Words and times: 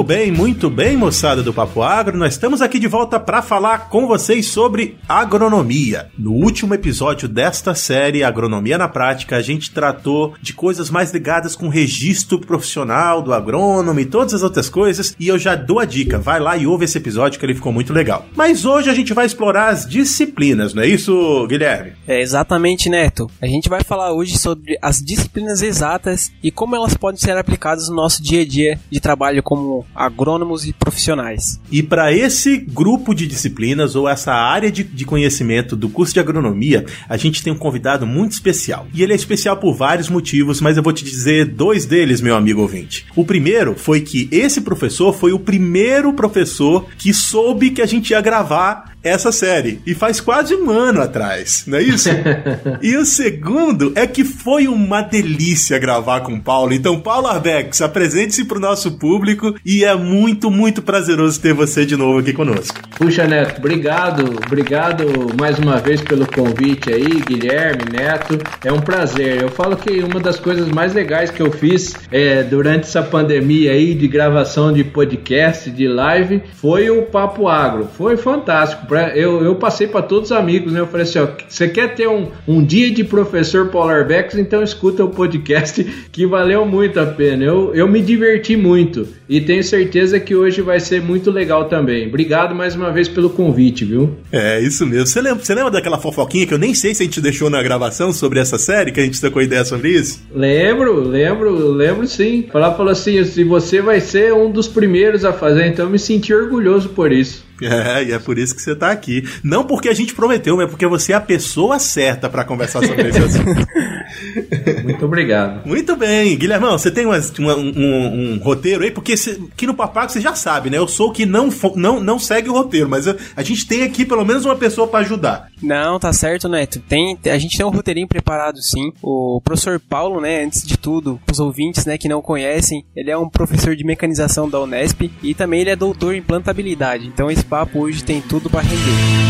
Muito 0.00 0.08
bem, 0.08 0.32
muito 0.32 0.70
bem, 0.70 0.96
moçada 0.96 1.42
do 1.42 1.52
Papo 1.52 1.82
Agro. 1.82 2.16
Nós 2.16 2.32
estamos 2.32 2.62
aqui 2.62 2.78
de 2.78 2.88
volta 2.88 3.20
para 3.20 3.42
falar 3.42 3.90
com 3.90 4.06
vocês 4.06 4.46
sobre 4.46 4.96
agronomia. 5.06 6.08
No 6.18 6.32
último 6.32 6.72
episódio 6.72 7.28
desta 7.28 7.74
série 7.74 8.24
Agronomia 8.24 8.78
na 8.78 8.88
Prática, 8.88 9.36
a 9.36 9.42
gente 9.42 9.70
tratou 9.70 10.32
de 10.40 10.54
coisas 10.54 10.88
mais 10.88 11.12
ligadas 11.12 11.54
com 11.54 11.68
registro 11.68 12.40
profissional 12.40 13.20
do 13.20 13.34
agrônomo 13.34 14.00
e 14.00 14.06
todas 14.06 14.32
as 14.32 14.42
outras 14.42 14.70
coisas, 14.70 15.14
e 15.20 15.28
eu 15.28 15.38
já 15.38 15.54
dou 15.54 15.78
a 15.78 15.84
dica, 15.84 16.18
vai 16.18 16.40
lá 16.40 16.56
e 16.56 16.66
ouve 16.66 16.86
esse 16.86 16.96
episódio 16.96 17.38
que 17.38 17.44
ele 17.44 17.54
ficou 17.54 17.70
muito 17.70 17.92
legal. 17.92 18.24
Mas 18.34 18.64
hoje 18.64 18.88
a 18.88 18.94
gente 18.94 19.12
vai 19.12 19.26
explorar 19.26 19.68
as 19.68 19.86
disciplinas, 19.86 20.72
não 20.72 20.82
é 20.82 20.86
isso, 20.86 21.46
Guilherme? 21.46 21.92
É 22.08 22.22
exatamente, 22.22 22.88
Neto. 22.88 23.30
A 23.38 23.46
gente 23.46 23.68
vai 23.68 23.84
falar 23.84 24.14
hoje 24.14 24.38
sobre 24.38 24.78
as 24.80 25.02
disciplinas 25.02 25.60
exatas 25.60 26.32
e 26.42 26.50
como 26.50 26.74
elas 26.74 26.96
podem 26.96 27.20
ser 27.20 27.36
aplicadas 27.36 27.90
no 27.90 27.96
nosso 27.96 28.22
dia 28.22 28.40
a 28.40 28.46
dia 28.46 28.80
de 28.90 28.98
trabalho 28.98 29.42
como 29.42 29.84
agrônomos 29.94 30.66
e 30.66 30.72
profissionais. 30.72 31.60
E 31.70 31.82
para 31.82 32.12
esse 32.12 32.56
grupo 32.58 33.14
de 33.14 33.26
disciplinas 33.26 33.94
ou 33.94 34.08
essa 34.08 34.32
área 34.32 34.70
de, 34.70 34.82
de 34.82 35.04
conhecimento 35.04 35.76
do 35.76 35.88
curso 35.88 36.14
de 36.14 36.20
agronomia, 36.20 36.84
a 37.08 37.16
gente 37.16 37.42
tem 37.42 37.52
um 37.52 37.58
convidado 37.58 38.06
muito 38.06 38.32
especial. 38.32 38.86
E 38.94 39.02
ele 39.02 39.12
é 39.12 39.16
especial 39.16 39.56
por 39.56 39.74
vários 39.74 40.08
motivos, 40.08 40.60
mas 40.60 40.76
eu 40.76 40.82
vou 40.82 40.92
te 40.92 41.04
dizer 41.04 41.46
dois 41.46 41.86
deles, 41.86 42.20
meu 42.20 42.36
amigo 42.36 42.60
ouvinte. 42.60 43.06
O 43.14 43.24
primeiro 43.24 43.74
foi 43.76 44.00
que 44.00 44.28
esse 44.30 44.60
professor 44.60 45.12
foi 45.12 45.32
o 45.32 45.38
primeiro 45.38 46.12
professor 46.12 46.86
que 46.98 47.12
soube 47.12 47.70
que 47.70 47.82
a 47.82 47.86
gente 47.86 48.10
ia 48.10 48.20
gravar 48.20 48.89
essa 49.02 49.32
série. 49.32 49.80
E 49.86 49.94
faz 49.94 50.20
quase 50.20 50.54
um 50.54 50.70
ano 50.70 51.00
atrás, 51.00 51.64
não 51.66 51.78
é 51.78 51.82
isso? 51.82 52.08
e 52.82 52.96
o 52.96 53.04
segundo 53.04 53.92
é 53.94 54.06
que 54.06 54.24
foi 54.24 54.68
uma 54.68 55.02
delícia 55.02 55.78
gravar 55.78 56.20
com 56.20 56.34
o 56.34 56.40
Paulo. 56.40 56.72
Então, 56.72 57.00
Paulo 57.00 57.26
Arbex, 57.26 57.80
apresente-se 57.80 58.44
para 58.44 58.58
o 58.58 58.60
nosso 58.60 58.92
público 58.92 59.54
e 59.64 59.84
é 59.84 59.94
muito, 59.94 60.50
muito 60.50 60.82
prazeroso 60.82 61.40
ter 61.40 61.54
você 61.54 61.84
de 61.84 61.96
novo 61.96 62.18
aqui 62.18 62.32
conosco. 62.32 62.78
Puxa, 62.96 63.26
Neto, 63.26 63.58
obrigado, 63.58 64.38
obrigado 64.46 65.04
mais 65.38 65.58
uma 65.58 65.76
vez 65.78 66.00
pelo 66.00 66.26
convite 66.26 66.92
aí, 66.92 67.20
Guilherme, 67.20 67.84
Neto. 67.92 68.38
É 68.64 68.72
um 68.72 68.80
prazer. 68.80 69.42
Eu 69.42 69.48
falo 69.48 69.76
que 69.76 70.00
uma 70.00 70.20
das 70.20 70.38
coisas 70.38 70.68
mais 70.68 70.92
legais 70.92 71.30
que 71.30 71.40
eu 71.40 71.50
fiz 71.50 71.94
é, 72.10 72.42
durante 72.42 72.84
essa 72.84 73.02
pandemia 73.02 73.72
aí 73.72 73.94
de 73.94 74.06
gravação 74.06 74.72
de 74.72 74.84
podcast, 74.84 75.70
de 75.70 75.88
live, 75.88 76.42
foi 76.54 76.90
o 76.90 77.02
Papo 77.02 77.48
Agro. 77.48 77.88
Foi 77.96 78.16
fantástico 78.16 78.86
eu, 79.14 79.42
eu 79.42 79.54
passei 79.54 79.86
para 79.86 80.02
todos 80.02 80.30
os 80.30 80.36
amigos, 80.36 80.72
né? 80.72 80.80
Eu 80.80 80.86
falei 80.86 81.04
assim: 81.04 81.18
ó, 81.18 81.28
você 81.48 81.68
quer 81.68 81.94
ter 81.94 82.08
um, 82.08 82.28
um 82.46 82.64
dia 82.64 82.90
de 82.90 83.04
professor 83.04 83.68
Polar 83.68 84.06
Becks, 84.06 84.36
então 84.36 84.62
escuta 84.62 85.04
o 85.04 85.08
podcast 85.08 85.84
que 86.10 86.26
valeu 86.26 86.64
muito 86.66 86.98
a 86.98 87.06
pena. 87.06 87.44
Eu, 87.44 87.74
eu 87.74 87.88
me 87.88 88.00
diverti 88.00 88.56
muito 88.56 89.08
e 89.28 89.40
tenho 89.40 89.62
certeza 89.62 90.18
que 90.18 90.34
hoje 90.34 90.60
vai 90.60 90.80
ser 90.80 91.00
muito 91.00 91.30
legal 91.30 91.66
também. 91.66 92.08
Obrigado 92.08 92.54
mais 92.54 92.74
uma 92.74 92.90
vez 92.90 93.08
pelo 93.08 93.30
convite, 93.30 93.84
viu? 93.84 94.16
É, 94.32 94.60
isso 94.60 94.86
mesmo. 94.86 95.06
Você 95.06 95.20
lembra, 95.20 95.44
você 95.44 95.54
lembra 95.54 95.70
daquela 95.70 95.98
fofoquinha 95.98 96.46
que 96.46 96.54
eu 96.54 96.58
nem 96.58 96.74
sei 96.74 96.94
se 96.94 97.02
a 97.02 97.06
gente 97.06 97.20
deixou 97.20 97.48
na 97.48 97.62
gravação 97.62 98.12
sobre 98.12 98.40
essa 98.40 98.58
série, 98.58 98.92
que 98.92 99.00
a 99.00 99.04
gente 99.04 99.20
trocou 99.20 99.42
ideia 99.42 99.64
sobre 99.64 99.90
isso? 99.90 100.22
Lembro, 100.34 101.00
lembro, 101.00 101.70
lembro 101.72 102.06
sim. 102.06 102.48
Falar 102.50 102.74
falou 102.74 102.92
assim: 102.92 103.22
se 103.24 103.44
você 103.44 103.80
vai 103.80 104.00
ser 104.00 104.32
um 104.32 104.50
dos 104.50 104.66
primeiros 104.66 105.24
a 105.24 105.32
fazer, 105.32 105.66
então 105.66 105.84
eu 105.86 105.90
me 105.90 105.98
senti 105.98 106.34
orgulhoso 106.34 106.88
por 106.90 107.12
isso. 107.12 107.49
É, 107.70 108.04
e 108.04 108.12
é 108.12 108.18
por 108.18 108.38
isso 108.38 108.54
que 108.54 108.62
você 108.62 108.74
tá 108.74 108.90
aqui. 108.90 109.22
Não 109.42 109.64
porque 109.64 109.88
a 109.88 109.94
gente 109.94 110.14
prometeu, 110.14 110.56
mas 110.56 110.68
porque 110.68 110.86
você 110.86 111.12
é 111.12 111.16
a 111.16 111.20
pessoa 111.20 111.78
certa 111.78 112.28
para 112.28 112.44
conversar 112.44 112.84
sobre 112.84 113.08
esse 113.08 113.18
assunto. 113.18 113.66
Muito 114.84 115.04
obrigado. 115.04 115.66
Muito 115.66 115.96
bem. 115.96 116.36
Guilhermão, 116.36 116.78
você 116.78 116.90
tem 116.90 117.06
uma, 117.06 117.18
uma, 117.38 117.56
um, 117.56 118.34
um, 118.34 118.38
roteiro 118.38 118.84
aí? 118.84 118.90
Porque 118.90 119.16
você, 119.16 119.40
aqui 119.52 119.66
no 119.66 119.74
Papaco 119.74 120.12
você 120.12 120.20
já 120.20 120.34
sabe, 120.34 120.70
né? 120.70 120.78
Eu 120.78 120.88
sou 120.88 121.08
o 121.08 121.12
que 121.12 121.26
não, 121.26 121.48
não, 121.76 122.00
não 122.00 122.18
segue 122.18 122.48
o 122.48 122.52
roteiro, 122.52 122.88
mas 122.88 123.06
eu, 123.06 123.16
a 123.36 123.42
gente 123.42 123.66
tem 123.66 123.82
aqui 123.82 124.04
pelo 124.04 124.24
menos 124.24 124.44
uma 124.44 124.56
pessoa 124.56 124.86
para 124.86 125.00
ajudar. 125.00 125.48
Não, 125.62 125.98
tá 125.98 126.12
certo, 126.12 126.48
Neto. 126.48 126.80
Tem, 126.80 127.18
a 127.26 127.38
gente 127.38 127.56
tem 127.56 127.66
um 127.66 127.70
roteirinho 127.70 128.08
preparado, 128.08 128.62
sim. 128.62 128.92
O 129.02 129.40
professor 129.44 129.80
Paulo, 129.80 130.20
né, 130.20 130.44
antes 130.44 130.66
de 130.66 130.76
tudo, 130.76 131.20
os 131.30 131.40
ouvintes, 131.40 131.84
né, 131.84 131.98
que 131.98 132.08
não 132.08 132.22
conhecem, 132.22 132.84
ele 132.94 133.10
é 133.10 133.16
um 133.16 133.28
professor 133.28 133.76
de 133.76 133.84
mecanização 133.84 134.48
da 134.48 134.60
Unesp 134.60 135.10
e 135.22 135.34
também 135.34 135.60
ele 135.60 135.70
é 135.70 135.76
doutor 135.76 136.14
em 136.14 136.22
plantabilidade. 136.22 137.06
Então 137.06 137.30
esse 137.30 137.44
papo 137.44 137.80
hoje 137.80 138.04
tem 138.04 138.20
tudo 138.20 138.48
para 138.48 138.60
render. 138.60 139.29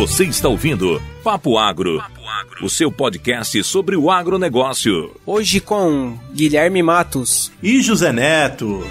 Você 0.00 0.24
está 0.24 0.48
ouvindo 0.48 0.98
Papo 1.22 1.58
Agro, 1.58 2.02
o 2.62 2.70
seu 2.70 2.90
podcast 2.90 3.62
sobre 3.62 3.96
o 3.96 4.10
agronegócio. 4.10 5.14
Hoje 5.26 5.60
com 5.60 6.18
Guilherme 6.32 6.82
Matos 6.82 7.52
e 7.62 7.82
José 7.82 8.10
Neto. 8.10 8.82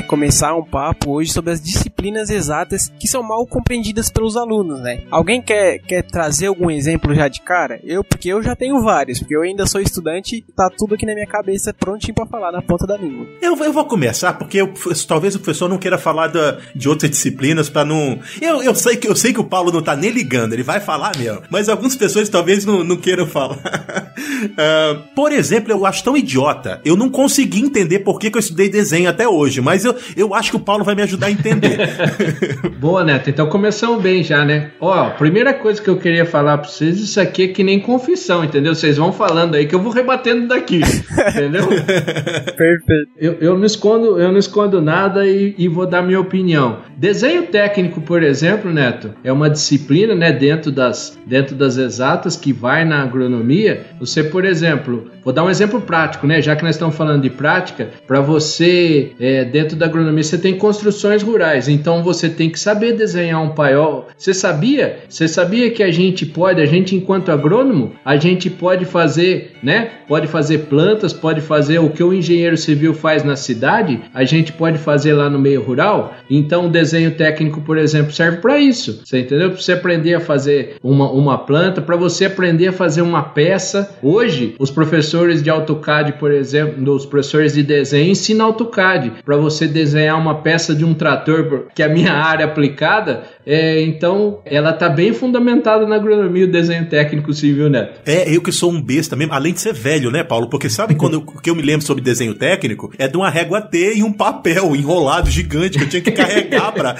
Né, 0.00 0.02
começar 0.02 0.54
um 0.54 0.62
papo 0.62 1.10
hoje 1.10 1.32
sobre 1.32 1.52
as 1.52 1.60
disciplinas 1.60 2.30
exatas 2.30 2.90
que 2.98 3.06
são 3.06 3.22
mal 3.22 3.46
compreendidas 3.46 4.10
pelos 4.10 4.36
alunos, 4.36 4.80
né? 4.80 5.02
Alguém 5.10 5.40
quer, 5.42 5.78
quer 5.78 6.02
trazer 6.02 6.46
algum 6.46 6.70
exemplo 6.70 7.14
já 7.14 7.28
de 7.28 7.40
cara? 7.40 7.80
Eu, 7.84 8.02
porque 8.02 8.28
eu 8.28 8.42
já 8.42 8.56
tenho 8.56 8.80
vários, 8.82 9.18
porque 9.18 9.36
eu 9.36 9.42
ainda 9.42 9.66
sou 9.66 9.80
estudante 9.80 10.44
tá 10.56 10.70
tudo 10.76 10.94
aqui 10.94 11.06
na 11.06 11.14
minha 11.14 11.26
cabeça 11.26 11.74
prontinho 11.74 12.14
para 12.14 12.26
falar 12.26 12.52
na 12.52 12.62
ponta 12.62 12.86
da 12.86 12.96
língua. 12.96 13.26
Eu, 13.40 13.56
eu 13.56 13.72
vou 13.72 13.84
começar 13.84 14.32
porque 14.34 14.58
eu, 14.58 14.72
talvez 15.06 15.34
o 15.34 15.40
professor 15.40 15.68
não 15.68 15.78
queira 15.78 15.98
falar 15.98 16.28
da, 16.28 16.58
de 16.74 16.88
outras 16.88 17.10
disciplinas 17.10 17.68
para 17.68 17.84
não. 17.84 18.18
Eu, 18.40 18.62
eu, 18.62 18.74
sei 18.74 18.96
que, 18.96 19.08
eu 19.08 19.16
sei 19.16 19.32
que 19.32 19.40
o 19.40 19.44
Paulo 19.44 19.70
não 19.70 19.82
tá 19.82 19.94
nem 19.94 20.10
ligando, 20.10 20.52
ele 20.52 20.62
vai 20.62 20.80
falar 20.80 21.16
mesmo, 21.16 21.42
mas 21.50 21.68
alguns 21.68 21.96
pessoas 21.96 22.28
talvez 22.28 22.64
não, 22.64 22.82
não 22.84 22.96
queiram 22.96 23.26
falar. 23.26 23.56
uh, 23.56 25.02
por 25.14 25.32
exemplo, 25.32 25.72
eu 25.72 25.84
acho 25.84 26.04
tão 26.04 26.16
idiota, 26.16 26.80
eu 26.84 26.96
não 26.96 27.10
consegui 27.10 27.60
entender 27.60 28.00
por 28.00 28.18
que, 28.18 28.30
que 28.30 28.36
eu 28.36 28.40
estudei 28.40 28.68
desenho 28.68 29.08
até 29.08 29.28
hoje, 29.28 29.60
mas 29.60 29.80
mas 29.80 29.89
eu, 29.90 29.98
eu 30.16 30.34
acho 30.34 30.50
que 30.50 30.56
o 30.56 30.60
Paulo 30.60 30.84
vai 30.84 30.94
me 30.94 31.02
ajudar 31.02 31.26
a 31.26 31.30
entender. 31.30 31.78
Boa, 32.78 33.04
Neto. 33.04 33.30
Então 33.30 33.46
começamos 33.48 34.02
bem 34.02 34.22
já, 34.22 34.44
né? 34.44 34.70
Ó, 34.80 35.10
primeira 35.10 35.52
coisa 35.52 35.80
que 35.80 35.88
eu 35.88 35.96
queria 35.96 36.24
falar 36.24 36.58
pra 36.58 36.68
vocês, 36.68 36.98
isso 36.98 37.20
aqui 37.20 37.44
é 37.44 37.48
que 37.48 37.62
nem 37.62 37.80
confissão, 37.80 38.44
entendeu? 38.44 38.74
Vocês 38.74 38.96
vão 38.96 39.12
falando 39.12 39.54
aí 39.54 39.66
que 39.66 39.74
eu 39.74 39.80
vou 39.80 39.92
rebatendo 39.92 40.48
daqui, 40.48 40.80
entendeu? 40.80 41.66
Perfeito. 42.56 43.10
Eu, 43.16 43.34
eu, 43.40 43.58
não 43.58 43.64
escondo, 43.64 44.18
eu 44.18 44.30
não 44.30 44.38
escondo 44.38 44.80
nada 44.80 45.26
e, 45.26 45.54
e 45.58 45.68
vou 45.68 45.86
dar 45.86 46.02
minha 46.02 46.20
opinião. 46.20 46.78
Desenho 46.96 47.44
técnico, 47.44 48.00
por 48.00 48.22
exemplo, 48.22 48.72
Neto, 48.72 49.14
é 49.24 49.32
uma 49.32 49.50
disciplina, 49.50 50.14
né, 50.14 50.32
dentro 50.32 50.70
das, 50.70 51.18
dentro 51.26 51.54
das 51.54 51.76
exatas 51.76 52.36
que 52.36 52.52
vai 52.52 52.84
na 52.84 53.02
agronomia. 53.02 53.86
Você, 53.98 54.22
por 54.22 54.44
exemplo, 54.44 55.10
vou 55.22 55.32
dar 55.32 55.44
um 55.44 55.50
exemplo 55.50 55.80
prático, 55.80 56.26
né? 56.26 56.40
Já 56.40 56.56
que 56.56 56.62
nós 56.62 56.74
estamos 56.74 56.94
falando 56.94 57.22
de 57.22 57.30
prática, 57.30 57.90
para 58.06 58.20
você, 58.20 59.12
é, 59.18 59.44
dentro 59.44 59.69
dentro 59.70 59.76
da 59.76 59.86
agronomia 59.86 60.22
você 60.22 60.38
tem 60.38 60.56
construções 60.56 61.22
rurais, 61.22 61.68
então 61.68 62.02
você 62.02 62.28
tem 62.28 62.50
que 62.50 62.58
saber 62.58 62.92
desenhar 62.92 63.42
um 63.42 63.50
paiol. 63.50 64.08
Você 64.16 64.34
sabia? 64.34 65.00
Você 65.08 65.28
sabia 65.28 65.70
que 65.70 65.82
a 65.82 65.90
gente 65.90 66.26
pode, 66.26 66.60
a 66.60 66.66
gente 66.66 66.96
enquanto 66.96 67.30
agrônomo, 67.30 67.92
a 68.04 68.16
gente 68.16 68.50
pode 68.50 68.84
fazer, 68.84 69.52
né? 69.62 69.90
Pode 70.08 70.26
fazer 70.26 70.58
plantas, 70.66 71.12
pode 71.12 71.40
fazer 71.40 71.78
o 71.78 71.90
que 71.90 72.02
o 72.02 72.12
engenheiro 72.12 72.56
civil 72.56 72.92
faz 72.94 73.22
na 73.22 73.36
cidade, 73.36 74.00
a 74.12 74.24
gente 74.24 74.52
pode 74.52 74.78
fazer 74.78 75.12
lá 75.12 75.30
no 75.30 75.38
meio 75.38 75.62
rural. 75.62 76.14
Então 76.28 76.66
o 76.66 76.70
desenho 76.70 77.12
técnico, 77.12 77.60
por 77.60 77.78
exemplo, 77.78 78.12
serve 78.12 78.38
para 78.38 78.58
isso. 78.58 79.02
Você 79.04 79.20
entendeu? 79.20 79.50
Para 79.50 79.60
você 79.60 79.72
aprender 79.72 80.14
a 80.14 80.20
fazer 80.20 80.76
uma, 80.82 81.10
uma 81.10 81.38
planta, 81.38 81.80
para 81.80 81.96
você 81.96 82.24
aprender 82.24 82.68
a 82.68 82.72
fazer 82.72 83.02
uma 83.02 83.22
peça. 83.22 83.96
Hoje, 84.02 84.54
os 84.58 84.70
professores 84.70 85.42
de 85.42 85.50
AutoCAD, 85.50 86.14
por 86.14 86.32
exemplo, 86.32 86.92
os 86.92 87.06
professores 87.06 87.54
de 87.54 87.62
desenho 87.62 88.10
ensinam 88.10 88.46
AutoCAD 88.46 89.12
para 89.24 89.36
você 89.36 89.59
você 89.60 89.68
desenhar 89.68 90.18
uma 90.18 90.36
peça 90.36 90.74
de 90.74 90.84
um 90.84 90.94
trator, 90.94 91.66
que 91.74 91.82
é 91.82 91.86
a 91.86 91.88
minha 91.88 92.12
área 92.16 92.46
aplicada, 92.46 93.24
é, 93.46 93.82
então 93.82 94.40
ela 94.44 94.72
tá 94.72 94.88
bem 94.88 95.12
fundamentada 95.12 95.86
na 95.86 95.96
agronomia, 95.96 96.44
o 96.44 96.50
desenho 96.50 96.86
técnico 96.86 97.32
civil, 97.32 97.68
né? 97.68 97.90
É, 98.06 98.34
eu 98.34 98.40
que 98.40 98.52
sou 98.52 98.70
um 98.70 98.80
besta 98.80 99.16
mesmo, 99.16 99.34
além 99.34 99.52
de 99.52 99.60
ser 99.60 99.74
velho, 99.74 100.10
né, 100.10 100.24
Paulo? 100.24 100.48
Porque 100.48 100.68
sabe 100.68 100.94
quando 100.94 101.14
eu, 101.14 101.22
que 101.22 101.50
eu 101.50 101.54
me 101.54 101.62
lembro 101.62 101.86
sobre 101.86 102.02
desenho 102.02 102.34
técnico? 102.34 102.92
É 102.98 103.06
de 103.06 103.16
uma 103.16 103.28
régua 103.28 103.60
T 103.60 103.96
e 103.96 104.02
um 104.02 104.12
papel 104.12 104.74
enrolado 104.74 105.30
gigante 105.30 105.78
que 105.78 105.84
eu 105.84 105.88
tinha 105.88 106.02
que 106.02 106.12
carregar 106.12 106.72
pra, 106.72 106.94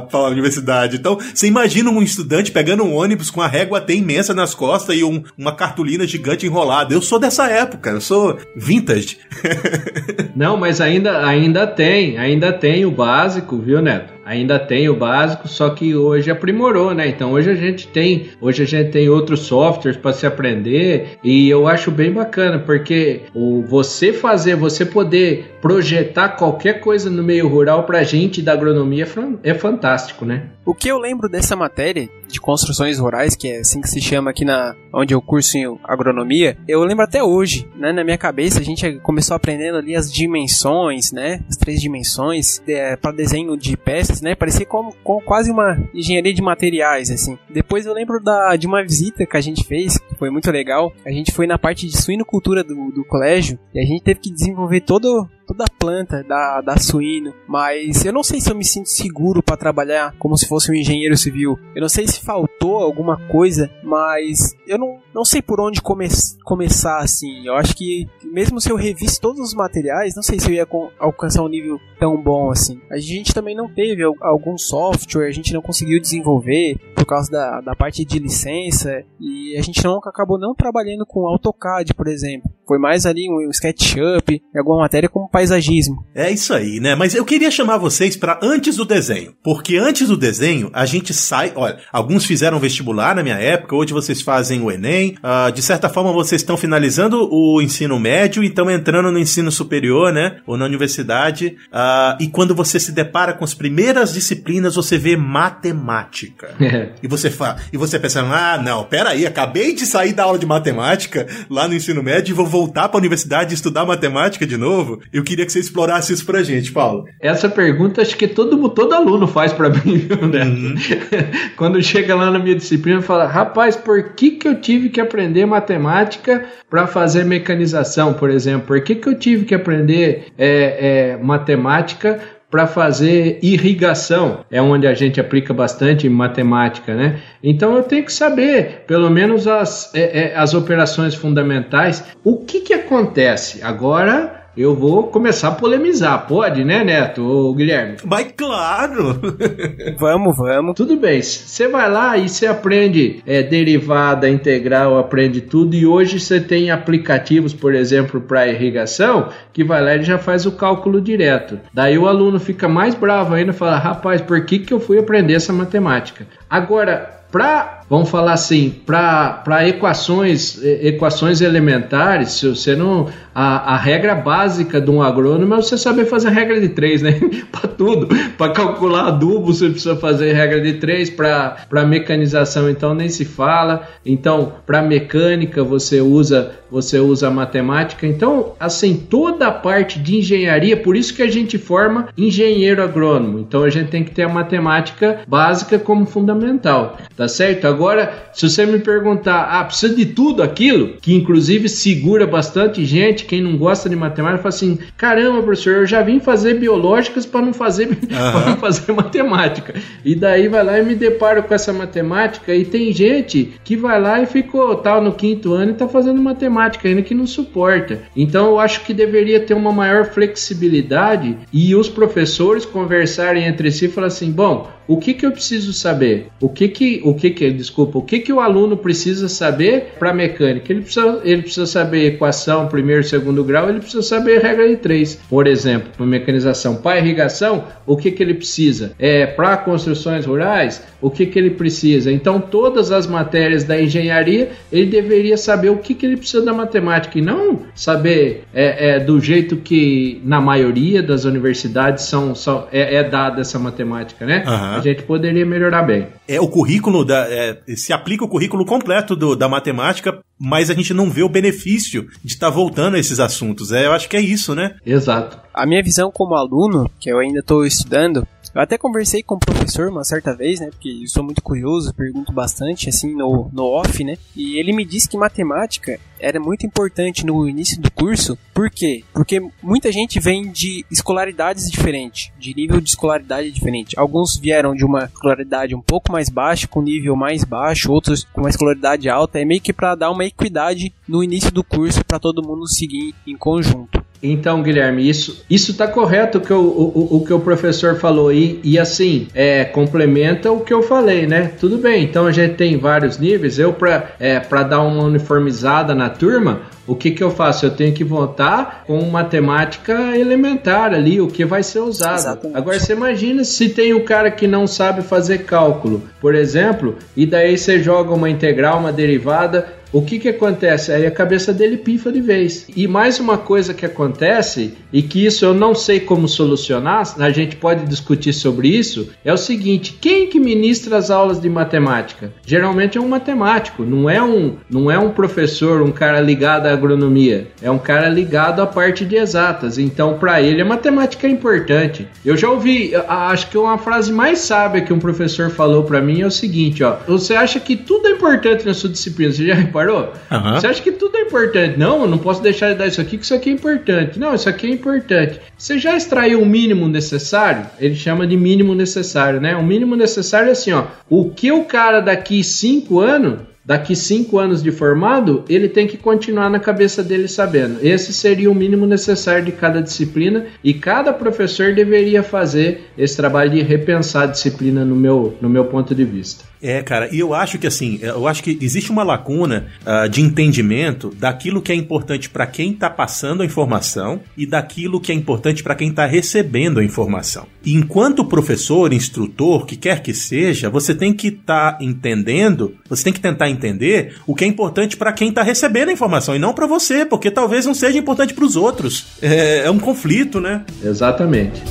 pra 0.00 0.28
universidade. 0.28 0.96
Então, 0.96 1.18
você 1.34 1.46
imagina 1.46 1.90
um 1.90 2.02
estudante 2.02 2.50
pegando 2.50 2.82
um 2.82 2.94
ônibus 2.94 3.30
com 3.30 3.40
a 3.40 3.46
régua 3.46 3.80
T 3.80 3.94
imensa 3.94 4.34
nas 4.34 4.54
costas 4.54 4.96
e 4.96 5.04
um, 5.04 5.22
uma 5.36 5.54
cartolina 5.54 6.06
gigante 6.06 6.46
enrolado. 6.46 6.94
Eu 6.94 7.02
sou 7.02 7.18
dessa 7.18 7.46
época, 7.48 7.90
eu 7.90 8.00
sou 8.00 8.38
vintage. 8.56 9.18
Não, 10.34 10.56
mas 10.56 10.80
ainda, 10.80 11.24
ainda 11.26 11.66
tem, 11.66 11.91
ainda 11.92 12.52
tem 12.52 12.84
o 12.84 12.90
básico, 12.90 13.56
viu, 13.58 13.80
Neto? 13.80 14.11
Ainda 14.24 14.58
tem 14.58 14.88
o 14.88 14.96
básico, 14.96 15.48
só 15.48 15.70
que 15.70 15.94
hoje 15.94 16.30
aprimorou, 16.30 16.94
né? 16.94 17.08
Então 17.08 17.32
hoje 17.32 17.50
a 17.50 17.54
gente 17.54 17.88
tem, 17.88 18.30
hoje 18.40 18.62
a 18.62 18.66
gente 18.66 18.90
tem 18.90 19.08
outros 19.08 19.40
softwares 19.40 19.98
para 19.98 20.12
se 20.12 20.26
aprender 20.26 21.18
e 21.22 21.48
eu 21.48 21.66
acho 21.66 21.90
bem 21.90 22.12
bacana 22.12 22.58
porque 22.58 23.22
o 23.34 23.62
você 23.62 24.12
fazer, 24.12 24.56
você 24.56 24.84
poder 24.84 25.56
projetar 25.60 26.30
qualquer 26.30 26.80
coisa 26.80 27.08
no 27.08 27.22
meio 27.22 27.48
rural 27.48 27.84
para 27.84 28.02
gente 28.02 28.42
da 28.42 28.52
agronomia 28.52 29.06
é, 29.42 29.50
é 29.50 29.54
fantástico, 29.54 30.24
né? 30.24 30.48
O 30.64 30.74
que 30.74 30.88
eu 30.88 30.98
lembro 30.98 31.28
dessa 31.28 31.56
matéria 31.56 32.08
de 32.28 32.40
construções 32.40 32.98
rurais, 32.98 33.34
que 33.34 33.48
é 33.48 33.58
assim 33.58 33.80
que 33.80 33.88
se 33.88 34.00
chama 34.00 34.30
aqui 34.30 34.44
na 34.44 34.74
onde 34.92 35.12
eu 35.12 35.20
curso 35.20 35.56
em 35.56 35.78
agronomia, 35.84 36.56
eu 36.68 36.82
lembro 36.84 37.04
até 37.04 37.22
hoje, 37.22 37.68
né, 37.76 37.92
na 37.92 38.04
minha 38.04 38.18
cabeça 38.18 38.60
a 38.60 38.62
gente 38.62 38.98
começou 39.00 39.34
aprendendo 39.34 39.78
ali 39.78 39.96
as 39.96 40.12
dimensões, 40.12 41.12
né, 41.12 41.40
as 41.48 41.56
três 41.56 41.80
dimensões 41.80 42.62
é, 42.66 42.96
para 42.96 43.12
desenho 43.12 43.56
de 43.56 43.76
peças, 43.76 44.11
né, 44.20 44.34
parecia 44.34 44.66
como, 44.66 44.94
como, 45.02 45.22
quase 45.22 45.50
uma 45.50 45.76
engenharia 45.94 46.34
de 46.34 46.42
materiais, 46.42 47.10
assim. 47.10 47.38
Depois 47.48 47.86
eu 47.86 47.94
lembro 47.94 48.22
da, 48.22 48.56
de 48.56 48.66
uma 48.66 48.82
visita 48.82 49.26
que 49.26 49.36
a 49.36 49.40
gente 49.40 49.64
fez, 49.64 49.98
que 49.98 50.14
foi 50.16 50.30
muito 50.30 50.50
legal. 50.50 50.92
A 51.04 51.10
gente 51.10 51.32
foi 51.32 51.46
na 51.46 51.58
parte 51.58 51.86
de 51.86 51.96
suinocultura 51.96 52.62
do, 52.62 52.90
do 52.90 53.04
colégio 53.04 53.58
e 53.74 53.80
a 53.80 53.84
gente 53.84 54.02
teve 54.02 54.20
que 54.20 54.32
desenvolver 54.32 54.80
todo 54.80 55.28
toda 55.52 55.64
a 55.64 55.78
planta 55.78 56.22
da, 56.24 56.62
da 56.62 56.78
suíno, 56.78 57.34
mas 57.46 58.04
eu 58.04 58.12
não 58.12 58.22
sei 58.22 58.40
se 58.40 58.50
eu 58.50 58.56
me 58.56 58.64
sinto 58.64 58.88
seguro 58.88 59.42
para 59.42 59.56
trabalhar 59.56 60.14
como 60.18 60.36
se 60.36 60.48
fosse 60.48 60.70
um 60.70 60.74
engenheiro 60.74 61.16
civil. 61.16 61.58
Eu 61.74 61.82
não 61.82 61.88
sei 61.88 62.08
se 62.08 62.20
faltou 62.20 62.78
alguma 62.78 63.18
coisa, 63.28 63.70
mas 63.84 64.54
eu 64.66 64.78
não, 64.78 64.98
não 65.14 65.24
sei 65.24 65.42
por 65.42 65.60
onde 65.60 65.82
come 65.82 66.08
começar 66.44 66.98
assim. 66.98 67.46
Eu 67.46 67.54
acho 67.54 67.76
que 67.76 68.08
mesmo 68.24 68.60
se 68.60 68.70
eu 68.70 68.76
revisse 68.76 69.20
todos 69.20 69.40
os 69.40 69.54
materiais, 69.54 70.16
não 70.16 70.22
sei 70.22 70.40
se 70.40 70.48
eu 70.48 70.54
ia 70.54 70.66
alcançar 70.98 71.42
um 71.42 71.48
nível 71.48 71.78
tão 71.98 72.20
bom 72.20 72.50
assim. 72.50 72.80
A 72.90 72.98
gente 72.98 73.34
também 73.34 73.54
não 73.54 73.68
teve 73.68 74.02
algum 74.20 74.56
software, 74.56 75.28
a 75.28 75.32
gente 75.32 75.52
não 75.52 75.60
conseguiu 75.60 76.00
desenvolver 76.00 76.78
por 76.94 77.04
causa 77.04 77.30
da, 77.30 77.60
da 77.60 77.76
parte 77.76 78.04
de 78.04 78.18
licença 78.18 79.04
e 79.20 79.56
a 79.58 79.62
gente 79.62 79.84
não 79.84 79.98
acabou 79.98 80.38
não 80.38 80.54
trabalhando 80.54 81.04
com 81.04 81.26
AutoCAD, 81.26 81.94
por 81.94 82.08
exemplo. 82.08 82.50
Foi 82.66 82.78
mais 82.78 83.04
ali 83.06 83.28
um 83.28 83.50
SketchUp, 83.50 84.40
alguma 84.56 84.82
matéria 84.82 85.08
como 85.08 85.28
paisagismo. 85.28 86.04
É 86.14 86.30
isso 86.30 86.54
aí, 86.54 86.80
né? 86.80 86.94
Mas 86.94 87.14
eu 87.14 87.24
queria 87.24 87.50
chamar 87.50 87.78
vocês 87.78 88.16
para 88.16 88.38
antes 88.42 88.76
do 88.76 88.84
desenho, 88.84 89.34
porque 89.42 89.76
antes 89.76 90.08
do 90.08 90.16
desenho 90.16 90.70
a 90.72 90.86
gente 90.86 91.12
sai. 91.12 91.52
Olha, 91.54 91.78
alguns 91.92 92.24
fizeram 92.24 92.58
vestibular 92.58 93.14
na 93.14 93.22
minha 93.22 93.36
época, 93.36 93.74
hoje 93.74 93.92
vocês 93.92 94.22
fazem 94.22 94.60
o 94.62 94.70
Enem. 94.70 95.16
Uh, 95.18 95.52
de 95.52 95.62
certa 95.62 95.88
forma 95.88 96.12
vocês 96.12 96.40
estão 96.40 96.56
finalizando 96.56 97.28
o 97.30 97.60
ensino 97.60 97.98
médio 97.98 98.42
e 98.42 98.46
estão 98.46 98.70
entrando 98.70 99.10
no 99.10 99.18
ensino 99.18 99.50
superior, 99.50 100.12
né? 100.12 100.40
Ou 100.46 100.56
na 100.56 100.64
universidade. 100.64 101.56
Uh, 101.72 102.22
e 102.22 102.28
quando 102.28 102.54
você 102.54 102.78
se 102.78 102.92
depara 102.92 103.32
com 103.32 103.44
as 103.44 103.54
primeiras 103.54 104.12
disciplinas, 104.12 104.76
você 104.76 104.96
vê 104.96 105.16
matemática. 105.16 106.54
e 107.02 107.08
você 107.08 107.30
fala, 107.30 107.56
e 107.72 107.76
você 107.76 107.98
pensa, 107.98 108.22
ah, 108.22 108.58
não, 108.58 108.84
peraí, 108.84 109.26
acabei 109.26 109.74
de 109.74 109.84
sair 109.86 110.12
da 110.12 110.24
aula 110.24 110.38
de 110.38 110.46
matemática 110.46 111.26
lá 111.50 111.66
no 111.66 111.74
ensino 111.74 112.02
médio 112.02 112.32
e 112.32 112.34
vou 112.34 112.46
voltar 112.52 112.88
para 112.88 112.98
a 112.98 113.00
universidade 113.00 113.52
e 113.52 113.54
estudar 113.54 113.86
matemática 113.86 114.46
de 114.46 114.58
novo? 114.58 115.00
Eu 115.10 115.24
queria 115.24 115.46
que 115.46 115.50
você 115.50 115.58
explorasse 115.58 116.12
isso 116.12 116.26
pra 116.26 116.42
gente, 116.42 116.70
Paulo. 116.70 117.06
Essa 117.18 117.48
pergunta 117.48 118.02
acho 118.02 118.14
que 118.14 118.28
todo, 118.28 118.68
todo 118.68 118.92
aluno 118.92 119.26
faz 119.26 119.54
para 119.54 119.70
mim, 119.82 119.96
viu, 119.96 120.28
Neto? 120.28 120.50
Uhum. 120.50 120.74
Quando 121.56 121.82
chega 121.82 122.14
lá 122.14 122.30
na 122.30 122.38
minha 122.38 122.54
disciplina, 122.54 123.00
fala: 123.00 123.26
rapaz, 123.26 123.74
por 123.74 124.10
que, 124.10 124.32
que 124.32 124.46
eu 124.46 124.60
tive 124.60 124.90
que 124.90 125.00
aprender 125.00 125.46
matemática 125.46 126.44
para 126.68 126.86
fazer 126.86 127.24
mecanização, 127.24 128.12
por 128.12 128.28
exemplo? 128.28 128.66
Por 128.66 128.82
que, 128.82 128.94
que 128.94 129.08
eu 129.08 129.18
tive 129.18 129.46
que 129.46 129.54
aprender 129.54 130.26
é, 130.36 131.14
é, 131.16 131.22
matemática 131.22 132.20
para 132.52 132.66
fazer 132.66 133.38
irrigação, 133.42 134.44
é 134.50 134.60
onde 134.60 134.86
a 134.86 134.92
gente 134.92 135.18
aplica 135.18 135.54
bastante 135.54 136.06
matemática, 136.06 136.94
né? 136.94 137.18
Então 137.42 137.74
eu 137.74 137.82
tenho 137.82 138.04
que 138.04 138.12
saber, 138.12 138.84
pelo 138.86 139.08
menos 139.08 139.48
as, 139.48 139.90
é, 139.94 140.32
é, 140.32 140.36
as 140.36 140.52
operações 140.52 141.14
fundamentais. 141.14 142.04
O 142.22 142.44
que, 142.44 142.60
que 142.60 142.74
acontece? 142.74 143.62
Agora 143.62 144.41
eu 144.56 144.74
vou 144.74 145.04
começar 145.04 145.48
a 145.48 145.52
polemizar. 145.52 146.26
Pode, 146.26 146.64
né, 146.64 146.84
Neto 146.84 147.24
ou 147.24 147.54
Guilherme? 147.54 147.96
Mas 148.04 148.32
claro! 148.36 149.20
vamos, 149.98 150.36
vamos. 150.36 150.74
Tudo 150.74 150.96
bem. 150.96 151.22
Você 151.22 151.68
vai 151.68 151.90
lá 151.90 152.16
e 152.18 152.28
você 152.28 152.46
aprende 152.46 153.22
é, 153.26 153.42
derivada, 153.42 154.28
integral, 154.28 154.98
aprende 154.98 155.40
tudo. 155.40 155.74
E 155.74 155.86
hoje 155.86 156.20
você 156.20 156.40
tem 156.40 156.70
aplicativos, 156.70 157.54
por 157.54 157.74
exemplo, 157.74 158.20
para 158.20 158.48
irrigação, 158.48 159.28
que 159.52 159.64
vai 159.64 159.82
lá 159.82 159.96
e 159.96 160.02
já 160.02 160.18
faz 160.18 160.44
o 160.44 160.52
cálculo 160.52 161.00
direto. 161.00 161.58
Daí 161.72 161.96
o 161.96 162.06
aluno 162.06 162.38
fica 162.38 162.68
mais 162.68 162.94
bravo 162.94 163.34
ainda 163.34 163.52
e 163.52 163.54
fala: 163.54 163.78
rapaz, 163.78 164.20
por 164.20 164.44
que, 164.44 164.58
que 164.58 164.74
eu 164.74 164.80
fui 164.80 164.98
aprender 164.98 165.34
essa 165.34 165.52
matemática? 165.52 166.26
Agora, 166.48 167.22
para, 167.32 167.80
vamos 167.88 168.08
falar 168.08 168.32
assim, 168.32 168.74
para 168.84 169.66
equações, 169.66 170.62
equações 170.62 171.40
elementares, 171.40 172.32
se 172.32 172.48
você 172.48 172.74
não. 172.74 173.08
A, 173.34 173.74
a 173.74 173.76
regra 173.78 174.14
básica 174.14 174.78
de 174.78 174.90
um 174.90 175.00
agrônomo 175.02 175.54
é 175.54 175.56
você 175.56 175.78
saber 175.78 176.04
fazer 176.04 176.28
regra 176.28 176.60
de 176.60 176.68
três, 176.68 177.00
né? 177.00 177.18
para 177.50 177.68
tudo. 177.68 178.08
Para 178.36 178.52
calcular 178.52 179.08
adubo, 179.08 179.54
você 179.54 179.70
precisa 179.70 179.96
fazer 179.96 180.32
regra 180.34 180.60
de 180.60 180.74
três. 180.74 181.08
Para 181.08 181.84
mecanização, 181.86 182.68
então, 182.68 182.94
nem 182.94 183.08
se 183.08 183.24
fala. 183.24 183.88
Então, 184.04 184.52
para 184.66 184.82
mecânica, 184.82 185.64
você 185.64 186.00
usa 186.00 186.52
você 186.72 186.98
usa 186.98 187.30
matemática. 187.30 188.06
Então, 188.06 188.54
assim, 188.58 188.96
toda 188.96 189.48
a 189.48 189.52
parte 189.52 189.98
de 189.98 190.16
engenharia, 190.16 190.74
por 190.74 190.96
isso 190.96 191.14
que 191.14 191.22
a 191.22 191.30
gente 191.30 191.58
forma 191.58 192.08
engenheiro 192.16 192.82
agrônomo. 192.82 193.38
Então, 193.38 193.62
a 193.62 193.68
gente 193.68 193.90
tem 193.90 194.02
que 194.02 194.10
ter 194.10 194.22
a 194.22 194.28
matemática 194.28 195.20
básica 195.28 195.78
como 195.78 196.06
fundamental, 196.06 196.96
tá 197.14 197.28
certo? 197.28 197.66
Agora, 197.72 198.28
se 198.32 198.48
você 198.48 198.66
me 198.66 198.78
perguntar, 198.78 199.42
ah, 199.42 199.64
precisa 199.64 199.94
de 199.94 200.06
tudo 200.06 200.42
aquilo, 200.42 200.94
que 201.00 201.14
inclusive 201.14 201.68
segura 201.68 202.26
bastante 202.26 202.84
gente, 202.84 203.24
quem 203.24 203.40
não 203.40 203.56
gosta 203.56 203.88
de 203.88 203.96
matemática, 203.96 204.42
fala 204.42 204.54
assim: 204.54 204.78
caramba, 204.96 205.42
professor, 205.42 205.74
eu 205.74 205.86
já 205.86 206.02
vim 206.02 206.20
fazer 206.20 206.54
biológicas 206.54 207.26
para 207.26 207.44
não 207.44 207.52
fazer 207.52 207.88
uhum. 207.88 208.50
não 208.50 208.56
fazer 208.56 208.92
matemática. 208.92 209.74
E 210.04 210.14
daí 210.14 210.48
vai 210.48 210.62
lá 210.64 210.78
e 210.78 210.84
me 210.84 210.94
deparo 210.94 211.42
com 211.42 211.54
essa 211.54 211.72
matemática 211.72 212.54
e 212.54 212.64
tem 212.64 212.92
gente 212.92 213.54
que 213.64 213.76
vai 213.76 214.00
lá 214.00 214.20
e 214.20 214.26
ficou 214.26 214.76
tal 214.76 215.02
no 215.02 215.12
quinto 215.12 215.52
ano 215.52 215.72
e 215.72 215.74
tá 215.74 215.88
fazendo 215.88 216.20
matemática 216.20 216.42
matemática 216.42 216.88
ainda 216.88 217.02
que 217.02 217.14
não 217.14 217.26
suporta. 217.26 218.02
Então 218.16 218.46
eu 218.46 218.58
acho 218.58 218.84
que 218.84 218.92
deveria 218.92 219.40
ter 219.40 219.54
uma 219.54 219.72
maior 219.72 220.06
flexibilidade 220.06 221.36
e 221.52 221.74
os 221.74 221.88
professores 221.88 222.64
conversarem 222.64 223.44
entre 223.44 223.70
si 223.70 223.86
e 223.86 223.88
falar 223.88 224.08
assim, 224.08 224.30
bom, 224.30 224.70
o 224.86 224.96
que, 224.96 225.14
que 225.14 225.24
eu 225.24 225.30
preciso 225.30 225.72
saber? 225.72 226.28
O 226.40 226.48
que 226.48 226.68
que, 226.68 227.00
o 227.04 227.14
que 227.14 227.30
que, 227.30 227.50
desculpa, 227.62 227.98
o 227.98 228.02
que 228.02 228.18
que 228.18 228.32
o 228.32 228.40
aluno 228.40 228.76
precisa 228.76 229.28
saber 229.28 229.94
para 229.98 230.12
mecânica? 230.12 230.72
Ele 230.72 230.82
precisa, 230.82 231.20
ele 231.24 231.42
precisa 231.42 231.66
saber 231.66 232.06
equação, 232.06 232.66
primeiro, 232.66 233.04
segundo 233.04 233.44
grau, 233.44 233.68
ele 233.68 233.78
precisa 233.78 234.02
saber 234.02 234.40
regra 234.40 234.68
de 234.68 234.76
três, 234.76 235.14
por 235.28 235.46
exemplo, 235.46 235.90
para 235.96 236.04
mecanização. 236.04 236.76
Para 236.76 236.98
irrigação, 236.98 237.64
o 237.86 237.96
que 237.96 238.10
que 238.10 238.22
ele 238.22 238.34
precisa? 238.34 238.92
É, 238.98 239.26
para 239.26 239.56
construções 239.56 240.26
rurais, 240.26 240.82
o 241.00 241.10
que 241.10 241.26
que 241.26 241.38
ele 241.38 241.50
precisa? 241.50 242.12
Então, 242.12 242.40
todas 242.40 242.90
as 242.90 243.06
matérias 243.06 243.64
da 243.64 243.80
engenharia, 243.80 244.50
ele 244.70 244.86
deveria 244.86 245.36
saber 245.36 245.70
o 245.70 245.76
que 245.76 245.94
que 245.94 246.04
ele 246.04 246.16
precisa 246.16 246.44
da 246.44 246.52
matemática 246.52 247.18
e 247.18 247.22
não 247.22 247.60
saber 247.74 248.44
é, 248.52 248.96
é 248.96 249.00
do 249.00 249.20
jeito 249.20 249.56
que 249.56 250.20
na 250.24 250.40
maioria 250.40 251.02
das 251.02 251.24
universidades 251.24 252.04
são, 252.04 252.34
são 252.34 252.66
é, 252.72 252.96
é 252.96 253.04
dada 253.04 253.40
essa 253.40 253.58
matemática, 253.58 254.26
né? 254.26 254.44
Uhum 254.46 254.72
a 254.76 254.80
gente 254.80 255.02
poderia 255.02 255.44
melhorar 255.44 255.82
bem. 255.82 256.06
É 256.26 256.40
o 256.40 256.48
currículo 256.48 257.04
da. 257.04 257.26
É, 257.28 257.51
se 257.76 257.92
aplica 257.92 258.24
o 258.24 258.28
currículo 258.28 258.64
completo 258.64 259.16
do, 259.16 259.34
da 259.34 259.48
matemática, 259.48 260.18
mas 260.38 260.70
a 260.70 260.74
gente 260.74 260.92
não 260.92 261.10
vê 261.10 261.22
o 261.22 261.28
benefício 261.28 262.08
de 262.24 262.32
estar 262.32 262.48
tá 262.48 262.52
voltando 262.52 262.96
a 262.96 262.98
esses 262.98 263.20
assuntos. 263.20 263.72
É, 263.72 263.86
eu 263.86 263.92
acho 263.92 264.08
que 264.08 264.16
é 264.16 264.20
isso, 264.20 264.54
né? 264.54 264.76
Exato. 264.84 265.38
A 265.54 265.66
minha 265.66 265.82
visão 265.82 266.10
como 266.10 266.34
aluno, 266.34 266.90
que 266.98 267.10
eu 267.10 267.18
ainda 267.18 267.40
estou 267.40 267.64
estudando, 267.64 268.26
eu 268.54 268.60
até 268.60 268.76
conversei 268.76 269.22
com 269.22 269.36
o 269.36 269.38
professor 269.38 269.88
uma 269.88 270.04
certa 270.04 270.34
vez, 270.34 270.60
né? 270.60 270.70
Porque 270.70 270.88
eu 271.02 271.08
sou 271.08 271.22
muito 271.22 271.42
curioso, 271.42 271.94
pergunto 271.94 272.32
bastante, 272.32 272.88
assim, 272.88 273.14
no, 273.14 273.50
no 273.52 273.64
off, 273.64 274.02
né? 274.04 274.16
E 274.36 274.58
ele 274.58 274.72
me 274.72 274.84
disse 274.84 275.08
que 275.08 275.16
matemática 275.16 275.98
era 276.18 276.38
muito 276.38 276.64
importante 276.64 277.26
no 277.26 277.48
início 277.48 277.80
do 277.80 277.90
curso. 277.90 278.38
Por 278.54 278.70
quê? 278.70 279.04
Porque 279.12 279.42
muita 279.62 279.90
gente 279.90 280.20
vem 280.20 280.50
de 280.50 280.86
escolaridades 280.90 281.70
diferentes, 281.70 282.30
de 282.38 282.54
nível 282.54 282.80
de 282.80 282.90
escolaridade 282.90 283.50
diferente. 283.50 283.98
Alguns 283.98 284.38
vieram 284.38 284.74
de 284.74 284.84
uma 284.84 285.04
escolaridade 285.04 285.74
um 285.74 285.80
pouco 285.80 286.12
mais 286.12 286.28
baixa, 286.28 286.68
com 286.68 286.80
nível 286.80 287.16
mais 287.16 287.44
baixo, 287.44 287.92
outros 287.92 288.24
com 288.32 288.42
uma 288.42 288.50
escolaridade 288.50 289.08
alta. 289.08 289.40
É 289.40 289.44
meio 289.44 289.60
que 289.60 289.72
para 289.72 289.94
dar 289.94 290.10
uma 290.10 290.24
equidade 290.24 290.92
no 291.08 291.24
início 291.24 291.50
do 291.50 291.64
curso 291.64 292.04
para 292.04 292.20
todo 292.20 292.42
mundo 292.42 292.68
seguir 292.68 293.14
em 293.26 293.36
conjunto. 293.36 294.04
Então, 294.22 294.62
Guilherme, 294.62 295.08
isso 295.08 295.44
isso 295.50 295.72
está 295.72 295.88
correto 295.88 296.38
o 296.38 296.40
que 296.40 296.52
o, 296.52 296.60
o, 296.60 297.16
o, 297.16 297.24
que 297.24 297.32
o 297.32 297.40
professor 297.40 297.96
falou 297.96 298.32
e, 298.32 298.60
e 298.62 298.78
assim 298.78 299.26
é, 299.34 299.64
complementa 299.64 300.52
o 300.52 300.60
que 300.60 300.72
eu 300.72 300.82
falei, 300.82 301.26
né? 301.26 301.52
Tudo 301.58 301.78
bem. 301.78 302.04
Então 302.04 302.26
a 302.26 302.32
gente 302.32 302.54
tem 302.54 302.78
vários 302.78 303.18
níveis. 303.18 303.58
Eu 303.58 303.72
para 303.72 304.12
é, 304.20 304.38
para 304.38 304.62
dar 304.62 304.82
uma 304.82 305.02
uniformizada 305.02 305.94
na 305.94 306.08
turma, 306.08 306.62
o 306.86 306.94
que, 306.94 307.10
que 307.10 307.22
eu 307.22 307.30
faço? 307.30 307.66
Eu 307.66 307.70
tenho 307.70 307.92
que 307.92 308.04
votar 308.04 308.84
com 308.86 309.00
matemática 309.02 310.16
elementar 310.16 310.92
ali, 310.92 311.20
o 311.20 311.28
que 311.28 311.44
vai 311.44 311.62
ser 311.62 311.80
usado. 311.80 312.18
Exatamente. 312.18 312.56
Agora 312.56 312.78
você 312.78 312.92
imagina 312.92 313.44
se 313.44 313.68
tem 313.68 313.94
um 313.94 314.04
cara 314.04 314.30
que 314.30 314.46
não 314.46 314.66
sabe 314.66 315.02
fazer 315.02 315.38
cálculo, 315.38 316.02
por 316.20 316.34
exemplo, 316.34 316.96
e 317.16 317.24
daí 317.24 317.56
você 317.56 317.80
joga 317.82 318.12
uma 318.12 318.28
integral, 318.28 318.78
uma 318.78 318.92
derivada, 318.92 319.81
o 319.92 320.00
que 320.02 320.18
que 320.18 320.28
acontece? 320.28 320.90
Aí 320.90 321.04
a 321.04 321.10
cabeça 321.10 321.52
dele 321.52 321.76
pifa 321.76 322.10
de 322.10 322.20
vez. 322.20 322.66
E 322.74 322.88
mais 322.88 323.20
uma 323.20 323.36
coisa 323.36 323.74
que 323.74 323.84
acontece, 323.84 324.74
e 324.92 325.02
que 325.02 325.24
isso 325.24 325.44
eu 325.44 325.52
não 325.52 325.74
sei 325.74 326.00
como 326.00 326.26
solucionar, 326.26 327.02
a 327.18 327.30
gente 327.30 327.56
pode 327.56 327.84
discutir 327.86 328.32
sobre 328.32 328.68
isso, 328.68 329.10
é 329.24 329.32
o 329.32 329.36
seguinte: 329.36 329.98
quem 330.00 330.28
que 330.28 330.40
ministra 330.40 330.96
as 330.96 331.10
aulas 331.10 331.40
de 331.40 331.48
matemática? 331.48 332.32
Geralmente 332.46 332.96
é 332.96 333.00
um 333.00 333.08
matemático, 333.08 333.84
não 333.84 334.08
é 334.08 334.22
um, 334.22 334.56
não 334.70 334.90
é 334.90 334.98
um 334.98 335.10
professor, 335.10 335.82
um 335.82 335.92
cara 335.92 336.20
ligado 336.20 336.66
à 336.66 336.72
agronomia, 336.72 337.48
é 337.60 337.70
um 337.70 337.78
cara 337.78 338.08
ligado 338.08 338.62
à 338.62 338.66
parte 338.66 339.04
de 339.04 339.16
exatas. 339.16 339.78
Então, 339.78 340.18
para 340.18 340.40
ele, 340.40 340.62
a 340.62 340.64
matemática 340.64 341.26
é 341.26 341.30
importante. 341.30 342.06
Eu 342.24 342.36
já 342.36 342.48
ouvi, 342.48 342.92
acho 343.08 343.50
que 343.50 343.58
uma 343.58 343.76
frase 343.76 344.12
mais 344.12 344.38
sábia 344.38 344.80
que 344.80 344.92
um 344.92 344.98
professor 344.98 345.50
falou 345.50 345.82
para 345.82 346.00
mim 346.00 346.22
é 346.22 346.26
o 346.26 346.30
seguinte: 346.30 346.82
ó, 346.82 346.96
você 347.06 347.34
acha 347.34 347.60
que 347.60 347.76
tudo 347.76 348.08
é 348.08 348.12
importante 348.12 348.64
na 348.64 348.72
sua 348.72 348.88
disciplina? 348.88 349.32
Você 349.32 349.46
já? 349.46 349.56
Uhum. 349.90 350.54
Você 350.54 350.66
acha 350.66 350.82
que 350.82 350.92
tudo 350.92 351.16
é 351.16 351.22
importante? 351.22 351.78
Não, 351.78 352.02
eu 352.02 352.08
não 352.08 352.18
posso 352.18 352.42
deixar 352.42 352.72
de 352.72 352.78
dar 352.78 352.86
isso 352.86 353.00
aqui, 353.00 353.18
que 353.18 353.24
isso 353.24 353.34
aqui 353.34 353.50
é 353.50 353.52
importante. 353.52 354.18
Não, 354.18 354.34
isso 354.34 354.48
aqui 354.48 354.66
é 354.66 354.70
importante. 354.70 355.40
Você 355.56 355.78
já 355.78 355.96
extraiu 355.96 356.42
o 356.42 356.46
mínimo 356.46 356.88
necessário? 356.88 357.66
Ele 357.78 357.94
chama 357.94 358.26
de 358.26 358.36
mínimo 358.36 358.74
necessário, 358.74 359.40
né? 359.40 359.56
O 359.56 359.62
mínimo 359.62 359.96
necessário 359.96 360.48
é 360.48 360.52
assim, 360.52 360.72
ó. 360.72 360.84
O 361.08 361.30
que 361.30 361.50
o 361.50 361.64
cara 361.64 362.00
daqui 362.00 362.42
cinco 362.44 363.00
anos 363.00 363.40
daqui 363.64 363.94
cinco 363.94 364.38
anos 364.38 364.62
de 364.62 364.70
formado, 364.70 365.44
ele 365.48 365.68
tem 365.68 365.86
que 365.86 365.96
continuar 365.96 366.50
na 366.50 366.58
cabeça 366.58 367.02
dele 367.02 367.28
sabendo. 367.28 367.78
Esse 367.82 368.12
seria 368.12 368.50
o 368.50 368.54
mínimo 368.54 368.86
necessário 368.86 369.44
de 369.44 369.52
cada 369.52 369.80
disciplina 369.80 370.46
e 370.62 370.74
cada 370.74 371.12
professor 371.12 371.74
deveria 371.74 372.22
fazer 372.22 372.90
esse 372.96 373.16
trabalho 373.16 373.50
de 373.50 373.62
repensar 373.62 374.24
a 374.24 374.26
disciplina 374.26 374.84
no 374.84 374.96
meu, 374.96 375.36
no 375.40 375.48
meu 375.48 375.64
ponto 375.66 375.94
de 375.94 376.04
vista. 376.04 376.44
É, 376.62 376.80
cara, 376.80 377.12
e 377.12 377.18
eu 377.18 377.34
acho 377.34 377.58
que 377.58 377.66
assim, 377.66 377.98
eu 378.00 378.28
acho 378.28 378.40
que 378.40 378.56
existe 378.60 378.92
uma 378.92 379.02
lacuna 379.02 379.66
uh, 379.84 380.08
de 380.08 380.20
entendimento 380.20 381.10
daquilo 381.18 381.60
que 381.60 381.72
é 381.72 381.74
importante 381.74 382.30
para 382.30 382.46
quem 382.46 382.70
está 382.70 382.88
passando 382.88 383.42
a 383.42 383.44
informação 383.44 384.20
e 384.36 384.46
daquilo 384.46 385.00
que 385.00 385.10
é 385.10 385.14
importante 385.14 385.60
para 385.60 385.74
quem 385.74 385.88
está 385.88 386.06
recebendo 386.06 386.78
a 386.78 386.84
informação. 386.84 387.48
E 387.64 387.74
enquanto 387.74 388.24
professor, 388.24 388.92
instrutor, 388.92 389.66
que 389.66 389.74
quer 389.74 390.02
que 390.02 390.14
seja, 390.14 390.70
você 390.70 390.94
tem 390.94 391.12
que 391.12 391.28
estar 391.28 391.72
tá 391.72 391.84
entendendo, 391.84 392.76
você 392.88 393.04
tem 393.04 393.12
que 393.12 393.20
tentar 393.20 393.50
entender 393.52 394.16
o 394.26 394.34
que 394.34 394.44
é 394.44 394.48
importante 394.48 394.96
para 394.96 395.12
quem 395.12 395.28
está 395.28 395.42
recebendo 395.42 395.90
a 395.90 395.92
informação 395.92 396.34
e 396.34 396.38
não 396.38 396.52
para 396.52 396.66
você, 396.66 397.04
porque 397.04 397.30
talvez 397.30 397.66
não 397.66 397.74
seja 397.74 397.98
importante 397.98 398.34
para 398.34 398.44
os 398.44 398.56
outros. 398.56 399.06
É, 399.20 399.66
é 399.66 399.70
um 399.70 399.78
conflito, 399.78 400.40
né? 400.40 400.62
Exatamente. 400.82 401.62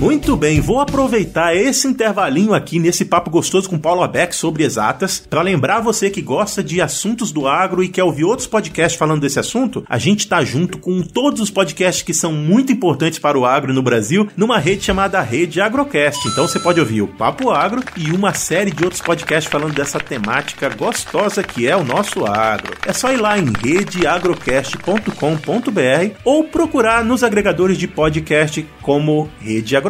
Muito 0.00 0.34
bem, 0.34 0.62
vou 0.62 0.80
aproveitar 0.80 1.54
esse 1.54 1.86
intervalinho 1.86 2.54
aqui 2.54 2.78
nesse 2.78 3.04
papo 3.04 3.28
gostoso 3.28 3.68
com 3.68 3.78
Paulo 3.78 4.02
Abeck 4.02 4.34
sobre 4.34 4.64
exatas 4.64 5.22
para 5.28 5.42
lembrar 5.42 5.80
você 5.80 6.08
que 6.08 6.22
gosta 6.22 6.64
de 6.64 6.80
assuntos 6.80 7.30
do 7.30 7.46
agro 7.46 7.84
e 7.84 7.88
quer 7.88 8.02
ouvir 8.02 8.24
outros 8.24 8.48
podcasts 8.48 8.98
falando 8.98 9.20
desse 9.20 9.38
assunto. 9.38 9.84
A 9.86 9.98
gente 9.98 10.26
tá 10.26 10.42
junto 10.42 10.78
com 10.78 11.02
todos 11.02 11.42
os 11.42 11.50
podcasts 11.50 12.02
que 12.02 12.14
são 12.14 12.32
muito 12.32 12.72
importantes 12.72 13.18
para 13.18 13.38
o 13.38 13.44
agro 13.44 13.74
no 13.74 13.82
Brasil 13.82 14.26
numa 14.34 14.58
rede 14.58 14.82
chamada 14.82 15.20
Rede 15.20 15.60
Agrocast. 15.60 16.26
Então 16.28 16.48
você 16.48 16.58
pode 16.58 16.80
ouvir 16.80 17.02
o 17.02 17.08
Papo 17.08 17.50
Agro 17.50 17.82
e 17.94 18.10
uma 18.10 18.32
série 18.32 18.70
de 18.70 18.82
outros 18.82 19.02
podcasts 19.02 19.52
falando 19.52 19.74
dessa 19.74 20.00
temática 20.00 20.70
gostosa 20.70 21.42
que 21.42 21.68
é 21.68 21.76
o 21.76 21.84
nosso 21.84 22.24
agro. 22.24 22.74
É 22.86 22.94
só 22.94 23.12
ir 23.12 23.18
lá 23.18 23.38
em 23.38 23.44
redeagrocast.com.br 23.44 26.14
ou 26.24 26.44
procurar 26.44 27.04
nos 27.04 27.22
agregadores 27.22 27.76
de 27.76 27.86
podcast 27.86 28.66
como 28.80 29.28
Rede 29.42 29.76
Agrocast 29.76 29.89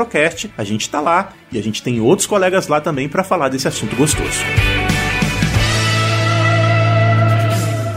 A 0.57 0.65
gente 0.65 0.83
está 0.83 1.01
lá 1.01 1.33
e 1.51 1.59
a 1.59 1.63
gente 1.63 1.83
tem 1.83 2.01
outros 2.01 2.27
colegas 2.27 2.69
lá 2.69 2.81
também 2.81 3.09
para 3.09 3.25
falar 3.25 3.49
desse 3.49 3.69
assunto 3.69 3.97
gostoso. 3.97 4.41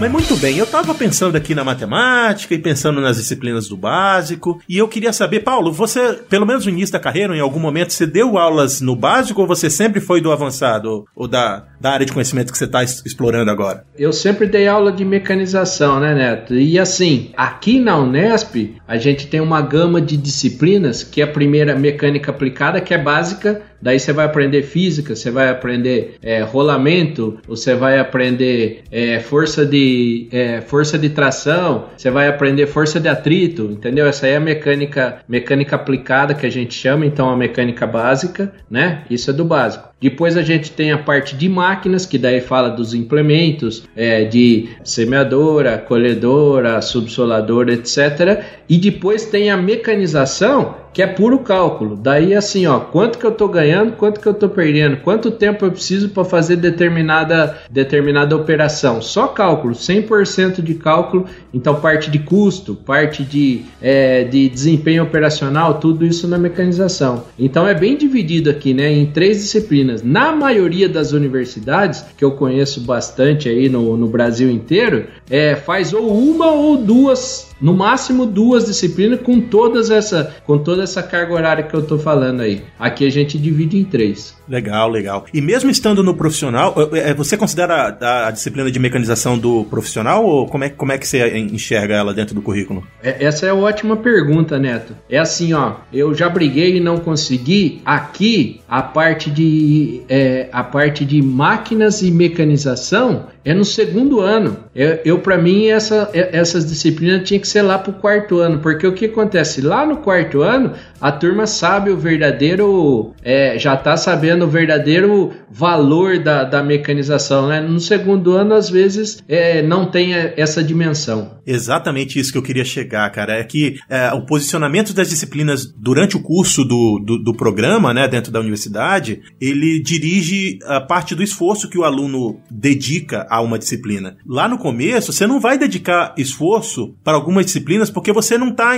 Mas 0.03 0.11
muito 0.11 0.35
bem, 0.35 0.57
eu 0.57 0.65
estava 0.65 0.93
pensando 0.93 1.37
aqui 1.37 1.55
na 1.55 1.63
matemática 1.63 2.53
e 2.53 2.59
pensando 2.59 2.99
nas 2.99 3.15
disciplinas 3.15 3.69
do 3.69 3.77
básico, 3.77 4.61
e 4.67 4.77
eu 4.77 4.85
queria 4.85 5.13
saber, 5.13 5.39
Paulo, 5.39 5.71
você, 5.71 6.19
pelo 6.29 6.45
menos 6.45 6.65
no 6.65 6.73
início 6.73 6.91
da 6.91 6.99
carreira, 6.99 7.33
em 7.33 7.39
algum 7.39 7.57
momento, 7.57 7.93
você 7.93 8.05
deu 8.05 8.37
aulas 8.37 8.81
no 8.81 8.97
básico 8.97 9.39
ou 9.39 9.47
você 9.47 9.69
sempre 9.69 10.01
foi 10.01 10.19
do 10.19 10.29
avançado 10.29 11.05
ou 11.15 11.25
da, 11.25 11.67
da 11.79 11.91
área 11.91 12.05
de 12.05 12.11
conhecimento 12.11 12.51
que 12.51 12.57
você 12.57 12.65
está 12.65 12.83
explorando 12.83 13.49
agora? 13.49 13.85
Eu 13.97 14.11
sempre 14.11 14.45
dei 14.45 14.67
aula 14.67 14.91
de 14.91 15.05
mecanização, 15.05 16.01
né, 16.01 16.13
Neto? 16.13 16.53
E 16.53 16.77
assim, 16.77 17.31
aqui 17.37 17.79
na 17.79 17.97
Unesp, 17.97 18.75
a 18.85 18.97
gente 18.97 19.27
tem 19.27 19.39
uma 19.39 19.61
gama 19.61 20.01
de 20.01 20.17
disciplinas, 20.17 21.01
que 21.01 21.21
é 21.21 21.23
a 21.23 21.31
primeira 21.31 21.77
mecânica 21.77 22.29
aplicada, 22.29 22.81
que 22.81 22.93
é 22.93 22.97
básica, 22.97 23.61
Daí 23.83 23.99
você 23.99 24.13
vai 24.13 24.25
aprender 24.25 24.63
física, 24.63 25.13
você 25.13 25.29
vai 25.29 25.49
aprender 25.49 26.15
é, 26.21 26.41
rolamento, 26.41 27.37
você 27.45 27.75
vai 27.75 27.99
aprender 27.99 28.83
é, 28.89 29.19
força, 29.19 29.65
de, 29.65 30.29
é, 30.31 30.61
força 30.61 30.97
de 30.97 31.09
tração, 31.09 31.89
você 31.97 32.09
vai 32.09 32.29
aprender 32.29 32.65
força 32.65 32.97
de 32.97 33.09
atrito, 33.09 33.63
entendeu? 33.63 34.07
Essa 34.07 34.25
aí 34.25 34.31
é 34.31 34.37
a 34.37 34.39
mecânica, 34.39 35.17
mecânica 35.27 35.75
aplicada 35.75 36.33
que 36.33 36.45
a 36.45 36.49
gente 36.49 36.73
chama, 36.73 37.05
então 37.05 37.29
a 37.29 37.35
mecânica 37.35 37.85
básica, 37.85 38.53
né? 38.71 39.03
Isso 39.09 39.29
é 39.29 39.33
do 39.33 39.43
básico. 39.43 39.92
Depois 40.03 40.35
a 40.35 40.41
gente 40.41 40.69
tem 40.69 40.91
a 40.91 40.97
parte 40.97 41.33
de 41.33 41.47
máquinas, 41.47 42.05
que 42.05 42.17
daí 42.17 42.41
fala 42.41 42.67
dos 42.67 42.93
implementos, 42.93 43.85
é, 43.95 44.25
de 44.25 44.67
semeadora, 44.83 45.77
colhedora, 45.77 46.81
subsoladora, 46.81 47.71
etc. 47.71 48.43
E 48.67 48.77
depois 48.77 49.23
tem 49.23 49.49
a 49.49 49.55
mecanização, 49.55 50.75
que 50.93 51.01
é 51.01 51.07
puro 51.07 51.39
cálculo. 51.39 51.95
Daí 51.95 52.35
assim, 52.35 52.67
ó, 52.67 52.79
quanto 52.79 53.17
que 53.17 53.25
eu 53.25 53.31
estou 53.31 53.47
ganhando, 53.47 53.93
quanto 53.93 54.19
que 54.19 54.27
eu 54.27 54.31
estou 54.31 54.47
perdendo, 54.47 54.97
quanto 54.97 55.31
tempo 55.31 55.65
eu 55.65 55.71
preciso 55.71 56.09
para 56.09 56.23
fazer 56.23 56.57
determinada 56.57 57.57
determinada 57.69 58.35
operação. 58.35 59.01
Só 59.01 59.27
cálculo, 59.27 59.73
100% 59.73 60.61
de 60.61 60.75
cálculo. 60.75 61.25
Então 61.53 61.75
parte 61.75 62.11
de 62.11 62.19
custo, 62.19 62.75
parte 62.75 63.23
de, 63.23 63.61
é, 63.81 64.23
de 64.23 64.47
desempenho 64.49 65.03
operacional, 65.03 65.79
tudo 65.79 66.05
isso 66.05 66.27
na 66.27 66.37
mecanização. 66.37 67.23
Então 67.39 67.67
é 67.67 67.73
bem 67.73 67.97
dividido 67.97 68.49
aqui, 68.49 68.73
né, 68.73 68.91
em 68.91 69.05
três 69.07 69.37
disciplinas 69.37 69.92
Na 70.01 70.31
maioria 70.31 70.89
das 70.89 71.11
universidades, 71.11 72.03
que 72.17 72.23
eu 72.23 72.31
conheço 72.31 72.81
bastante 72.81 73.49
aí 73.49 73.69
no, 73.69 73.95
no 73.97 74.07
Brasil 74.07 74.49
inteiro, 74.49 75.07
é, 75.29 75.55
faz 75.55 75.93
ou 75.93 76.11
uma 76.11 76.51
ou 76.51 76.77
duas 76.77 77.52
no 77.63 77.73
máximo 77.73 78.25
duas 78.25 78.65
disciplinas 78.65 79.21
com 79.21 79.39
todas 79.39 79.89
essa 79.89 80.35
com 80.45 80.57
toda 80.57 80.83
essa 80.83 81.01
carga 81.01 81.33
horária 81.33 81.63
que 81.63 81.73
eu 81.73 81.81
tô 81.81 81.97
falando 81.97 82.41
aí. 82.41 82.61
Aqui 82.77 83.07
a 83.07 83.09
gente 83.09 83.39
divide 83.39 83.77
em 83.77 83.85
três. 83.85 84.35
Legal, 84.47 84.89
legal. 84.89 85.25
E 85.33 85.39
mesmo 85.39 85.71
estando 85.71 86.03
no 86.03 86.13
profissional, 86.13 86.75
é, 86.91 87.11
é, 87.11 87.13
você 87.13 87.37
considera 87.37 87.97
a, 88.01 88.27
a 88.27 88.31
disciplina 88.31 88.69
de 88.69 88.77
mecanização 88.77 89.37
do 89.37 89.63
profissional 89.63 90.25
ou 90.25 90.45
como 90.47 90.65
é, 90.65 90.69
como 90.69 90.91
é 90.91 90.97
que 90.97 91.07
você 91.07 91.37
enxerga 91.37 91.95
ela 91.95 92.13
dentro 92.13 92.35
do 92.35 92.41
currículo? 92.41 92.85
É, 93.01 93.23
essa 93.23 93.45
é 93.45 93.53
uma 93.53 93.67
ótima 93.67 93.95
pergunta, 93.95 94.59
Neto. 94.59 94.93
É 95.09 95.17
assim, 95.17 95.53
ó, 95.53 95.75
eu 95.93 96.13
já 96.13 96.27
briguei 96.27 96.75
e 96.75 96.79
não 96.81 96.97
consegui. 96.97 97.81
Aqui 97.85 98.59
a 98.67 98.81
parte 98.81 99.31
de 99.31 100.01
é, 100.09 100.49
a 100.51 100.63
parte 100.63 101.05
de 101.05 101.21
máquinas 101.21 102.01
e 102.01 102.11
mecanização 102.11 103.27
é 103.45 103.53
no 103.53 103.65
segundo 103.65 104.19
ano. 104.21 104.57
Eu, 104.75 104.99
eu 105.05 105.19
para 105.19 105.37
mim, 105.37 105.67
essa, 105.67 106.09
essas 106.13 106.65
disciplinas 106.65 107.27
tinha 107.27 107.39
que 107.39 107.47
ser 107.47 107.61
lá 107.61 107.77
para 107.77 107.91
o 107.91 107.95
quarto 107.95 108.39
ano, 108.39 108.59
porque 108.59 108.87
o 108.87 108.93
que 108.93 109.05
acontece? 109.05 109.61
Lá 109.61 109.85
no 109.85 109.97
quarto 109.97 110.41
ano, 110.41 110.73
a 110.99 111.11
turma 111.11 111.45
sabe 111.45 111.91
o 111.91 111.97
verdadeiro, 111.97 113.13
é, 113.23 113.57
já 113.59 113.75
está 113.75 113.97
sabendo 113.97 114.45
o 114.45 114.47
verdadeiro 114.47 115.33
valor 115.51 116.19
da, 116.19 116.43
da 116.43 116.63
mecanização, 116.63 117.47
né? 117.47 117.59
No 117.59 117.79
segundo 117.79 118.31
ano, 118.31 118.53
às 118.53 118.69
vezes, 118.69 119.21
é, 119.27 119.61
não 119.61 119.85
tem 119.85 120.13
essa 120.13 120.63
dimensão. 120.63 121.39
Exatamente 121.45 122.19
isso 122.19 122.31
que 122.31 122.37
eu 122.37 122.43
queria 122.43 122.63
chegar, 122.63 123.09
cara. 123.11 123.33
É 123.33 123.43
que 123.43 123.75
é, 123.89 124.13
o 124.13 124.25
posicionamento 124.25 124.93
das 124.93 125.09
disciplinas 125.09 125.65
durante 125.65 126.15
o 126.15 126.21
curso 126.21 126.63
do, 126.63 126.99
do, 127.05 127.21
do, 127.21 127.33
programa, 127.33 127.93
né, 127.93 128.07
dentro 128.07 128.31
da 128.31 128.39
universidade, 128.39 129.21
ele 129.41 129.81
dirige 129.81 130.57
a 130.65 130.79
parte 130.79 131.13
do 131.13 131.21
esforço 131.21 131.69
que 131.69 131.77
o 131.77 131.83
aluno 131.83 132.39
dedica 132.49 133.27
a 133.33 133.41
uma 133.41 133.57
disciplina. 133.57 134.15
Lá 134.27 134.47
no 134.47 134.59
começo, 134.59 135.11
você 135.11 135.25
não 135.25 135.39
vai 135.39 135.57
dedicar 135.57 136.13
esforço 136.15 136.93
para 137.03 137.17
algumas 137.17 137.47
disciplinas 137.47 137.89
porque 137.89 138.13
você 138.13 138.37
não 138.37 138.49
está 138.49 138.77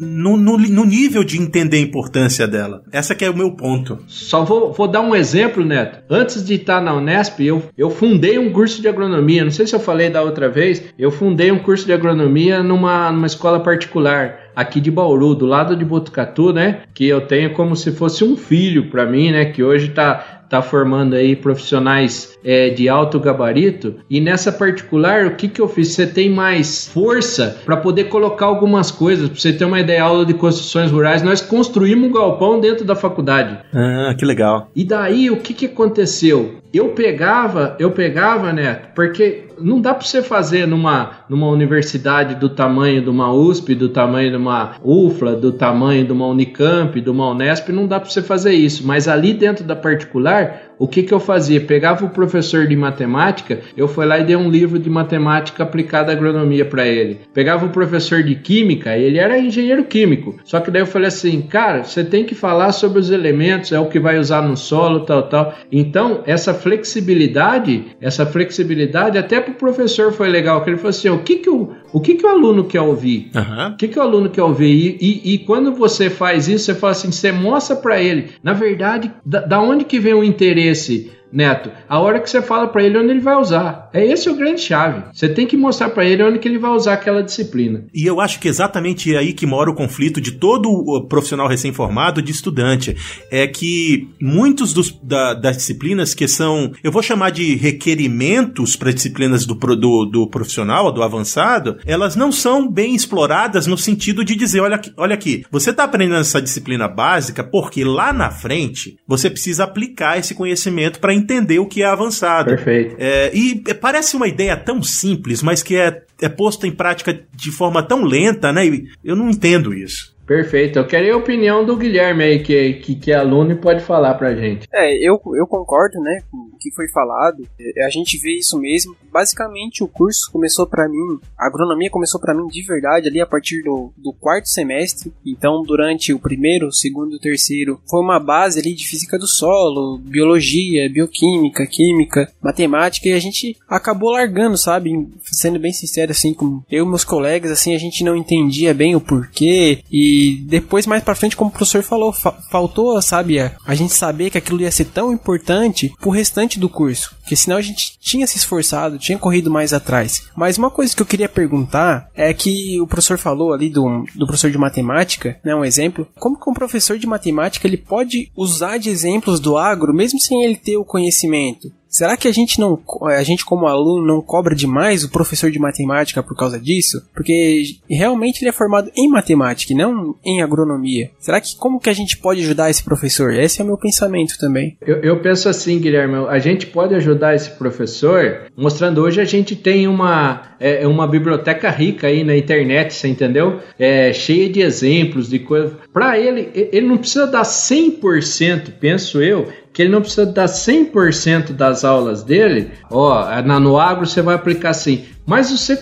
no, 0.00 0.36
no, 0.36 0.58
no, 0.58 0.84
nível 0.84 1.22
de 1.22 1.40
entender 1.40 1.76
a 1.76 1.82
importância 1.82 2.48
dela. 2.48 2.82
Essa 2.90 3.14
que 3.14 3.24
é 3.24 3.30
o 3.30 3.36
meu 3.36 3.52
ponto. 3.52 4.00
Só 4.08 4.44
vou, 4.44 4.72
vou 4.72 4.88
dar 4.88 5.00
um 5.00 5.14
exemplo, 5.14 5.64
Neto. 5.64 6.00
Antes 6.10 6.44
de 6.44 6.54
estar 6.54 6.80
na 6.80 6.92
Unesp, 6.92 7.38
eu, 7.38 7.62
eu 7.78 7.88
fundei 7.88 8.36
um 8.36 8.52
curso 8.52 8.82
de 8.82 8.88
agronomia. 8.88 9.44
Não 9.44 9.52
sei 9.52 9.64
se 9.64 9.76
eu 9.76 9.80
falei 9.80 10.10
da 10.10 10.22
outra 10.22 10.48
vez. 10.48 10.82
Eu 10.98 11.12
fundei 11.12 11.52
um 11.52 11.60
curso 11.60 11.86
de 11.86 11.92
agronomia 11.92 12.64
numa, 12.64 13.12
numa 13.12 13.28
escola 13.28 13.60
particular 13.60 14.44
aqui 14.54 14.80
de 14.80 14.90
Bauru, 14.90 15.34
do 15.34 15.46
lado 15.46 15.76
de 15.76 15.84
Botucatu, 15.84 16.52
né? 16.52 16.82
Que 16.94 17.06
eu 17.06 17.22
tenho 17.22 17.52
como 17.54 17.74
se 17.74 17.92
fosse 17.92 18.24
um 18.24 18.36
filho 18.36 18.88
para 18.88 19.04
mim, 19.06 19.32
né? 19.32 19.46
Que 19.46 19.62
hoje 19.62 19.88
tá 19.88 20.33
está 20.54 20.62
formando 20.62 21.14
aí 21.14 21.34
profissionais 21.34 22.38
é, 22.44 22.70
de 22.70 22.88
alto 22.88 23.18
gabarito. 23.18 23.96
E 24.08 24.20
nessa 24.20 24.52
particular, 24.52 25.26
o 25.26 25.34
que, 25.34 25.48
que 25.48 25.60
eu 25.60 25.68
fiz? 25.68 25.92
Você 25.92 26.06
tem 26.06 26.30
mais 26.30 26.86
força 26.86 27.58
para 27.64 27.76
poder 27.76 28.04
colocar 28.04 28.46
algumas 28.46 28.90
coisas. 28.90 29.28
Para 29.28 29.38
você 29.40 29.52
ter 29.52 29.64
uma 29.64 29.80
ideia, 29.80 30.04
aula 30.04 30.24
de 30.24 30.34
construções 30.34 30.90
rurais, 30.90 31.22
nós 31.22 31.40
construímos 31.40 32.08
um 32.08 32.12
galpão 32.12 32.60
dentro 32.60 32.84
da 32.84 32.94
faculdade. 32.94 33.58
Ah, 33.72 34.14
que 34.16 34.24
legal. 34.24 34.70
E 34.76 34.84
daí, 34.84 35.30
o 35.30 35.38
que, 35.38 35.52
que 35.52 35.66
aconteceu? 35.66 36.56
Eu 36.72 36.90
pegava, 36.90 37.76
eu 37.78 37.90
pegava, 37.90 38.52
Neto, 38.52 38.88
porque 38.94 39.44
não 39.58 39.80
dá 39.80 39.94
para 39.94 40.06
você 40.06 40.22
fazer 40.22 40.66
numa, 40.66 41.10
numa 41.28 41.48
universidade 41.48 42.34
do 42.34 42.48
tamanho 42.48 43.02
de 43.02 43.08
uma 43.08 43.32
USP, 43.32 43.74
do 43.74 43.88
tamanho 43.88 44.30
de 44.30 44.36
uma 44.36 44.76
UFLA, 44.82 45.36
do 45.36 45.52
tamanho 45.52 46.04
de 46.04 46.12
uma 46.12 46.26
Unicamp, 46.26 47.00
de 47.00 47.10
uma 47.10 47.30
Unesp, 47.30 47.68
não 47.70 47.86
dá 47.86 48.00
para 48.00 48.10
você 48.10 48.22
fazer 48.22 48.52
isso. 48.52 48.86
Mas 48.86 49.08
ali 49.08 49.32
dentro 49.32 49.64
da 49.64 49.76
particular, 49.76 50.73
o 50.78 50.88
que, 50.88 51.02
que 51.02 51.12
eu 51.12 51.20
fazia? 51.20 51.60
Pegava 51.60 52.04
o 52.04 52.10
professor 52.10 52.66
de 52.66 52.76
matemática, 52.76 53.60
eu 53.76 53.86
fui 53.86 54.04
lá 54.04 54.18
e 54.18 54.24
dei 54.24 54.36
um 54.36 54.50
livro 54.50 54.78
de 54.78 54.90
matemática 54.90 55.62
aplicada 55.62 56.10
à 56.10 56.14
agronomia 56.14 56.64
para 56.64 56.86
ele. 56.86 57.20
Pegava 57.32 57.66
o 57.66 57.70
professor 57.70 58.22
de 58.22 58.34
química, 58.34 58.96
ele 58.96 59.18
era 59.18 59.38
engenheiro 59.38 59.84
químico. 59.84 60.36
Só 60.44 60.60
que 60.60 60.70
daí 60.70 60.82
eu 60.82 60.86
falei 60.86 61.08
assim, 61.08 61.42
cara, 61.42 61.84
você 61.84 62.04
tem 62.04 62.24
que 62.24 62.34
falar 62.34 62.72
sobre 62.72 62.98
os 62.98 63.10
elementos, 63.10 63.72
é 63.72 63.78
o 63.78 63.88
que 63.88 64.00
vai 64.00 64.18
usar 64.18 64.42
no 64.42 64.56
solo, 64.56 65.00
tal, 65.00 65.28
tal. 65.28 65.54
Então, 65.70 66.22
essa 66.26 66.54
flexibilidade, 66.54 67.84
essa 68.00 68.26
flexibilidade 68.26 69.18
até 69.18 69.40
para 69.40 69.52
o 69.52 69.56
professor 69.56 70.12
foi 70.12 70.28
legal, 70.28 70.62
que 70.62 70.70
ele 70.70 70.76
falou 70.76 70.90
assim, 70.90 71.08
o 71.08 71.18
que 71.18 71.36
que 71.36 71.50
o, 71.50 71.73
o 71.94 72.00
que 72.00 72.16
que 72.16 72.26
o 72.26 72.28
aluno 72.28 72.64
quer 72.64 72.80
ouvir? 72.80 73.30
Uhum. 73.34 73.68
O 73.68 73.76
que 73.76 73.86
que 73.86 73.98
o 73.98 74.02
aluno 74.02 74.28
quer 74.28 74.42
ouvir? 74.42 74.66
E, 74.66 74.98
e, 75.00 75.34
e, 75.34 75.38
quando 75.38 75.72
você 75.72 76.10
faz 76.10 76.48
isso, 76.48 76.64
você 76.64 76.74
fala 76.74 76.90
assim, 76.90 77.12
você 77.12 77.30
mostra 77.30 77.76
para 77.76 78.02
ele, 78.02 78.32
na 78.42 78.52
verdade, 78.52 79.12
da, 79.24 79.40
da 79.40 79.60
onde 79.60 79.84
que 79.84 80.00
vem 80.00 80.12
o 80.12 80.24
interesse 80.24 80.74
esse 80.74 81.12
Neto, 81.34 81.68
a 81.88 81.98
hora 81.98 82.20
que 82.20 82.30
você 82.30 82.40
fala 82.40 82.68
para 82.68 82.84
ele 82.84 82.96
onde 82.96 83.10
ele 83.10 83.18
vai 83.18 83.34
usar. 83.34 83.83
É 83.94 84.04
esse 84.04 84.28
o 84.28 84.34
grande 84.34 84.60
chave. 84.60 85.04
Você 85.12 85.28
tem 85.28 85.46
que 85.46 85.56
mostrar 85.56 85.90
para 85.90 86.04
ele 86.04 86.24
onde 86.24 86.40
que 86.40 86.48
ele 86.48 86.58
vai 86.58 86.72
usar 86.72 86.94
aquela 86.94 87.22
disciplina. 87.22 87.84
E 87.94 88.04
eu 88.04 88.20
acho 88.20 88.40
que 88.40 88.48
exatamente 88.48 89.16
aí 89.16 89.32
que 89.32 89.46
mora 89.46 89.70
o 89.70 89.74
conflito 89.74 90.20
de 90.20 90.32
todo 90.32 90.68
o 90.68 91.06
profissional 91.06 91.46
recém-formado 91.46 92.20
de 92.20 92.32
estudante. 92.32 92.96
É 93.30 93.46
que 93.46 94.08
muitos 94.20 94.72
dos, 94.72 94.90
da, 95.00 95.32
das 95.34 95.58
disciplinas 95.58 96.12
que 96.12 96.26
são, 96.26 96.72
eu 96.82 96.90
vou 96.90 97.02
chamar 97.02 97.30
de 97.30 97.54
requerimentos 97.54 98.74
para 98.74 98.92
disciplinas 98.92 99.46
do, 99.46 99.54
do, 99.54 100.04
do 100.06 100.26
profissional, 100.26 100.90
do 100.90 101.02
avançado, 101.02 101.78
elas 101.86 102.16
não 102.16 102.32
são 102.32 102.68
bem 102.68 102.96
exploradas 102.96 103.68
no 103.68 103.78
sentido 103.78 104.24
de 104.24 104.34
dizer, 104.34 104.60
olha, 104.60 104.80
olha 104.96 105.14
aqui, 105.14 105.44
você 105.52 105.70
está 105.70 105.84
aprendendo 105.84 106.16
essa 106.16 106.42
disciplina 106.42 106.88
básica 106.88 107.44
porque 107.44 107.84
lá 107.84 108.12
na 108.12 108.30
frente 108.30 108.98
você 109.06 109.30
precisa 109.30 109.62
aplicar 109.62 110.18
esse 110.18 110.34
conhecimento 110.34 110.98
para 110.98 111.14
entender 111.14 111.60
o 111.60 111.66
que 111.66 111.82
é 111.82 111.86
avançado. 111.86 112.50
Perfeito. 112.50 112.96
É, 112.98 113.30
e 113.32 113.62
parece 113.84 114.16
uma 114.16 114.26
ideia 114.26 114.56
tão 114.56 114.82
simples, 114.82 115.42
mas 115.42 115.62
que 115.62 115.76
é, 115.76 116.02
é 116.18 116.26
posta 116.26 116.66
em 116.66 116.72
prática 116.72 117.22
de 117.34 117.50
forma 117.50 117.82
tão 117.82 118.02
lenta, 118.02 118.50
né? 118.50 118.62
Eu 119.04 119.14
não 119.14 119.28
entendo 119.28 119.74
isso. 119.74 120.13
Perfeito. 120.26 120.78
Eu 120.78 120.86
queria 120.86 121.14
a 121.14 121.16
opinião 121.16 121.64
do 121.64 121.76
Guilherme 121.76 122.24
aí, 122.24 122.42
que, 122.42 122.74
que, 122.74 122.94
que 122.94 123.12
é 123.12 123.16
aluno 123.16 123.52
e 123.52 123.56
pode 123.56 123.82
falar 123.82 124.14
pra 124.14 124.34
gente. 124.34 124.66
É, 124.72 124.94
eu, 124.96 125.20
eu 125.36 125.46
concordo, 125.46 126.00
né, 126.00 126.20
com 126.30 126.38
o 126.38 126.58
que 126.58 126.72
foi 126.72 126.88
falado. 126.88 127.46
É, 127.60 127.84
a 127.84 127.90
gente 127.90 128.18
vê 128.18 128.32
isso 128.38 128.58
mesmo. 128.58 128.96
Basicamente, 129.12 129.84
o 129.84 129.88
curso 129.88 130.30
começou 130.32 130.66
para 130.66 130.88
mim, 130.88 131.18
a 131.38 131.46
agronomia 131.46 131.90
começou 131.90 132.20
para 132.20 132.34
mim 132.34 132.46
de 132.48 132.62
verdade 132.62 133.08
ali 133.08 133.20
a 133.20 133.26
partir 133.26 133.62
do, 133.62 133.92
do 133.96 134.12
quarto 134.12 134.48
semestre. 134.48 135.12
Então, 135.24 135.62
durante 135.62 136.12
o 136.12 136.18
primeiro, 136.18 136.72
segundo 136.72 137.18
terceiro, 137.18 137.80
foi 137.88 138.00
uma 138.00 138.18
base 138.18 138.60
ali 138.60 138.74
de 138.74 138.88
física 138.88 139.18
do 139.18 139.26
solo, 139.26 139.98
biologia, 139.98 140.90
bioquímica, 140.90 141.66
química, 141.66 142.30
matemática, 142.42 143.08
e 143.08 143.12
a 143.12 143.20
gente 143.20 143.56
acabou 143.68 144.10
largando, 144.10 144.56
sabe? 144.56 144.90
Sendo 145.24 145.58
bem 145.58 145.72
sincero, 145.72 146.12
assim, 146.12 146.32
com 146.32 146.62
eu 146.70 146.84
e 146.84 146.88
meus 146.88 147.04
colegas, 147.04 147.50
assim, 147.50 147.74
a 147.74 147.78
gente 147.78 148.02
não 148.02 148.16
entendia 148.16 148.72
bem 148.72 148.96
o 148.96 149.00
porquê 149.00 149.80
e 149.90 150.13
e 150.14 150.36
depois, 150.36 150.86
mais 150.86 151.02
pra 151.02 151.14
frente, 151.14 151.36
como 151.36 151.50
o 151.50 151.52
professor 151.52 151.82
falou, 151.82 152.12
fa 152.12 152.32
faltou, 152.50 153.00
sabe, 153.02 153.38
a 153.40 153.74
gente 153.74 153.92
saber 153.92 154.30
que 154.30 154.38
aquilo 154.38 154.60
ia 154.60 154.70
ser 154.70 154.84
tão 154.84 155.12
importante 155.12 155.92
pro 155.98 156.10
restante 156.10 156.60
do 156.60 156.68
curso. 156.68 157.16
Porque 157.20 157.34
senão 157.34 157.56
a 157.56 157.62
gente 157.62 157.98
tinha 157.98 158.26
se 158.26 158.36
esforçado, 158.36 158.98
tinha 158.98 159.18
corrido 159.18 159.50
mais 159.50 159.72
atrás. 159.72 160.28
Mas 160.36 160.56
uma 160.56 160.70
coisa 160.70 160.94
que 160.94 161.02
eu 161.02 161.06
queria 161.06 161.28
perguntar 161.28 162.08
é 162.14 162.32
que 162.32 162.80
o 162.80 162.86
professor 162.86 163.18
falou 163.18 163.52
ali 163.52 163.68
do, 163.68 164.04
do 164.14 164.26
professor 164.26 164.50
de 164.50 164.58
matemática, 164.58 165.38
né, 165.44 165.54
um 165.54 165.64
exemplo. 165.64 166.06
Como 166.16 166.38
que 166.38 166.48
um 166.48 166.54
professor 166.54 166.96
de 166.98 167.06
matemática 167.06 167.66
ele 167.66 167.76
pode 167.76 168.30
usar 168.36 168.78
de 168.78 168.90
exemplos 168.90 169.40
do 169.40 169.56
agro 169.56 169.92
mesmo 169.92 170.20
sem 170.20 170.44
ele 170.44 170.56
ter 170.56 170.76
o 170.76 170.84
conhecimento? 170.84 171.72
Será 171.94 172.16
que 172.16 172.26
a 172.26 172.32
gente 172.32 172.58
não, 172.58 172.76
a 173.02 173.22
gente 173.22 173.44
como 173.44 173.68
aluno 173.68 174.04
não 174.04 174.20
cobra 174.20 174.52
demais 174.52 175.04
o 175.04 175.10
professor 175.10 175.48
de 175.48 175.60
matemática 175.60 176.24
por 176.24 176.36
causa 176.36 176.58
disso? 176.58 177.00
Porque 177.14 177.62
realmente 177.88 178.42
ele 178.42 178.48
é 178.48 178.52
formado 178.52 178.90
em 178.96 179.08
matemática 179.08 179.72
e 179.72 179.76
não 179.76 180.16
em 180.24 180.42
agronomia. 180.42 181.12
Será 181.20 181.40
que 181.40 181.56
como 181.56 181.78
que 181.78 181.88
a 181.88 181.92
gente 181.92 182.18
pode 182.18 182.40
ajudar 182.40 182.68
esse 182.68 182.82
professor? 182.82 183.32
Esse 183.32 183.60
é 183.60 183.64
o 183.64 183.66
meu 183.68 183.78
pensamento 183.78 184.36
também. 184.40 184.76
Eu, 184.84 184.96
eu 185.02 185.20
penso 185.20 185.48
assim, 185.48 185.78
Guilherme, 185.78 186.26
a 186.28 186.40
gente 186.40 186.66
pode 186.66 186.96
ajudar 186.96 187.36
esse 187.36 187.50
professor 187.50 188.50
mostrando 188.56 189.00
hoje 189.00 189.20
a 189.20 189.24
gente 189.24 189.54
tem 189.54 189.86
uma, 189.86 190.42
é, 190.58 190.86
uma 190.86 191.06
biblioteca 191.06 191.70
rica 191.70 192.06
aí 192.06 192.24
na 192.24 192.36
internet, 192.36 192.94
você 192.94 193.08
entendeu? 193.08 193.60
É, 193.78 194.12
cheia 194.12 194.48
de 194.48 194.60
exemplos, 194.60 195.28
de 195.28 195.38
coisas. 195.38 195.72
Para 195.92 196.18
ele, 196.18 196.50
ele 196.54 196.86
não 196.86 196.96
precisa 196.96 197.26
dar 197.26 197.42
100%, 197.42 198.72
penso 198.80 199.22
eu, 199.22 199.48
que 199.74 199.82
ele 199.82 199.90
não 199.90 200.00
precisa 200.00 200.24
dar 200.24 200.46
100% 200.46 201.52
das 201.52 201.84
aulas 201.84 202.22
dele, 202.22 202.70
ó, 202.88 203.42
na, 203.42 203.58
no 203.58 203.76
agro 203.76 204.06
você 204.06 204.22
vai 204.22 204.36
aplicar 204.36 204.70
assim, 204.70 205.04
mas 205.26 205.50
você, 205.50 205.76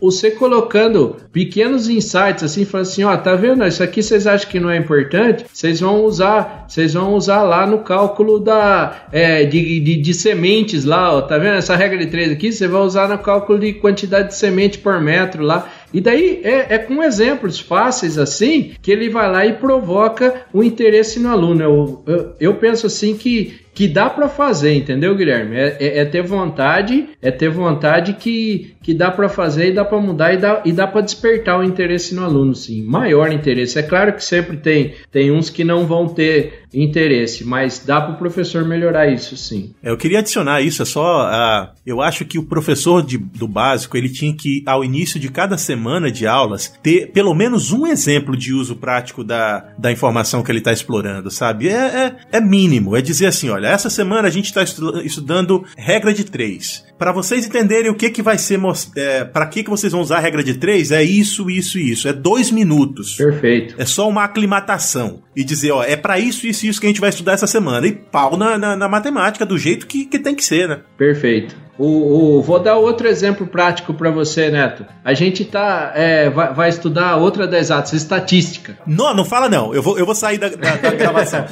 você 0.00 0.30
colocando 0.30 1.16
pequenos 1.32 1.88
insights 1.88 2.44
assim, 2.44 2.64
falando 2.64 2.86
assim, 2.86 3.04
ó, 3.04 3.16
tá 3.16 3.34
vendo? 3.34 3.66
Isso 3.66 3.82
aqui 3.82 4.02
vocês 4.02 4.26
acham 4.26 4.48
que 4.48 4.60
não 4.60 4.70
é 4.70 4.78
importante? 4.78 5.44
Vocês 5.52 5.80
vão 5.80 6.04
usar, 6.04 6.64
vocês 6.68 6.94
vão 6.94 7.14
usar 7.14 7.42
lá 7.42 7.66
no 7.66 7.80
cálculo 7.80 8.38
da 8.38 9.08
é, 9.12 9.44
de, 9.44 9.80
de, 9.80 9.96
de, 9.96 10.14
sementes 10.14 10.84
lá, 10.84 11.12
ó, 11.12 11.20
tá 11.20 11.36
vendo? 11.38 11.56
Essa 11.56 11.74
regra 11.76 11.98
de 11.98 12.06
3 12.06 12.32
aqui, 12.32 12.52
você 12.52 12.68
vai 12.68 12.80
usar 12.82 13.08
no 13.08 13.18
cálculo 13.18 13.58
de 13.58 13.74
quantidade 13.74 14.28
de 14.28 14.36
semente 14.36 14.78
por 14.78 15.00
metro 15.00 15.42
lá. 15.42 15.68
E 15.92 16.00
daí 16.00 16.40
é, 16.42 16.74
é, 16.74 16.78
com 16.78 17.02
exemplos 17.02 17.60
fáceis 17.60 18.18
assim 18.18 18.74
que 18.80 18.90
ele 18.90 19.08
vai 19.08 19.30
lá 19.30 19.46
e 19.46 19.54
provoca 19.54 20.46
o 20.52 20.62
interesse 20.62 21.20
no 21.20 21.28
aluno. 21.28 21.62
Eu, 21.62 22.02
eu, 22.06 22.34
eu 22.40 22.54
penso 22.54 22.86
assim 22.86 23.16
que 23.16 23.61
que 23.74 23.88
dá 23.88 24.10
para 24.10 24.28
fazer, 24.28 24.74
entendeu, 24.74 25.14
Guilherme? 25.16 25.56
É, 25.56 25.76
é, 25.80 25.98
é, 25.98 26.04
ter 26.04 26.22
vontade, 26.22 27.08
é 27.20 27.30
ter 27.30 27.48
vontade 27.48 28.14
que, 28.14 28.74
que 28.82 28.92
dá 28.92 29.10
para 29.10 29.28
fazer 29.28 29.68
e 29.68 29.72
dá 29.72 29.84
para 29.84 30.00
mudar 30.00 30.34
e 30.34 30.36
dá, 30.36 30.62
e 30.64 30.72
dá 30.72 30.86
para 30.86 31.00
despertar 31.00 31.58
o 31.58 31.64
interesse 31.64 32.14
no 32.14 32.24
aluno, 32.24 32.54
sim. 32.54 32.82
Maior 32.82 33.32
interesse. 33.32 33.78
É 33.78 33.82
claro 33.82 34.12
que 34.12 34.24
sempre 34.24 34.56
tem, 34.58 34.94
tem 35.10 35.30
uns 35.30 35.48
que 35.48 35.64
não 35.64 35.86
vão 35.86 36.06
ter 36.06 36.62
interesse, 36.74 37.44
mas 37.44 37.84
dá 37.84 38.00
para 38.00 38.14
o 38.14 38.18
professor 38.18 38.64
melhorar 38.64 39.10
isso, 39.10 39.36
sim. 39.36 39.74
É, 39.82 39.90
eu 39.90 39.96
queria 39.96 40.20
adicionar 40.20 40.60
isso, 40.60 40.82
é 40.82 40.84
só. 40.84 41.26
Uh, 41.26 41.68
eu 41.84 42.00
acho 42.00 42.24
que 42.24 42.38
o 42.38 42.44
professor 42.44 43.02
de, 43.02 43.18
do 43.18 43.46
básico 43.46 43.96
ele 43.96 44.08
tinha 44.08 44.34
que, 44.34 44.62
ao 44.66 44.84
início 44.84 45.20
de 45.20 45.30
cada 45.30 45.58
semana 45.58 46.10
de 46.10 46.26
aulas, 46.26 46.72
ter 46.82 47.10
pelo 47.12 47.34
menos 47.34 47.72
um 47.72 47.86
exemplo 47.86 48.36
de 48.36 48.52
uso 48.52 48.76
prático 48.76 49.22
da, 49.22 49.72
da 49.78 49.92
informação 49.92 50.42
que 50.42 50.50
ele 50.50 50.58
está 50.58 50.72
explorando, 50.72 51.30
sabe? 51.30 51.68
É, 51.68 51.72
é, 51.72 52.16
é 52.32 52.40
mínimo, 52.40 52.96
é 52.96 53.02
dizer 53.02 53.26
assim: 53.26 53.48
olha, 53.62 53.68
essa 53.68 53.88
semana 53.88 54.26
a 54.26 54.30
gente 54.30 54.46
está 54.46 54.62
estudando 54.62 55.64
regra 55.76 56.12
de 56.12 56.24
três. 56.24 56.84
Para 57.02 57.10
vocês 57.10 57.44
entenderem 57.44 57.90
o 57.90 57.96
que, 57.96 58.10
que 58.10 58.22
vai 58.22 58.38
ser, 58.38 58.60
é, 58.94 59.24
para 59.24 59.44
que, 59.46 59.64
que 59.64 59.70
vocês 59.70 59.92
vão 59.92 60.02
usar 60.02 60.18
a 60.18 60.20
regra 60.20 60.40
de 60.40 60.54
três, 60.54 60.92
é 60.92 61.02
isso, 61.02 61.50
isso 61.50 61.76
e 61.76 61.90
isso. 61.90 62.06
É 62.06 62.12
dois 62.12 62.52
minutos. 62.52 63.16
Perfeito. 63.16 63.74
É 63.76 63.84
só 63.84 64.08
uma 64.08 64.22
aclimatação. 64.22 65.20
E 65.34 65.42
dizer, 65.42 65.72
ó, 65.72 65.82
é 65.82 65.96
para 65.96 66.20
isso, 66.20 66.46
isso 66.46 66.64
e 66.64 66.68
isso 66.68 66.80
que 66.80 66.86
a 66.86 66.90
gente 66.90 67.00
vai 67.00 67.10
estudar 67.10 67.32
essa 67.32 67.48
semana. 67.48 67.88
E 67.88 67.90
pau 67.90 68.36
na, 68.36 68.56
na, 68.56 68.76
na 68.76 68.88
matemática, 68.88 69.44
do 69.44 69.58
jeito 69.58 69.88
que, 69.88 70.04
que 70.04 70.16
tem 70.16 70.36
que 70.36 70.44
ser, 70.44 70.68
né? 70.68 70.78
Perfeito. 70.96 71.56
O, 71.78 72.38
o, 72.38 72.42
vou 72.42 72.60
dar 72.60 72.76
outro 72.76 73.08
exemplo 73.08 73.46
prático 73.46 73.94
para 73.94 74.10
você, 74.10 74.50
Neto. 74.50 74.84
A 75.02 75.14
gente 75.14 75.44
tá, 75.44 75.92
é, 75.94 76.28
vai, 76.28 76.52
vai, 76.52 76.68
estudar 76.68 77.16
outra 77.16 77.46
das 77.46 77.62
exatas, 77.62 77.94
estatística. 77.94 78.76
Não, 78.86 79.14
não 79.14 79.24
fala 79.24 79.48
não. 79.48 79.74
Eu 79.74 79.82
vou, 79.82 79.98
eu 79.98 80.04
vou 80.04 80.14
sair 80.14 80.36
da, 80.36 80.50
da, 80.50 80.76
da 80.76 80.90
gravação. 80.94 81.46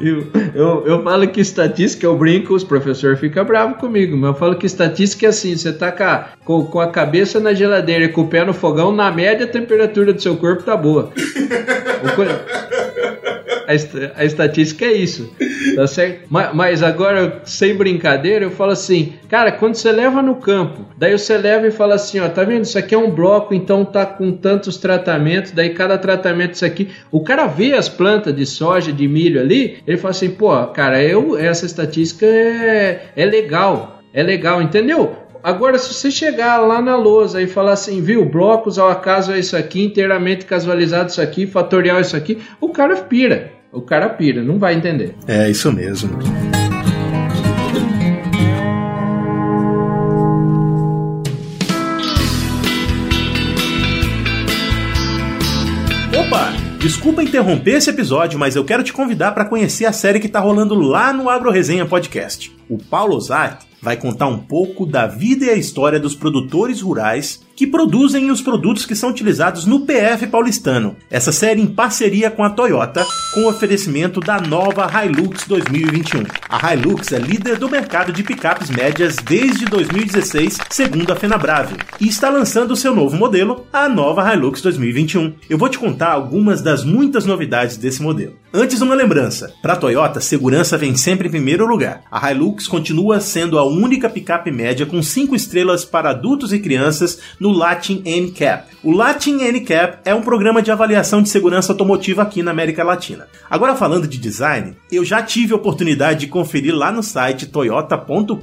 eu, 0.00 0.30
eu, 0.54 0.86
eu, 0.86 1.02
falo 1.02 1.26
que 1.28 1.40
estatística, 1.56 2.04
eu 2.04 2.16
brinco, 2.16 2.54
os 2.54 2.62
professores 2.62 3.18
ficam 3.18 3.44
bravos 3.44 3.78
comigo, 3.78 4.16
mas 4.16 4.28
eu 4.28 4.34
falo 4.34 4.56
que 4.56 4.66
estatística 4.66 5.26
é 5.26 5.30
assim: 5.30 5.56
você 5.56 5.72
tá 5.72 6.34
com, 6.44 6.66
com 6.66 6.80
a 6.80 6.90
cabeça 6.90 7.40
na 7.40 7.54
geladeira 7.54 8.04
e 8.04 8.08
com 8.08 8.22
o 8.22 8.28
pé 8.28 8.44
no 8.44 8.52
fogão, 8.52 8.92
na 8.92 9.10
média 9.10 9.46
a 9.46 9.48
temperatura 9.48 10.12
do 10.12 10.20
seu 10.20 10.36
corpo 10.36 10.62
tá 10.62 10.76
boa. 10.76 11.12
a, 13.66 14.20
a, 14.20 14.24
estatística 14.24 14.84
é 14.84 14.92
isso. 14.92 15.32
Tá 15.74 15.86
certo? 15.86 16.26
Mas, 16.30 16.54
mas, 16.54 16.82
agora, 16.82 17.42
sem 17.44 17.74
brincadeira, 17.74 18.44
eu 18.44 18.50
falo 18.50 18.72
assim, 18.72 19.14
cara, 19.28 19.52
quando 19.52 19.74
você 19.74 19.90
leva 19.92 20.22
no 20.22 20.36
campo, 20.36 20.86
daí 20.96 21.12
você 21.12 21.36
leva 21.36 21.66
e 21.66 21.70
fala 21.70 21.96
assim, 21.96 22.20
ó, 22.20 22.28
tá 22.28 22.44
vendo? 22.44 22.64
Isso 22.64 22.78
aqui 22.78 22.94
é 22.94 22.98
um 22.98 23.10
bloco, 23.10 23.52
então 23.52 23.84
tá 23.84 24.06
com 24.06 24.32
tantos 24.32 24.76
tratamentos, 24.76 25.50
daí 25.50 25.70
cada 25.70 25.98
tratamento 25.98 26.54
isso 26.54 26.64
aqui. 26.64 26.88
O 27.10 27.22
cara 27.22 27.46
vê 27.46 27.74
as 27.74 27.88
plantas 27.88 28.34
de 28.34 28.46
soja, 28.46 28.92
de 28.92 29.06
milho 29.08 29.40
ali, 29.40 29.78
ele 29.86 29.96
fala 29.96 30.12
assim, 30.12 30.30
pô, 30.30 30.66
cara, 30.68 31.02
eu, 31.02 31.36
essa 31.36 31.66
estatística 31.66 32.24
é, 32.24 33.10
é 33.16 33.24
legal. 33.24 34.00
É 34.14 34.22
legal, 34.22 34.62
entendeu? 34.62 35.26
Agora, 35.46 35.78
se 35.78 35.94
você 35.94 36.10
chegar 36.10 36.58
lá 36.58 36.82
na 36.82 36.96
lousa 36.96 37.40
e 37.40 37.46
falar 37.46 37.74
assim, 37.74 38.02
viu, 38.02 38.24
blocos 38.24 38.80
ao 38.80 38.88
acaso 38.88 39.30
é 39.30 39.38
isso 39.38 39.56
aqui, 39.56 39.84
inteiramente 39.84 40.44
casualizado 40.44 41.10
isso 41.10 41.22
aqui, 41.22 41.46
fatorial 41.46 42.00
isso 42.00 42.16
aqui, 42.16 42.38
o 42.60 42.70
cara 42.70 42.96
pira. 42.96 43.52
O 43.76 43.82
cara 43.82 44.08
pira, 44.08 44.42
não 44.42 44.58
vai 44.58 44.74
entender. 44.74 45.14
É 45.28 45.50
isso 45.50 45.70
mesmo. 45.70 46.18
Opa! 56.18 56.54
Desculpa 56.80 57.22
interromper 57.22 57.72
esse 57.72 57.90
episódio, 57.90 58.38
mas 58.38 58.56
eu 58.56 58.64
quero 58.64 58.82
te 58.82 58.94
convidar 58.94 59.32
para 59.32 59.44
conhecer 59.44 59.84
a 59.84 59.92
série 59.92 60.20
que 60.20 60.26
está 60.26 60.40
rolando 60.40 60.74
lá 60.74 61.12
no 61.12 61.28
Agro 61.28 61.50
Resenha 61.50 61.84
Podcast. 61.84 62.50
O 62.70 62.78
Paulo 62.78 63.14
Ozaki 63.14 63.66
vai 63.82 63.98
contar 63.98 64.28
um 64.28 64.38
pouco 64.38 64.86
da 64.86 65.06
vida 65.06 65.44
e 65.44 65.50
a 65.50 65.54
história 65.54 66.00
dos 66.00 66.14
produtores 66.14 66.80
rurais 66.80 67.44
que 67.56 67.66
produzem 67.66 68.30
os 68.30 68.42
produtos 68.42 68.84
que 68.84 68.94
são 68.94 69.08
utilizados 69.08 69.64
no 69.64 69.80
PF 69.80 70.26
paulistano. 70.26 70.94
Essa 71.10 71.32
série 71.32 71.62
em 71.62 71.66
parceria 71.66 72.30
com 72.30 72.44
a 72.44 72.50
Toyota, 72.50 73.04
com 73.32 73.40
o 73.40 73.48
oferecimento 73.48 74.20
da 74.20 74.38
nova 74.38 74.86
Hilux 75.02 75.46
2021. 75.48 76.24
A 76.48 76.74
Hilux 76.74 77.10
é 77.12 77.18
líder 77.18 77.56
do 77.56 77.70
mercado 77.70 78.12
de 78.12 78.22
picapes 78.22 78.68
médias 78.68 79.16
desde 79.16 79.64
2016, 79.64 80.58
segundo 80.68 81.10
a 81.12 81.16
Fenabrave, 81.16 81.76
e 81.98 82.06
está 82.06 82.28
lançando 82.28 82.76
seu 82.76 82.94
novo 82.94 83.16
modelo, 83.16 83.66
a 83.72 83.88
nova 83.88 84.32
Hilux 84.32 84.60
2021. 84.60 85.32
Eu 85.48 85.56
vou 85.56 85.70
te 85.70 85.78
contar 85.78 86.12
algumas 86.12 86.60
das 86.60 86.84
muitas 86.84 87.24
novidades 87.24 87.78
desse 87.78 88.02
modelo. 88.02 88.34
Antes, 88.52 88.80
uma 88.80 88.94
lembrança: 88.94 89.52
para 89.60 89.74
a 89.74 89.76
Toyota, 89.76 90.20
segurança 90.20 90.78
vem 90.78 90.96
sempre 90.96 91.28
em 91.28 91.30
primeiro 91.30 91.66
lugar. 91.66 92.02
A 92.10 92.30
Hilux 92.30 92.66
continua 92.66 93.20
sendo 93.20 93.58
a 93.58 93.64
única 93.64 94.08
picape 94.08 94.50
média 94.50 94.86
com 94.86 95.02
5 95.02 95.34
estrelas 95.34 95.84
para 95.84 96.10
adultos 96.10 96.52
e 96.52 96.58
crianças 96.58 97.18
no 97.46 97.52
Latin 97.52 98.02
NCAP. 98.04 98.74
O 98.82 98.90
Latin 98.92 99.36
NCAP 99.36 99.98
é 100.04 100.12
um 100.14 100.22
programa 100.22 100.60
de 100.60 100.70
avaliação 100.70 101.22
de 101.22 101.28
segurança 101.28 101.72
automotiva 101.72 102.22
aqui 102.22 102.42
na 102.42 102.50
América 102.50 102.82
Latina. 102.82 103.26
Agora 103.48 103.76
falando 103.76 104.06
de 104.06 104.18
design, 104.18 104.74
eu 104.90 105.04
já 105.04 105.22
tive 105.22 105.52
a 105.52 105.56
oportunidade 105.56 106.20
de 106.20 106.26
conferir 106.26 106.74
lá 106.74 106.90
no 106.90 107.02
site 107.02 107.46
toyota.com.br 107.46 108.36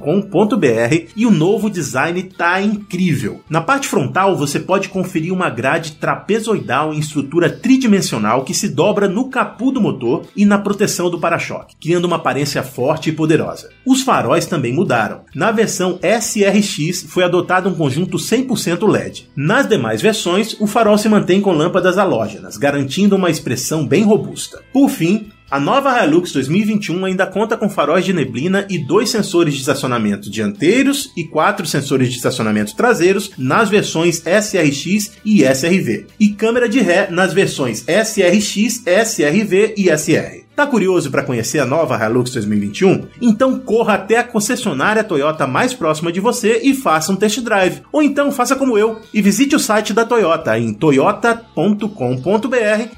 e 1.14 1.26
o 1.26 1.30
novo 1.30 1.68
design 1.68 2.22
tá 2.22 2.60
incrível. 2.62 3.42
Na 3.48 3.60
parte 3.60 3.88
frontal 3.88 4.36
você 4.36 4.58
pode 4.58 4.88
conferir 4.88 5.32
uma 5.32 5.50
grade 5.50 5.92
trapezoidal 5.92 6.94
em 6.94 6.98
estrutura 6.98 7.50
tridimensional 7.50 8.42
que 8.42 8.54
se 8.54 8.68
dobra 8.68 9.06
no 9.06 9.28
capu 9.28 9.70
do 9.70 9.80
motor 9.82 10.22
e 10.34 10.46
na 10.46 10.58
proteção 10.58 11.10
do 11.10 11.18
para-choque, 11.18 11.76
criando 11.80 12.06
uma 12.06 12.16
aparência 12.16 12.62
forte 12.62 13.10
e 13.10 13.12
poderosa. 13.12 13.68
Os 13.84 14.02
faróis 14.02 14.46
também 14.46 14.72
mudaram. 14.72 15.22
Na 15.34 15.50
versão 15.52 15.98
SRX 16.02 17.04
foi 17.08 17.24
adotado 17.24 17.68
um 17.68 17.74
conjunto 17.74 18.16
100% 18.16 18.86
LED. 18.94 19.28
Nas 19.36 19.68
demais 19.68 20.00
versões, 20.00 20.56
o 20.60 20.66
farol 20.66 20.96
se 20.96 21.08
mantém 21.08 21.40
com 21.40 21.52
lâmpadas 21.52 21.98
halógenas, 21.98 22.56
garantindo 22.56 23.16
uma 23.16 23.30
expressão 23.30 23.86
bem 23.86 24.04
robusta. 24.04 24.62
Por 24.72 24.88
fim, 24.88 25.30
a 25.50 25.60
nova 25.60 26.02
Hilux 26.02 26.32
2021 26.32 27.04
ainda 27.04 27.26
conta 27.26 27.56
com 27.56 27.68
faróis 27.68 28.04
de 28.04 28.12
neblina 28.12 28.66
e 28.68 28.78
dois 28.78 29.10
sensores 29.10 29.54
de 29.54 29.60
estacionamento 29.60 30.30
dianteiros 30.30 31.12
e 31.16 31.24
quatro 31.24 31.66
sensores 31.66 32.10
de 32.10 32.16
estacionamento 32.16 32.74
traseiros 32.74 33.30
nas 33.36 33.68
versões 33.68 34.22
SRX 34.24 35.12
e 35.24 35.44
SRV, 35.44 36.06
e 36.18 36.30
câmera 36.30 36.68
de 36.68 36.80
ré 36.80 37.08
nas 37.10 37.32
versões 37.32 37.84
SRX, 37.86 38.82
SRV 38.86 39.74
e 39.76 39.90
SR. 39.96 40.43
Tá 40.56 40.66
curioso 40.66 41.10
para 41.10 41.24
conhecer 41.24 41.58
a 41.58 41.66
nova 41.66 41.98
Hilux 41.98 42.30
2021? 42.30 43.06
Então 43.20 43.58
corra 43.58 43.94
até 43.94 44.18
a 44.18 44.24
concessionária 44.24 45.02
Toyota 45.02 45.46
mais 45.46 45.74
próxima 45.74 46.12
de 46.12 46.20
você 46.20 46.60
e 46.62 46.74
faça 46.74 47.10
um 47.10 47.16
test 47.16 47.40
drive. 47.40 47.82
Ou 47.90 48.02
então 48.02 48.30
faça 48.30 48.54
como 48.54 48.78
eu 48.78 49.00
e 49.12 49.20
visite 49.20 49.56
o 49.56 49.60
site 49.60 49.92
da 49.92 50.04
Toyota 50.04 50.56
em 50.56 50.72
toyota.com.br 50.72 51.88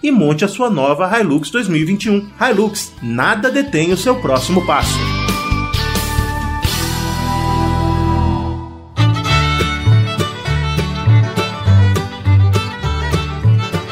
e 0.03 0.11
monte 0.11 0.45
a 0.45 0.49
sua 0.49 0.69
nova 0.69 1.19
Hilux 1.19 1.51
2021. 1.51 2.29
Hilux, 2.39 2.93
nada 3.03 3.51
detém 3.51 3.93
o 3.93 3.97
seu 3.97 4.17
próximo 4.17 4.67
passo. 4.67 5.26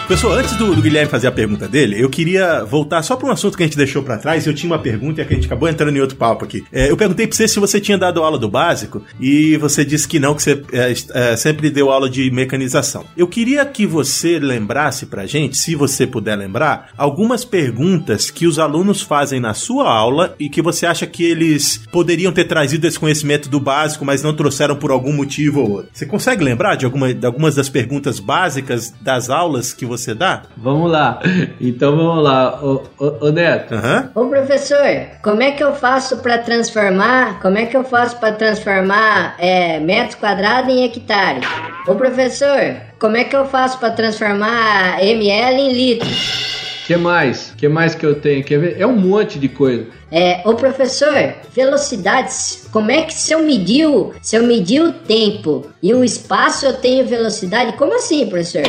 Pessoal, 0.06 0.34
antes 0.34 0.54
do, 0.56 0.74
do, 0.74 0.82
Guilherme 0.82 1.10
fazer 1.10 1.28
a 1.28 1.32
pergunta 1.32 1.66
dele, 1.66 1.98
eu 1.98 2.10
queria 2.10 2.62
voltar 2.62 3.02
só 3.02 3.16
para 3.16 3.26
um 3.26 3.30
assunto 3.30 3.56
que 3.56 3.62
a 3.62 3.66
gente 3.66 3.76
deixou 3.76 4.02
para 4.02 4.18
trás. 4.18 4.46
Eu 4.46 4.52
tinha 4.52 4.70
uma 4.70 4.78
pergunta 4.78 5.22
e 5.22 5.24
a 5.24 5.26
gente 5.26 5.46
acabou 5.46 5.66
entrando 5.66 5.96
em 5.96 6.00
outro 6.00 6.16
papo 6.16 6.44
aqui. 6.44 6.62
É, 6.70 6.90
eu 6.90 6.96
perguntei 6.96 7.26
para 7.26 7.34
você 7.34 7.48
se 7.48 7.58
você 7.58 7.80
tinha 7.80 7.96
dado 7.96 8.22
aula 8.22 8.38
do 8.38 8.46
básico 8.46 9.02
e 9.18 9.56
você 9.56 9.82
disse 9.82 10.06
que 10.06 10.20
não, 10.20 10.34
que 10.34 10.42
você 10.42 10.62
é, 10.72 10.92
é, 11.14 11.36
sempre 11.36 11.70
deu 11.70 11.90
aula 11.90 12.10
de 12.10 12.30
mecanização. 12.30 13.06
Eu 13.16 13.26
queria 13.26 13.64
que 13.64 13.86
você 13.86 14.38
lembrasse 14.38 15.06
para 15.06 15.24
gente, 15.24 15.56
se 15.56 15.74
você 15.74 16.06
puder 16.06 16.36
lembrar, 16.36 16.90
algumas 16.98 17.42
perguntas 17.42 18.30
que 18.30 18.46
os 18.46 18.58
alunos 18.58 19.00
fazem 19.00 19.40
na 19.40 19.54
sua 19.54 19.90
aula 19.90 20.34
e 20.38 20.50
que 20.50 20.60
você 20.60 20.84
acha 20.84 21.06
que 21.06 21.24
eles 21.24 21.80
poderiam 21.90 22.30
ter 22.30 22.44
trazido 22.44 22.86
esse 22.86 23.00
conhecimento 23.00 23.48
do 23.48 23.58
básico, 23.58 24.04
mas 24.04 24.22
não 24.22 24.36
trouxeram 24.36 24.76
por 24.76 24.90
algum 24.90 25.14
motivo 25.14 25.60
ou 25.60 25.70
outro. 25.70 25.90
Você 25.94 26.04
consegue 26.04 26.44
lembrar 26.44 26.74
de, 26.74 26.84
alguma, 26.84 27.14
de 27.14 27.24
algumas 27.24 27.54
das 27.54 27.70
perguntas 27.70 28.20
básicas 28.20 28.92
das 29.00 29.30
aulas 29.30 29.72
que 29.72 29.86
você 29.86 29.93
você 29.96 30.14
dá? 30.14 30.42
Vamos 30.56 30.90
lá. 30.90 31.20
Então 31.60 31.96
vamos 31.96 32.22
lá. 32.22 32.60
Ô, 32.62 32.82
ô, 32.98 33.26
ô 33.26 33.30
Neto. 33.30 33.74
Uhum. 33.74 34.22
Ô 34.22 34.28
professor, 34.28 35.06
como 35.22 35.42
é 35.42 35.52
que 35.52 35.62
eu 35.62 35.74
faço 35.74 36.18
para 36.18 36.38
transformar? 36.38 37.40
Como 37.40 37.58
é 37.58 37.66
que 37.66 37.76
eu 37.76 37.84
faço 37.84 38.18
para 38.18 38.32
transformar 38.32 39.36
é, 39.38 39.78
metros 39.80 40.16
quadrados 40.16 40.72
em 40.72 40.84
hectare? 40.84 41.40
Ô 41.86 41.94
professor, 41.94 42.76
como 42.98 43.16
é 43.16 43.24
que 43.24 43.36
eu 43.36 43.46
faço 43.46 43.78
para 43.78 43.90
transformar 43.90 45.02
ml 45.02 45.60
em 45.60 45.72
litros? 45.72 46.54
que 46.86 46.96
mais? 46.96 47.53
Que 47.64 47.68
mais 47.68 47.94
que 47.94 48.04
eu 48.04 48.14
tenho? 48.14 48.44
Quer 48.44 48.58
ver? 48.58 48.76
É 48.78 48.86
um 48.86 48.94
monte 48.94 49.38
de 49.38 49.48
coisa. 49.48 49.86
É, 50.12 50.42
ô 50.44 50.54
professor, 50.54 51.34
velocidades, 51.54 52.68
como 52.70 52.90
é 52.90 53.02
que 53.02 53.14
se 53.14 53.32
eu 53.32 53.42
medir, 53.42 53.88
se 54.20 54.36
eu 54.36 54.44
medir 54.44 54.82
o 54.82 54.92
tempo 54.92 55.66
e 55.82 55.94
o 55.94 56.04
espaço 56.04 56.66
eu 56.66 56.74
tenho 56.74 57.06
velocidade? 57.06 57.76
Como 57.76 57.96
assim, 57.96 58.26
professor? 58.26 58.62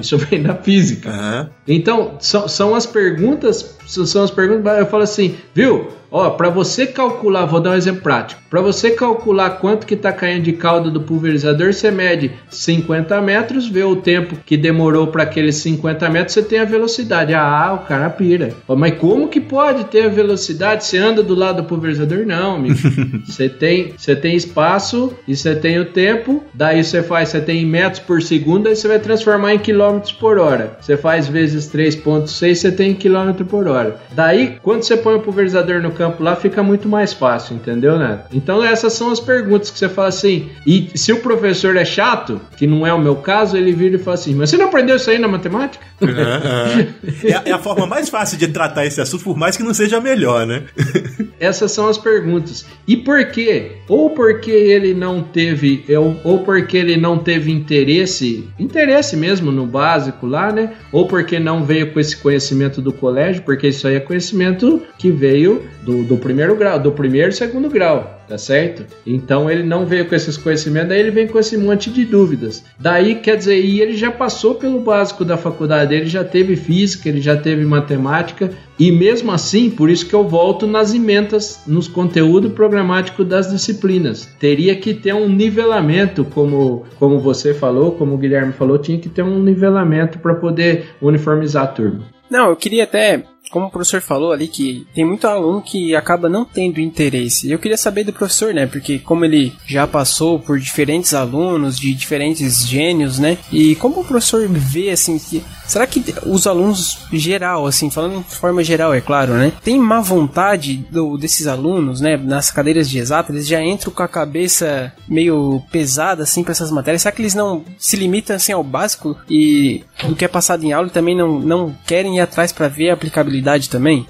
Isso 0.00 0.16
vem 0.16 0.42
da 0.42 0.54
física. 0.54 1.50
Então, 1.66 2.16
são, 2.20 2.48
são 2.48 2.74
as 2.74 2.86
perguntas, 2.86 3.76
são 3.86 4.22
as 4.22 4.30
perguntas, 4.30 4.78
eu 4.78 4.86
falo 4.86 5.02
assim, 5.02 5.34
viu? 5.52 5.88
Ó, 6.12 6.30
para 6.30 6.48
você 6.48 6.86
calcular, 6.86 7.44
vou 7.46 7.60
dar 7.60 7.70
um 7.70 7.74
exemplo 7.74 8.02
prático. 8.02 8.42
Para 8.50 8.60
você 8.60 8.90
calcular 8.90 9.50
quanto 9.50 9.86
que 9.86 9.94
tá 9.94 10.12
caindo 10.12 10.42
de 10.42 10.54
calda 10.54 10.90
do 10.90 11.00
pulverizador, 11.00 11.72
você 11.72 11.88
mede 11.90 12.32
50 12.50 13.20
metros, 13.20 13.68
vê 13.68 13.84
o 13.84 13.94
tempo 13.94 14.36
que 14.44 14.56
demorou 14.56 15.06
para 15.06 15.22
aqueles 15.22 15.56
50 15.56 16.10
metros, 16.10 16.34
você 16.34 16.42
tem 16.42 16.58
a 16.58 16.64
velocidade. 16.64 17.32
Ah, 17.32 17.78
o 17.80 17.86
cara 17.86 18.10
pira. 18.20 18.52
Mas 18.68 18.98
como 18.98 19.28
que 19.28 19.40
pode 19.40 19.84
ter 19.84 20.04
a 20.04 20.08
velocidade? 20.08 20.84
Você 20.84 20.98
anda 20.98 21.22
do 21.22 21.34
lado 21.34 21.62
do 21.62 21.64
pulverizador? 21.64 22.26
Não, 22.26 22.56
amigo. 22.56 22.76
você 23.24 23.48
tem, 23.48 23.94
você 23.96 24.14
tem 24.14 24.36
espaço 24.36 25.14
e 25.26 25.34
você 25.34 25.56
tem 25.56 25.78
o 25.78 25.86
tempo. 25.86 26.44
Daí 26.52 26.84
você 26.84 27.02
faz, 27.02 27.30
você 27.30 27.40
tem 27.40 27.64
metros 27.64 28.00
por 28.00 28.20
segundo, 28.20 28.68
aí 28.68 28.76
você 28.76 28.86
vai 28.86 28.98
transformar 28.98 29.54
em 29.54 29.58
quilômetros 29.58 30.12
por 30.12 30.38
hora. 30.38 30.76
Você 30.78 30.98
faz 30.98 31.26
vezes 31.26 31.66
3.6, 31.72 32.54
você 32.54 32.70
tem 32.70 32.94
quilômetro 32.94 33.46
por 33.46 33.66
hora. 33.66 33.98
Daí, 34.12 34.58
quando 34.62 34.82
você 34.82 34.98
põe 34.98 35.14
o 35.14 35.20
pulverizador 35.20 35.80
no 35.80 35.92
campo 35.92 36.22
lá 36.22 36.36
fica 36.36 36.62
muito 36.62 36.88
mais 36.88 37.14
fácil, 37.14 37.56
entendeu, 37.56 37.98
né? 37.98 38.20
Então 38.32 38.62
essas 38.62 38.92
são 38.92 39.10
as 39.10 39.18
perguntas 39.18 39.70
que 39.70 39.78
você 39.78 39.88
fala 39.88 40.08
assim. 40.08 40.50
E 40.66 40.90
se 40.94 41.10
o 41.12 41.20
professor 41.20 41.74
é 41.76 41.84
chato, 41.84 42.40
que 42.56 42.66
não 42.66 42.86
é 42.86 42.92
o 42.92 42.98
meu 42.98 43.16
caso, 43.16 43.56
ele 43.56 43.72
vira 43.72 43.96
e 43.96 43.98
fala 43.98 44.14
assim: 44.14 44.34
Mas 44.34 44.50
você 44.50 44.56
não 44.56 44.66
aprendeu 44.66 44.96
isso 44.96 45.10
aí 45.10 45.18
na 45.18 45.28
matemática? 45.28 45.84
Uhum, 46.00 46.08
uhum. 46.08 46.86
É, 47.24 47.48
é, 47.50 47.52
a 47.52 47.58
forma 47.58 47.86
mais 47.86 47.99
fácil 48.08 48.38
de 48.38 48.48
tratar 48.48 48.86
esse 48.86 49.00
assunto, 49.00 49.24
por 49.24 49.36
mais 49.36 49.56
que 49.56 49.62
não 49.62 49.74
seja 49.74 50.00
melhor, 50.00 50.46
né? 50.46 50.64
essas 51.40 51.72
são 51.72 51.88
as 51.88 51.98
perguntas. 51.98 52.66
E 52.86 52.96
por 52.96 53.24
quê? 53.26 53.72
Ou 53.88 54.10
porque 54.10 54.50
ele 54.50 54.94
não 54.94 55.22
teve, 55.22 55.84
ou 56.22 56.40
porque 56.40 56.76
ele 56.76 56.96
não 56.96 57.18
teve 57.18 57.50
interesse, 57.50 58.48
interesse 58.58 59.16
mesmo 59.16 59.50
no 59.50 59.66
básico 59.66 60.26
lá, 60.26 60.52
né? 60.52 60.74
Ou 60.92 61.08
porque 61.08 61.38
não 61.38 61.64
veio 61.64 61.92
com 61.92 61.98
esse 61.98 62.16
conhecimento 62.16 62.82
do 62.82 62.92
colégio, 62.92 63.42
porque 63.42 63.68
isso 63.68 63.88
aí 63.88 63.96
é 63.96 64.00
conhecimento 64.00 64.82
que 64.98 65.10
veio 65.10 65.62
do, 65.82 66.04
do 66.04 66.16
primeiro 66.18 66.54
grau, 66.54 66.78
do 66.78 66.92
primeiro 66.92 67.30
e 67.30 67.32
segundo 67.32 67.68
grau 67.70 68.19
tá 68.30 68.38
certo? 68.38 68.86
Então 69.04 69.50
ele 69.50 69.64
não 69.64 69.84
veio 69.84 70.06
com 70.06 70.14
esses 70.14 70.36
conhecimentos, 70.36 70.90
daí 70.90 71.00
ele 71.00 71.10
vem 71.10 71.26
com 71.26 71.36
esse 71.36 71.58
monte 71.58 71.90
de 71.90 72.04
dúvidas. 72.04 72.64
Daí, 72.78 73.16
quer 73.16 73.36
dizer, 73.36 73.58
e 73.58 73.80
ele 73.80 73.96
já 73.96 74.12
passou 74.12 74.54
pelo 74.54 74.78
básico 74.78 75.24
da 75.24 75.36
faculdade, 75.36 75.96
ele 75.96 76.06
já 76.06 76.22
teve 76.22 76.54
física, 76.54 77.08
ele 77.08 77.20
já 77.20 77.36
teve 77.36 77.64
matemática, 77.64 78.52
e 78.78 78.92
mesmo 78.92 79.32
assim, 79.32 79.68
por 79.68 79.90
isso 79.90 80.06
que 80.06 80.14
eu 80.14 80.22
volto 80.22 80.64
nas 80.64 80.94
emendas, 80.94 81.64
nos 81.66 81.88
conteúdos 81.88 82.52
programáticos 82.52 83.26
das 83.26 83.50
disciplinas. 83.50 84.28
Teria 84.38 84.76
que 84.76 84.94
ter 84.94 85.12
um 85.12 85.28
nivelamento, 85.28 86.24
como, 86.24 86.84
como 87.00 87.18
você 87.18 87.52
falou, 87.52 87.90
como 87.92 88.14
o 88.14 88.18
Guilherme 88.18 88.52
falou, 88.52 88.78
tinha 88.78 88.98
que 88.98 89.08
ter 89.08 89.22
um 89.22 89.42
nivelamento 89.42 90.20
para 90.20 90.34
poder 90.36 90.90
uniformizar 91.02 91.64
a 91.64 91.66
turma. 91.66 92.04
Não, 92.30 92.50
eu 92.50 92.56
queria 92.56 92.84
até 92.84 93.24
como 93.50 93.66
o 93.66 93.70
professor 93.70 94.00
falou 94.00 94.32
ali, 94.32 94.48
que 94.48 94.86
tem 94.94 95.04
muito 95.04 95.26
aluno 95.26 95.60
que 95.60 95.94
acaba 95.94 96.28
não 96.28 96.44
tendo 96.44 96.80
interesse. 96.80 97.50
Eu 97.50 97.58
queria 97.58 97.76
saber 97.76 98.04
do 98.04 98.12
professor, 98.12 98.54
né? 98.54 98.66
Porque 98.66 98.98
como 98.98 99.24
ele 99.24 99.52
já 99.66 99.86
passou 99.86 100.38
por 100.38 100.58
diferentes 100.58 101.12
alunos 101.12 101.78
de 101.78 101.92
diferentes 101.92 102.66
gênios, 102.66 103.18
né? 103.18 103.38
E 103.52 103.74
como 103.76 104.00
o 104.00 104.04
professor 104.04 104.48
vê, 104.48 104.90
assim, 104.90 105.18
que 105.18 105.42
será 105.66 105.86
que 105.86 106.02
os 106.24 106.46
alunos 106.46 106.98
geral, 107.12 107.66
assim, 107.66 107.90
falando 107.90 108.24
de 108.24 108.34
forma 108.34 108.62
geral, 108.62 108.94
é 108.94 109.00
claro, 109.00 109.34
né? 109.34 109.52
Tem 109.62 109.78
má 109.78 110.00
vontade 110.00 110.76
do, 110.90 111.18
desses 111.18 111.46
alunos, 111.46 112.00
né? 112.00 112.16
Nas 112.16 112.50
cadeiras 112.50 112.88
de 112.88 112.98
exatas, 112.98 113.34
eles 113.34 113.48
já 113.48 113.62
entram 113.62 113.92
com 113.92 114.02
a 114.02 114.08
cabeça 114.08 114.92
meio 115.08 115.62
pesada, 115.72 116.22
assim, 116.22 116.44
para 116.44 116.52
essas 116.52 116.70
matérias. 116.70 117.02
Será 117.02 117.12
que 117.12 117.22
eles 117.22 117.34
não 117.34 117.64
se 117.76 117.96
limitam, 117.96 118.36
assim, 118.36 118.52
ao 118.52 118.62
básico 118.62 119.16
e 119.28 119.82
do 120.06 120.14
que 120.14 120.24
é 120.24 120.28
passado 120.28 120.64
em 120.64 120.72
aula 120.72 120.88
e 120.88 120.92
também 120.92 121.16
não, 121.16 121.40
não 121.40 121.74
querem 121.86 122.18
ir 122.18 122.20
atrás 122.20 122.52
para 122.52 122.68
ver 122.68 122.90
a 122.90 122.94
aplicabilidade 122.94 123.39
também? 123.68 124.06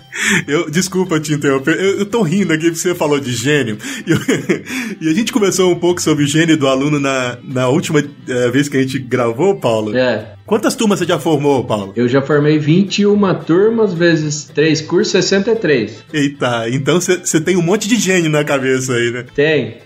Eu, 0.46 0.70
desculpa 0.70 1.20
te 1.20 1.32
interromper, 1.32 1.76
eu, 1.76 2.00
eu 2.00 2.06
tô 2.06 2.22
rindo 2.22 2.52
aqui 2.52 2.64
porque 2.64 2.78
você 2.78 2.94
falou 2.94 3.20
de 3.20 3.32
gênio. 3.32 3.78
E, 4.06 4.12
eu, 4.12 4.18
e, 5.00 5.08
a 5.08 5.14
gente 5.14 5.32
conversou 5.32 5.70
um 5.70 5.78
pouco 5.78 6.00
sobre 6.00 6.24
o 6.24 6.26
gênio 6.26 6.56
do 6.56 6.66
aluno 6.66 6.98
na, 6.98 7.36
na 7.42 7.68
última 7.68 8.00
uh, 8.00 8.52
vez 8.52 8.68
que 8.68 8.76
a 8.76 8.82
gente 8.82 8.98
gravou, 8.98 9.56
Paulo. 9.56 9.96
É. 9.96 10.34
Quantas 10.50 10.74
turmas 10.74 10.98
você 10.98 11.06
já 11.06 11.16
formou, 11.16 11.62
Paulo? 11.62 11.92
Eu 11.94 12.08
já 12.08 12.20
formei 12.20 12.58
21 12.58 13.34
turmas 13.46 13.94
vezes 13.94 14.50
3 14.52 14.82
cursos, 14.82 15.12
63. 15.12 16.02
Eita, 16.12 16.68
então 16.68 17.00
você 17.00 17.40
tem 17.40 17.56
um 17.56 17.62
monte 17.62 17.86
de 17.86 17.94
gênio 17.94 18.28
na 18.28 18.42
cabeça 18.42 18.94
aí, 18.94 19.12
né? 19.12 19.24
Tem. 19.32 19.76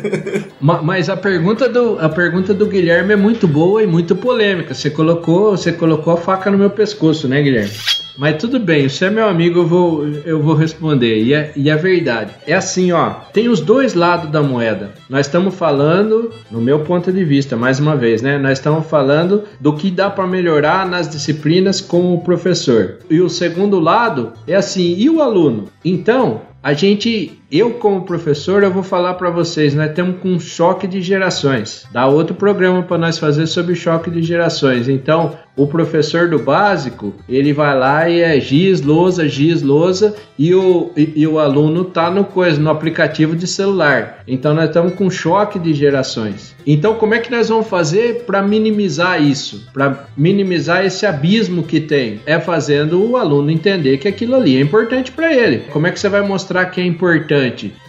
Mas 0.60 1.08
a 1.08 1.16
pergunta, 1.16 1.66
do, 1.66 1.98
a 1.98 2.10
pergunta 2.10 2.52
do 2.52 2.66
Guilherme 2.66 3.14
é 3.14 3.16
muito 3.16 3.48
boa 3.48 3.82
e 3.82 3.86
muito 3.86 4.14
polêmica. 4.14 4.74
Você 4.74 4.90
colocou, 4.90 5.52
você 5.52 5.72
colocou 5.72 6.12
a 6.12 6.18
faca 6.18 6.50
no 6.50 6.58
meu 6.58 6.68
pescoço, 6.68 7.26
né, 7.26 7.40
Guilherme? 7.40 7.72
Mas 8.16 8.36
tudo 8.36 8.58
bem, 8.58 8.88
você 8.88 9.06
é 9.06 9.10
meu 9.10 9.26
amigo, 9.26 9.60
eu 9.60 9.66
vou, 9.66 10.06
eu 10.24 10.42
vou 10.42 10.54
responder. 10.54 11.22
E 11.22 11.32
é, 11.32 11.52
e 11.56 11.70
é 11.70 11.76
verdade. 11.76 12.32
É 12.46 12.54
assim, 12.54 12.92
ó. 12.92 13.10
Tem 13.32 13.48
os 13.48 13.60
dois 13.60 13.94
lados 13.94 14.30
da 14.30 14.42
moeda. 14.42 14.92
Nós 15.08 15.26
estamos 15.26 15.54
falando, 15.54 16.30
no 16.50 16.60
meu 16.60 16.80
ponto 16.80 17.10
de 17.10 17.24
vista, 17.24 17.56
mais 17.56 17.80
uma 17.80 17.96
vez, 17.96 18.20
né? 18.20 18.38
Nós 18.38 18.58
estamos 18.58 18.86
falando 18.86 19.44
do 19.58 19.74
que 19.74 19.90
dá 19.90 20.01
para 20.10 20.26
melhorar 20.26 20.86
nas 20.88 21.08
disciplinas 21.08 21.80
com 21.80 22.14
o 22.14 22.20
professor. 22.20 22.98
E 23.10 23.20
o 23.20 23.28
segundo 23.28 23.78
lado 23.78 24.32
é 24.46 24.54
assim, 24.54 24.94
e 24.96 25.08
o 25.08 25.20
aluno? 25.20 25.68
Então, 25.84 26.42
a 26.62 26.72
gente, 26.72 27.40
eu 27.52 27.72
como 27.72 28.00
professor, 28.06 28.62
eu 28.62 28.72
vou 28.72 28.82
falar 28.82 29.12
para 29.14 29.28
vocês, 29.28 29.74
nós 29.74 29.92
temos 29.92 30.16
um 30.24 30.40
choque 30.40 30.86
de 30.86 31.02
gerações. 31.02 31.86
Dá 31.92 32.06
outro 32.06 32.34
programa 32.34 32.82
para 32.82 32.96
nós 32.96 33.18
fazer 33.18 33.46
sobre 33.46 33.74
choque 33.74 34.10
de 34.10 34.22
gerações. 34.22 34.88
Então, 34.88 35.36
o 35.54 35.66
professor 35.66 36.28
do 36.28 36.38
básico, 36.38 37.14
ele 37.28 37.52
vai 37.52 37.78
lá 37.78 38.08
e 38.08 38.20
é 38.20 38.40
giz, 38.40 38.80
lousa, 38.80 39.28
giz, 39.28 39.60
lousa, 39.60 40.14
e 40.38 40.54
o, 40.54 40.90
e, 40.96 41.12
e, 41.16 41.26
o 41.26 41.38
aluno 41.38 41.84
tá 41.84 42.10
no 42.10 42.24
coisa, 42.24 42.58
no 42.58 42.70
aplicativo 42.70 43.36
de 43.36 43.46
celular. 43.46 44.22
Então 44.26 44.54
nós 44.54 44.68
estamos 44.68 44.94
com 44.94 45.10
choque 45.10 45.58
de 45.58 45.74
gerações. 45.74 46.56
Então 46.66 46.94
como 46.94 47.14
é 47.14 47.18
que 47.18 47.30
nós 47.30 47.50
vamos 47.50 47.66
fazer 47.66 48.24
para 48.24 48.40
minimizar 48.40 49.22
isso? 49.22 49.68
Para 49.74 50.06
minimizar 50.16 50.86
esse 50.86 51.04
abismo 51.04 51.62
que 51.62 51.80
tem? 51.80 52.20
É 52.24 52.40
fazendo 52.40 53.04
o 53.04 53.16
aluno 53.16 53.50
entender 53.50 53.98
que 53.98 54.08
aquilo 54.08 54.36
ali 54.36 54.56
é 54.56 54.60
importante 54.60 55.12
para 55.12 55.34
ele. 55.34 55.64
Como 55.70 55.86
é 55.86 55.90
que 55.90 56.00
você 56.00 56.08
vai 56.08 56.22
mostrar 56.22 56.64
que 56.66 56.80
é 56.80 56.84
importante? 56.84 57.41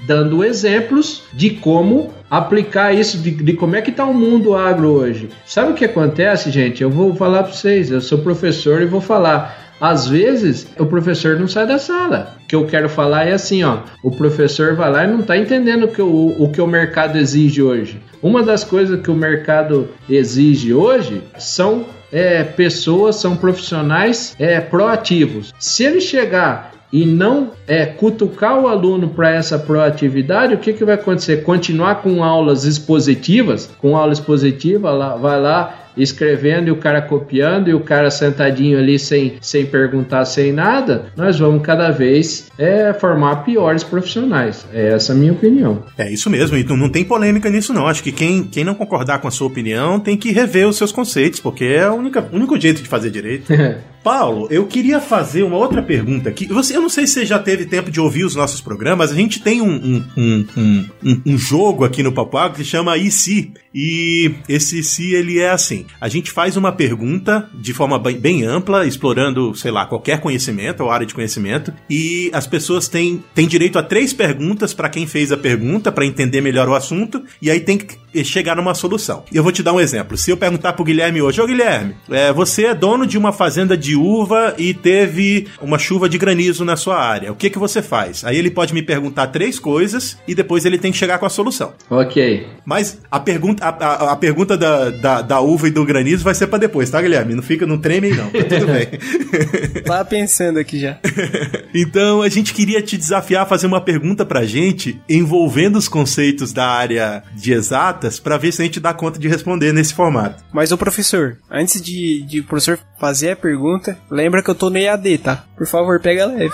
Dando 0.05 0.43
exemplos 0.43 1.23
de 1.33 1.51
como 1.51 2.11
aplicar 2.29 2.93
isso 2.93 3.17
de, 3.19 3.31
de 3.31 3.53
como 3.53 3.75
é 3.75 3.81
que 3.81 3.91
está 3.91 4.05
o 4.05 4.13
mundo 4.13 4.55
agro 4.55 4.89
hoje. 4.89 5.29
Sabe 5.45 5.71
o 5.71 5.75
que 5.75 5.85
acontece, 5.85 6.49
gente? 6.49 6.81
Eu 6.81 6.89
vou 6.89 7.15
falar 7.15 7.43
para 7.43 7.51
vocês, 7.51 7.91
eu 7.91 8.01
sou 8.01 8.17
professor 8.17 8.81
e 8.81 8.85
vou 8.85 9.01
falar. 9.01 9.63
Às 9.79 10.07
vezes 10.07 10.67
o 10.79 10.85
professor 10.85 11.37
não 11.37 11.47
sai 11.47 11.67
da 11.67 11.77
sala. 11.77 12.37
O 12.43 12.47
que 12.47 12.55
eu 12.55 12.65
quero 12.65 12.87
falar 12.87 13.27
é 13.27 13.33
assim, 13.33 13.63
ó, 13.63 13.79
o 14.01 14.09
professor 14.09 14.75
vai 14.75 14.91
lá 14.91 15.03
e 15.03 15.07
não 15.07 15.19
está 15.19 15.37
entendendo 15.37 15.83
o 15.83 15.87
que 15.89 16.01
o, 16.01 16.35
o 16.39 16.51
que 16.51 16.61
o 16.61 16.67
mercado 16.67 17.17
exige 17.17 17.61
hoje. 17.61 17.99
Uma 18.21 18.41
das 18.41 18.63
coisas 18.63 19.01
que 19.01 19.11
o 19.11 19.15
mercado 19.15 19.89
exige 20.09 20.73
hoje 20.73 21.21
são 21.37 21.85
é, 22.11 22.43
pessoas, 22.43 23.17
são 23.17 23.35
profissionais 23.35 24.35
é, 24.39 24.61
proativos. 24.61 25.53
Se 25.59 25.83
ele 25.83 25.99
chegar 25.99 26.71
e 26.93 27.07
não 27.07 27.49
é, 27.67 27.87
cutucar 27.87 28.59
o 28.59 28.67
aluno 28.67 29.09
para 29.09 29.31
essa 29.31 29.57
proatividade, 29.57 30.53
o 30.53 30.59
que, 30.59 30.73
que 30.73 30.85
vai 30.85 30.93
acontecer? 30.93 31.43
Continuar 31.43 32.03
com 32.03 32.23
aulas 32.23 32.65
expositivas, 32.65 33.67
com 33.81 33.97
aula 33.97 34.13
expositiva, 34.13 34.91
lá, 34.91 35.15
vai 35.15 35.41
lá 35.41 35.79
escrevendo 35.97 36.67
e 36.67 36.71
o 36.71 36.75
cara 36.75 37.01
copiando 37.01 37.69
e 37.69 37.73
o 37.73 37.79
cara 37.79 38.09
sentadinho 38.09 38.77
ali 38.77 38.97
sem, 38.97 39.33
sem 39.41 39.65
perguntar, 39.65 40.25
sem 40.25 40.51
nada, 40.51 41.05
nós 41.15 41.39
vamos 41.39 41.63
cada 41.63 41.91
vez 41.91 42.51
é, 42.57 42.93
formar 42.93 43.37
piores 43.37 43.83
profissionais. 43.83 44.65
É 44.73 44.93
essa 44.93 45.13
a 45.13 45.15
minha 45.15 45.31
opinião. 45.31 45.83
É 45.97 46.11
isso 46.11 46.29
mesmo, 46.29 46.57
e 46.57 46.63
não 46.63 46.89
tem 46.89 47.03
polêmica 47.03 47.49
nisso 47.49 47.73
não. 47.73 47.87
Acho 47.87 48.03
que 48.03 48.11
quem, 48.11 48.43
quem 48.43 48.63
não 48.63 48.75
concordar 48.75 49.19
com 49.19 49.27
a 49.27 49.31
sua 49.31 49.47
opinião 49.47 49.99
tem 49.99 50.17
que 50.17 50.31
rever 50.31 50.67
os 50.67 50.77
seus 50.77 50.91
conceitos, 50.91 51.39
porque 51.39 51.65
é 51.65 51.89
o 51.89 51.95
único 51.95 52.59
jeito 52.59 52.81
de 52.81 52.89
fazer 52.89 53.09
direito. 53.09 53.51
Paulo, 54.03 54.47
eu 54.51 54.67
queria 54.67 54.99
fazer 54.99 55.43
uma 55.43 55.55
outra 55.55 55.81
pergunta 55.81 56.29
aqui. 56.29 56.45
Você, 56.47 56.75
eu 56.75 56.81
não 56.81 56.89
sei 56.89 57.07
se 57.07 57.13
você 57.13 57.25
já 57.25 57.39
teve 57.39 57.65
tempo 57.65 57.89
de 57.89 58.01
ouvir 58.01 58.25
os 58.25 58.35
nossos 58.35 58.59
programas. 58.59 59.11
A 59.11 59.15
gente 59.15 59.41
tem 59.41 59.61
um, 59.61 60.03
um, 60.17 60.45
um, 60.57 61.21
um 61.25 61.37
jogo 61.37 61.85
aqui 61.85 62.03
no 62.03 62.11
Papuago 62.11 62.55
que 62.55 62.65
chama 62.65 62.97
IC. 62.97 63.53
E 63.73 64.35
esse 64.47 64.79
IC, 64.79 65.13
ele 65.13 65.39
é 65.39 65.49
assim. 65.49 65.85
A 65.99 66.09
gente 66.09 66.31
faz 66.31 66.57
uma 66.57 66.71
pergunta 66.71 67.49
de 67.53 67.73
forma 67.73 67.97
bem, 67.97 68.17
bem 68.17 68.43
ampla, 68.43 68.85
explorando, 68.85 69.55
sei 69.55 69.71
lá, 69.71 69.85
qualquer 69.85 70.19
conhecimento 70.19 70.83
ou 70.83 70.91
área 70.91 71.07
de 71.07 71.13
conhecimento. 71.13 71.73
E 71.89 72.29
as 72.33 72.45
pessoas 72.45 72.87
têm, 72.87 73.23
têm 73.33 73.47
direito 73.47 73.79
a 73.79 73.83
três 73.83 74.11
perguntas 74.13 74.73
para 74.73 74.89
quem 74.89 75.07
fez 75.07 75.31
a 75.31 75.37
pergunta, 75.37 75.91
para 75.91 76.05
entender 76.05 76.41
melhor 76.41 76.67
o 76.67 76.75
assunto. 76.75 77.23
E 77.41 77.49
aí 77.49 77.61
tem 77.61 77.77
que 77.77 78.23
chegar 78.23 78.55
numa 78.55 78.75
solução. 78.75 79.23
Eu 79.33 79.41
vou 79.41 79.51
te 79.51 79.63
dar 79.63 79.73
um 79.73 79.79
exemplo. 79.79 80.17
Se 80.17 80.29
eu 80.29 80.37
perguntar 80.37 80.73
pro 80.73 80.83
Guilherme 80.83 81.21
hoje, 81.21 81.41
ô 81.41 81.47
Guilherme, 81.47 81.95
é, 82.09 82.31
você 82.31 82.65
é 82.65 82.75
dono 82.75 83.07
de 83.07 83.17
uma 83.17 83.31
fazenda 83.31 83.75
de 83.77 83.92
uva 83.95 84.53
e 84.57 84.73
teve 84.73 85.47
uma 85.61 85.77
chuva 85.77 86.07
de 86.07 86.17
granizo 86.17 86.63
na 86.65 86.75
sua 86.75 86.97
área. 86.97 87.31
O 87.31 87.35
que 87.35 87.49
que 87.49 87.59
você 87.59 87.81
faz? 87.81 88.23
Aí 88.23 88.37
ele 88.37 88.51
pode 88.51 88.73
me 88.73 88.81
perguntar 88.81 89.27
três 89.27 89.59
coisas 89.59 90.17
e 90.27 90.35
depois 90.35 90.65
ele 90.65 90.77
tem 90.77 90.91
que 90.91 90.97
chegar 90.97 91.17
com 91.19 91.25
a 91.25 91.29
solução. 91.29 91.73
Ok. 91.89 92.47
Mas 92.65 92.99
a 93.09 93.19
pergunta, 93.19 93.65
a, 93.65 93.69
a, 93.69 94.11
a 94.13 94.15
pergunta 94.15 94.57
da, 94.57 94.89
da, 94.89 95.21
da, 95.21 95.39
uva 95.41 95.67
e 95.67 95.71
do 95.71 95.85
granizo 95.85 96.23
vai 96.23 96.33
ser 96.33 96.47
para 96.47 96.59
depois, 96.59 96.89
tá, 96.89 97.01
Guilherme? 97.01 97.35
Não 97.35 97.43
fica, 97.43 97.65
não 97.65 97.77
treme 97.77 98.09
não. 98.11 98.29
Tá 98.29 98.43
tudo 98.43 98.65
bem. 98.67 98.87
Tava 99.83 100.05
pensando 100.05 100.59
aqui 100.59 100.79
já. 100.79 100.97
então 101.73 102.21
a 102.21 102.29
gente 102.29 102.53
queria 102.53 102.81
te 102.81 102.97
desafiar 102.97 103.43
a 103.43 103.45
fazer 103.45 103.67
uma 103.67 103.81
pergunta 103.81 104.25
pra 104.25 104.45
gente 104.45 104.99
envolvendo 105.09 105.77
os 105.77 105.87
conceitos 105.87 106.53
da 106.53 106.67
área 106.67 107.23
de 107.35 107.53
exatas 107.53 108.19
para 108.19 108.37
ver 108.37 108.51
se 108.51 108.61
a 108.61 108.65
gente 108.65 108.79
dá 108.79 108.93
conta 108.93 109.19
de 109.19 109.27
responder 109.27 109.73
nesse 109.73 109.93
formato. 109.93 110.43
Mas 110.51 110.71
o 110.71 110.77
professor, 110.77 111.37
antes 111.49 111.81
de, 111.81 112.21
de 112.23 112.39
o 112.39 112.43
professor 112.43 112.79
fazer 112.99 113.31
a 113.31 113.35
pergunta, 113.35 113.82
lembra 114.09 114.41
que 114.43 114.49
eu 114.49 114.55
tô 114.55 114.69
no 114.69 114.77
EAD, 114.77 115.17
tá? 115.19 115.43
Por 115.57 115.67
favor, 115.67 115.99
pega 115.99 116.25
leve. 116.25 116.51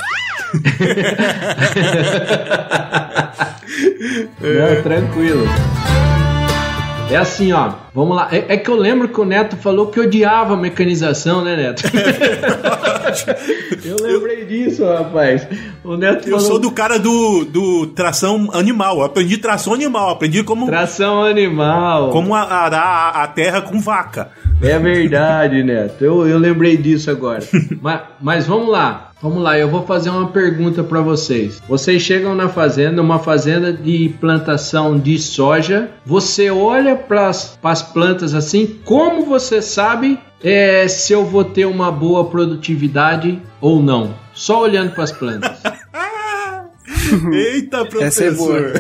Não, 4.42 4.82
tranquilo. 4.84 5.46
É 7.12 7.16
assim, 7.16 7.52
ó. 7.54 7.74
Vamos 7.94 8.16
lá. 8.16 8.30
É, 8.32 8.54
é, 8.54 8.58
que 8.58 8.70
eu 8.70 8.76
lembro 8.76 9.10
que 9.10 9.20
o 9.20 9.26
Neto 9.26 9.58
falou 9.58 9.88
que 9.88 10.00
odiava 10.00 10.56
mecanização, 10.56 11.44
né, 11.44 11.56
Neto? 11.56 11.84
eu 13.84 13.98
lembrei 14.02 14.46
disso, 14.46 14.86
rapaz. 14.86 15.48
O 15.84 15.98
Neto 15.98 16.28
Eu 16.28 16.38
falou... 16.38 16.48
sou 16.48 16.60
do 16.60 16.72
cara 16.72 16.98
do, 16.98 17.46
do 17.46 17.88
tração 17.88 18.50
animal. 18.54 19.00
Eu 19.00 19.06
aprendi 19.06 19.38
tração 19.38 19.74
animal. 19.74 20.12
Aprendi 20.12 20.44
como. 20.44 20.66
Tração 20.66 21.24
animal. 21.24 22.12
Como 22.12 22.36
arar 22.36 23.16
a 23.16 23.28
terra 23.28 23.62
com 23.62 23.80
vaca. 23.80 24.30
É 24.62 24.78
verdade, 24.78 25.64
Neto. 25.64 26.04
Eu, 26.04 26.28
eu 26.28 26.38
lembrei 26.38 26.78
disso 26.78 27.10
agora. 27.10 27.44
mas, 27.82 28.02
mas 28.20 28.48
vamos 28.48 28.70
lá. 28.70 29.10
Vamos 29.22 29.44
lá, 29.44 29.60
eu 29.60 29.68
vou 29.68 29.86
fazer 29.86 30.10
uma 30.10 30.30
pergunta 30.30 30.82
para 30.82 31.02
vocês. 31.02 31.62
Vocês 31.68 32.02
chegam 32.02 32.34
na 32.34 32.48
fazenda, 32.48 33.02
uma 33.02 33.20
fazenda 33.20 33.74
de 33.74 34.16
plantação 34.18 34.98
de 34.98 35.20
soja. 35.20 35.90
Você 36.06 36.50
olha 36.50 36.96
para 36.96 37.28
as 37.28 37.58
plantas 37.90 38.34
assim, 38.34 38.80
como 38.86 39.26
você 39.26 39.62
sabe 39.62 40.20
é, 40.42 40.88
se 40.88 41.12
eu 41.12 41.26
vou 41.26 41.44
ter 41.44 41.66
uma 41.66 41.92
boa 41.92 42.30
produtividade 42.30 43.42
ou 43.60 43.82
não? 43.82 44.16
Só 44.34 44.62
olhando 44.62 44.94
para 44.94 45.04
as 45.04 45.12
plantas. 45.12 45.60
Eita, 47.34 47.86
professor! 47.86 48.74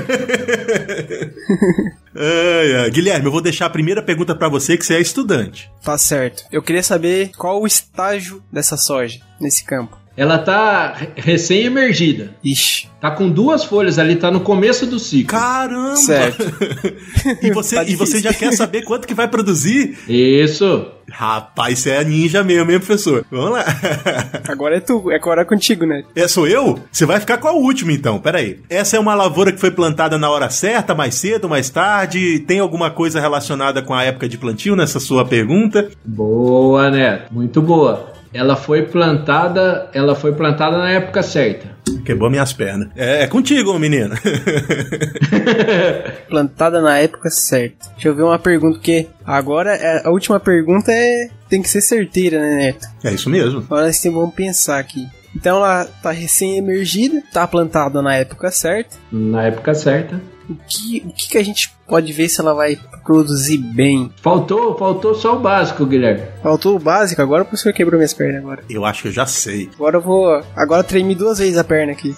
É 2.15 2.75
ai. 2.83 2.89
Guilherme, 2.91 3.25
eu 3.25 3.31
vou 3.31 3.41
deixar 3.41 3.65
a 3.65 3.69
primeira 3.69 4.01
pergunta 4.01 4.35
para 4.35 4.47
você, 4.47 4.77
que 4.77 4.85
você 4.85 4.95
é 4.95 5.01
estudante. 5.01 5.71
Tá 5.83 5.97
certo. 5.97 6.43
Eu 6.51 6.61
queria 6.61 6.83
saber 6.83 7.31
qual 7.37 7.61
o 7.61 7.67
estágio 7.67 8.43
dessa 8.51 8.77
soja 8.77 9.19
nesse 9.39 9.63
campo. 9.63 9.97
Ela 10.19 10.37
tá 10.37 10.97
recém-emergida. 11.15 12.31
Ixi. 12.43 12.89
Tá 12.99 13.09
com 13.09 13.29
duas 13.29 13.63
folhas 13.63 13.97
ali, 13.97 14.17
tá 14.17 14.29
no 14.29 14.41
começo 14.41 14.85
do 14.85 14.99
ciclo. 14.99 15.39
Caramba! 15.39 15.95
Certo. 15.95 16.43
e, 17.41 17.49
você, 17.51 17.75
tá 17.77 17.83
e 17.85 17.95
você 17.95 18.19
já 18.19 18.33
quer 18.33 18.51
saber 18.51 18.81
quanto 18.81 19.07
que 19.07 19.13
vai 19.13 19.29
produzir? 19.29 19.97
Isso. 20.09 20.87
Rapaz, 21.09 21.79
você 21.79 21.91
é 21.91 22.03
ninja 22.03 22.43
mesmo, 22.43 22.69
hein, 22.69 22.79
professor? 22.79 23.25
Vamos 23.31 23.51
lá. 23.51 23.63
Agora 24.49 24.75
é 24.75 24.81
tu, 24.81 25.09
é 25.09 25.15
agora 25.15 25.43
é 25.43 25.45
contigo, 25.45 25.85
né? 25.85 26.03
É, 26.13 26.27
sou 26.27 26.45
eu? 26.45 26.77
Você 26.91 27.05
vai 27.05 27.21
ficar 27.21 27.37
com 27.37 27.47
a 27.47 27.53
última, 27.53 27.93
então. 27.93 28.19
Pera 28.19 28.39
aí. 28.39 28.59
Essa 28.69 28.97
é 28.97 28.99
uma 28.99 29.15
lavoura 29.15 29.53
que 29.53 29.59
foi 29.59 29.71
plantada 29.71 30.17
na 30.17 30.29
hora 30.29 30.49
certa, 30.49 30.93
mais 30.93 31.15
cedo, 31.15 31.47
mais 31.47 31.69
tarde? 31.69 32.39
Tem 32.39 32.59
alguma 32.59 32.91
coisa 32.91 33.21
relacionada 33.21 33.81
com 33.81 33.93
a 33.93 34.03
época 34.03 34.27
de 34.27 34.37
plantio 34.37 34.75
nessa 34.75 34.99
sua 34.99 35.23
pergunta? 35.23 35.89
Boa, 36.03 36.91
Neto. 36.91 37.33
Muito 37.33 37.61
boa 37.61 38.18
ela 38.33 38.55
foi 38.55 38.83
plantada, 38.83 39.89
ela 39.93 40.15
foi 40.15 40.33
plantada 40.33 40.77
na 40.77 40.91
época 40.91 41.23
certa. 41.23 41.67
Quebrou 42.05 42.29
minhas 42.29 42.53
pernas. 42.53 42.89
É, 42.95 43.23
é 43.23 43.27
contigo, 43.27 43.77
menina. 43.79 44.15
plantada 46.29 46.81
na 46.81 46.99
época 46.99 47.29
certa. 47.29 47.89
Deixa 47.93 48.09
eu 48.09 48.15
ver 48.15 48.23
uma 48.23 48.37
pergunta 48.37 48.79
que 48.79 49.07
agora 49.25 49.75
é, 49.75 50.07
a 50.07 50.11
última 50.11 50.39
pergunta 50.39 50.91
é 50.91 51.29
tem 51.49 51.61
que 51.61 51.69
ser 51.69 51.81
certeira, 51.81 52.39
né, 52.39 52.55
Neto? 52.55 52.87
É 53.03 53.11
isso 53.11 53.29
mesmo. 53.29 53.59
Agora 53.59 53.85
nós 53.85 54.03
vamos 54.03 54.35
pensar 54.35 54.79
aqui. 54.79 55.07
Então 55.35 55.57
ela 55.57 55.85
tá 55.85 56.11
recém-emergida, 56.11 57.21
tá 57.31 57.47
plantada 57.47 58.01
na 58.01 58.15
época 58.15 58.51
certa. 58.51 58.97
Na 59.11 59.45
época 59.45 59.73
certa. 59.73 60.21
O 60.49 60.55
que, 60.67 61.03
o 61.05 61.11
que, 61.11 61.29
que 61.29 61.37
a 61.37 61.43
gente 61.43 61.71
pode 61.89 62.13
ver 62.13 62.29
se 62.29 62.39
ela 62.39 62.53
vai 62.53 62.77
produzir 63.03 63.57
bem. 63.57 64.11
Faltou, 64.21 64.77
faltou 64.77 65.15
só 65.15 65.35
o 65.35 65.39
básico, 65.39 65.85
Guilherme. 65.85 66.21
Faltou 66.43 66.75
o 66.75 66.79
básico, 66.79 67.21
agora 67.21 67.41
o 67.41 67.45
professor 67.45 67.73
quebrou 67.73 67.97
minhas 67.97 68.13
pernas 68.13 68.43
agora. 68.43 68.63
Eu 68.69 68.85
acho 68.85 69.01
que 69.01 69.07
eu 69.07 69.11
já 69.11 69.25
sei. 69.25 69.69
Agora 69.73 69.97
eu 69.97 70.01
vou. 70.01 70.43
Agora 70.55 70.83
tremi 70.83 71.15
duas 71.15 71.39
vezes 71.39 71.57
a 71.57 71.63
perna 71.63 71.93
aqui. 71.93 72.15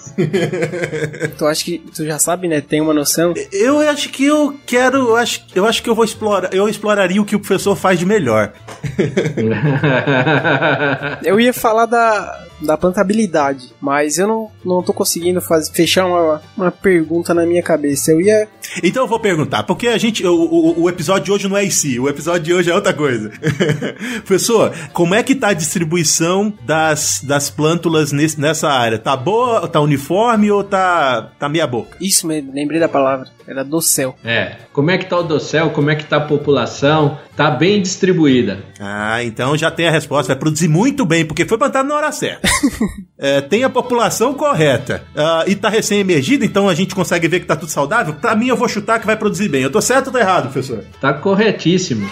tu 1.38 1.46
acha 1.46 1.64
que. 1.64 1.78
Tu 1.78 2.04
já 2.04 2.18
sabe, 2.18 2.46
né? 2.46 2.60
Tem 2.60 2.78
uma 2.80 2.92
noção? 2.92 3.32
Eu 3.50 3.80
acho 3.80 4.10
que 4.10 4.26
eu 4.26 4.54
quero. 4.66 4.98
Eu 4.98 5.16
acho, 5.16 5.46
eu 5.54 5.66
acho 5.66 5.82
que 5.82 5.88
eu 5.88 5.94
vou 5.94 6.04
explorar. 6.04 6.52
Eu 6.52 6.68
exploraria 6.68 7.22
o 7.22 7.24
que 7.24 7.34
o 7.34 7.40
professor 7.40 7.74
faz 7.74 7.98
de 7.98 8.04
melhor. 8.04 8.52
eu 11.24 11.40
ia 11.40 11.54
falar 11.54 11.86
da, 11.86 12.46
da 12.60 12.76
plantabilidade, 12.76 13.72
mas 13.80 14.18
eu 14.18 14.26
não, 14.26 14.50
não 14.64 14.82
tô 14.82 14.92
conseguindo 14.92 15.40
fazer, 15.40 15.72
fechar 15.72 16.06
uma, 16.06 16.42
uma 16.56 16.70
pergunta 16.70 17.32
na 17.32 17.46
minha 17.46 17.62
cabeça. 17.62 18.12
Eu 18.12 18.20
ia. 18.20 18.48
Então 18.82 19.04
eu 19.04 19.08
vou 19.08 19.20
perguntar, 19.20 19.61
porque 19.62 19.88
a 19.88 19.98
gente. 19.98 20.26
O, 20.26 20.34
o, 20.34 20.82
o 20.82 20.88
episódio 20.88 21.24
de 21.24 21.32
hoje 21.32 21.48
não 21.48 21.56
é 21.56 21.64
IC, 21.64 21.98
o 21.98 22.08
episódio 22.08 22.42
de 22.42 22.54
hoje 22.54 22.70
é 22.70 22.74
outra 22.74 22.92
coisa. 22.92 23.30
Professor, 24.24 24.72
como 24.92 25.14
é 25.14 25.22
que 25.22 25.34
tá 25.34 25.48
a 25.48 25.52
distribuição 25.52 26.52
das, 26.64 27.20
das 27.22 27.50
plântulas 27.50 28.12
nesse, 28.12 28.40
nessa 28.40 28.68
área? 28.68 28.98
Tá 28.98 29.16
boa, 29.16 29.66
tá 29.68 29.80
uniforme 29.80 30.50
ou 30.50 30.62
tá, 30.62 31.30
tá 31.38 31.48
meia 31.48 31.66
boca? 31.66 31.96
Isso 32.00 32.26
mesmo, 32.26 32.52
lembrei 32.52 32.80
da 32.80 32.88
palavra. 32.88 33.28
Era 33.46 33.64
do 33.64 33.80
céu. 33.80 34.14
É. 34.24 34.56
Como 34.72 34.90
é 34.90 34.98
que 34.98 35.06
tá 35.06 35.18
o 35.18 35.22
do 35.22 35.40
céu? 35.40 35.70
Como 35.70 35.90
é 35.90 35.96
que 35.96 36.04
tá 36.04 36.18
a 36.18 36.20
população? 36.20 37.18
Tá 37.36 37.50
bem 37.50 37.82
distribuída. 37.82 38.60
Ah, 38.78 39.22
então 39.24 39.56
já 39.56 39.70
tem 39.70 39.88
a 39.88 39.90
resposta. 39.90 40.32
Vai 40.32 40.38
produzir 40.38 40.68
muito 40.68 41.04
bem, 41.04 41.24
porque 41.24 41.44
foi 41.44 41.58
plantado 41.58 41.88
na 41.88 41.96
hora 41.96 42.12
certa. 42.12 42.48
é, 43.22 43.40
tem 43.40 43.62
a 43.62 43.70
população 43.70 44.34
correta. 44.34 45.04
Uh, 45.14 45.48
e 45.48 45.54
tá 45.54 45.68
recém-emergida, 45.68 46.44
então 46.44 46.68
a 46.68 46.74
gente 46.74 46.92
consegue 46.92 47.28
ver 47.28 47.38
que 47.38 47.46
tá 47.46 47.54
tudo 47.54 47.70
saudável. 47.70 48.14
Pra 48.14 48.34
mim, 48.34 48.48
eu 48.48 48.56
vou 48.56 48.68
chutar 48.68 48.98
que 48.98 49.06
vai 49.06 49.16
produzir 49.16 49.48
bem. 49.48 49.62
Eu 49.62 49.70
tô 49.70 49.80
certo 49.80 50.08
ou 50.08 50.12
tô 50.12 50.18
errado, 50.18 50.50
professor? 50.50 50.84
Tá 51.00 51.14
corretíssimo. 51.14 52.10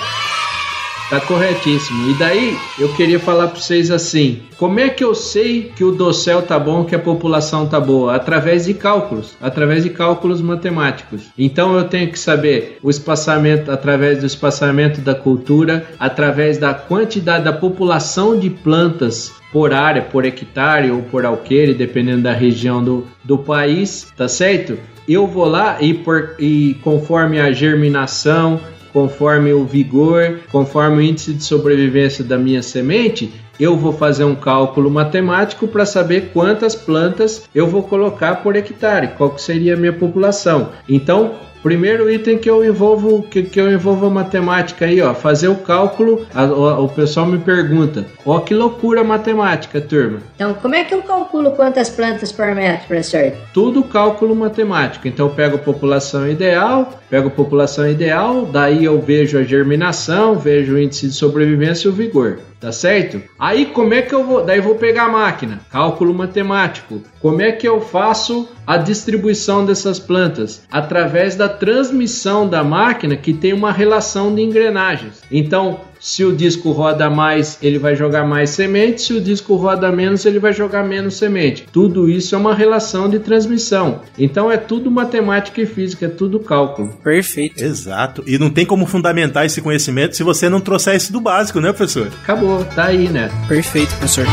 Tá 1.10 1.20
corretíssimo. 1.20 2.08
E 2.08 2.14
daí 2.14 2.56
eu 2.78 2.88
queria 2.94 3.18
falar 3.18 3.48
para 3.48 3.58
vocês 3.58 3.90
assim: 3.90 4.42
como 4.56 4.78
é 4.78 4.88
que 4.88 5.02
eu 5.02 5.12
sei 5.12 5.72
que 5.74 5.82
o 5.82 5.90
dossel 5.90 6.40
tá 6.42 6.56
bom, 6.56 6.84
que 6.84 6.94
a 6.94 7.00
população 7.00 7.66
tá 7.66 7.80
boa? 7.80 8.14
Através 8.14 8.66
de 8.66 8.74
cálculos, 8.74 9.34
através 9.40 9.82
de 9.82 9.90
cálculos 9.90 10.40
matemáticos. 10.40 11.22
Então 11.36 11.76
eu 11.76 11.82
tenho 11.82 12.12
que 12.12 12.18
saber 12.18 12.78
o 12.80 12.88
espaçamento 12.88 13.72
através 13.72 14.20
do 14.20 14.26
espaçamento 14.26 15.00
da 15.00 15.12
cultura, 15.12 15.84
através 15.98 16.58
da 16.58 16.72
quantidade 16.72 17.42
da 17.42 17.52
população 17.52 18.38
de 18.38 18.48
plantas 18.48 19.32
por 19.52 19.72
área, 19.72 20.02
por 20.02 20.24
hectare 20.24 20.92
ou 20.92 21.02
por 21.02 21.26
alqueire, 21.26 21.74
dependendo 21.74 22.22
da 22.22 22.32
região 22.32 22.84
do, 22.84 23.04
do 23.24 23.36
país, 23.36 24.12
tá 24.16 24.28
certo? 24.28 24.78
Eu 25.08 25.26
vou 25.26 25.46
lá 25.46 25.78
e, 25.80 25.92
por, 25.92 26.36
e 26.38 26.76
conforme 26.84 27.40
a 27.40 27.50
germinação, 27.50 28.60
conforme 28.92 29.52
o 29.52 29.64
vigor, 29.64 30.40
conforme 30.50 30.96
o 30.98 31.02
índice 31.02 31.32
de 31.32 31.42
sobrevivência 31.42 32.24
da 32.24 32.38
minha 32.38 32.62
semente, 32.62 33.32
eu 33.58 33.76
vou 33.76 33.92
fazer 33.92 34.24
um 34.24 34.34
cálculo 34.34 34.90
matemático 34.90 35.68
para 35.68 35.84
saber 35.84 36.30
quantas 36.32 36.74
plantas 36.74 37.48
eu 37.54 37.66
vou 37.66 37.82
colocar 37.82 38.36
por 38.36 38.56
hectare, 38.56 39.08
qual 39.18 39.36
seria 39.36 39.74
a 39.74 39.76
minha 39.76 39.92
população. 39.92 40.70
Então, 40.88 41.32
Primeiro 41.62 42.10
item 42.10 42.38
que 42.38 42.48
eu 42.48 42.64
envolvo 42.64 43.22
que, 43.22 43.42
que 43.42 43.60
eu 43.60 43.70
envolvo 43.70 44.06
a 44.06 44.10
matemática 44.10 44.86
aí, 44.86 45.00
ó, 45.02 45.14
fazer 45.14 45.48
o 45.48 45.56
cálculo. 45.56 46.26
A, 46.34 46.44
o, 46.44 46.84
o, 46.84 46.88
pessoal 46.88 47.26
me 47.26 47.38
pergunta, 47.38 48.06
ó, 48.24 48.40
que 48.40 48.54
loucura 48.54 49.04
matemática, 49.04 49.80
turma. 49.80 50.20
Então, 50.34 50.54
como 50.54 50.74
é 50.74 50.84
que 50.84 50.94
eu 50.94 51.02
calculo 51.02 51.52
quantas 51.52 51.90
plantas 51.90 52.32
por 52.32 52.54
metro, 52.54 52.86
professor? 52.86 53.32
Tudo 53.52 53.82
cálculo 53.82 54.34
matemático. 54.34 55.06
Então, 55.06 55.26
eu 55.26 55.34
pego 55.34 55.56
a 55.56 55.58
população 55.58 56.28
ideal, 56.28 56.98
pego 57.08 57.28
a 57.28 57.30
população 57.30 57.88
ideal, 57.88 58.46
daí 58.46 58.84
eu 58.84 59.00
vejo 59.00 59.38
a 59.38 59.42
germinação, 59.42 60.36
vejo 60.36 60.74
o 60.74 60.78
índice 60.78 61.08
de 61.08 61.14
sobrevivência 61.14 61.88
e 61.88 61.90
o 61.90 61.94
vigor 61.94 62.38
tá 62.60 62.70
certo? 62.70 63.22
Aí 63.38 63.66
como 63.66 63.94
é 63.94 64.02
que 64.02 64.14
eu 64.14 64.24
vou? 64.24 64.44
Daí 64.44 64.58
eu 64.58 64.62
vou 64.62 64.74
pegar 64.74 65.04
a 65.04 65.08
máquina, 65.08 65.60
cálculo 65.70 66.12
matemático. 66.12 67.02
Como 67.18 67.40
é 67.40 67.50
que 67.50 67.66
eu 67.66 67.80
faço 67.80 68.48
a 68.66 68.76
distribuição 68.76 69.64
dessas 69.64 69.98
plantas? 69.98 70.62
Através 70.70 71.34
da 71.34 71.48
transmissão 71.50 72.48
da 72.48 72.64
máquina 72.64 73.16
que 73.16 73.32
tem 73.32 73.52
uma 73.52 73.72
relação 73.72 74.34
de 74.34 74.40
engrenagens. 74.42 75.22
Então, 75.30 75.80
se 76.00 76.24
o 76.24 76.34
disco 76.34 76.70
roda 76.70 77.10
mais, 77.10 77.58
ele 77.60 77.78
vai 77.78 77.94
jogar 77.94 78.26
mais 78.26 78.50
semente. 78.50 79.02
Se 79.02 79.12
o 79.12 79.20
disco 79.20 79.54
roda 79.56 79.92
menos, 79.92 80.24
ele 80.24 80.38
vai 80.38 80.52
jogar 80.52 80.82
menos 80.82 81.14
semente. 81.14 81.66
Tudo 81.70 82.08
isso 82.08 82.34
é 82.34 82.38
uma 82.38 82.54
relação 82.54 83.08
de 83.08 83.18
transmissão. 83.18 84.00
Então 84.18 84.50
é 84.50 84.56
tudo 84.56 84.90
matemática 84.90 85.60
e 85.60 85.66
física, 85.66 86.06
é 86.06 86.08
tudo 86.08 86.40
cálculo. 86.40 86.96
Perfeito. 87.04 87.62
Exato. 87.62 88.24
E 88.26 88.38
não 88.38 88.48
tem 88.48 88.64
como 88.64 88.86
fundamentar 88.86 89.44
esse 89.44 89.60
conhecimento 89.60 90.16
se 90.16 90.22
você 90.22 90.48
não 90.48 90.60
trouxer 90.60 90.96
isso 90.96 91.12
do 91.12 91.20
básico, 91.20 91.60
né, 91.60 91.70
professor? 91.72 92.10
Acabou, 92.22 92.64
tá 92.64 92.86
aí, 92.86 93.08
né? 93.08 93.30
Perfeito, 93.46 93.90
professor 93.96 94.26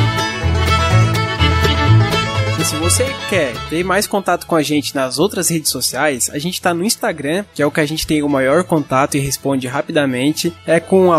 você 2.89 3.13
quer 3.29 3.53
ter 3.69 3.83
mais 3.83 4.07
contato 4.07 4.47
com 4.47 4.55
a 4.55 4.63
gente 4.63 4.95
nas 4.95 5.19
outras 5.19 5.49
redes 5.49 5.69
sociais, 5.69 6.29
a 6.29 6.39
gente 6.39 6.53
está 6.53 6.73
no 6.73 6.85
Instagram, 6.85 7.43
que 7.53 7.61
é 7.61 7.65
o 7.65 7.71
que 7.71 7.81
a 7.81 7.85
gente 7.85 8.07
tem 8.07 8.23
o 8.23 8.29
maior 8.29 8.63
contato 8.63 9.17
e 9.17 9.19
responde 9.19 9.67
rapidamente, 9.67 10.53
é 10.65 10.79
com 10.79 11.09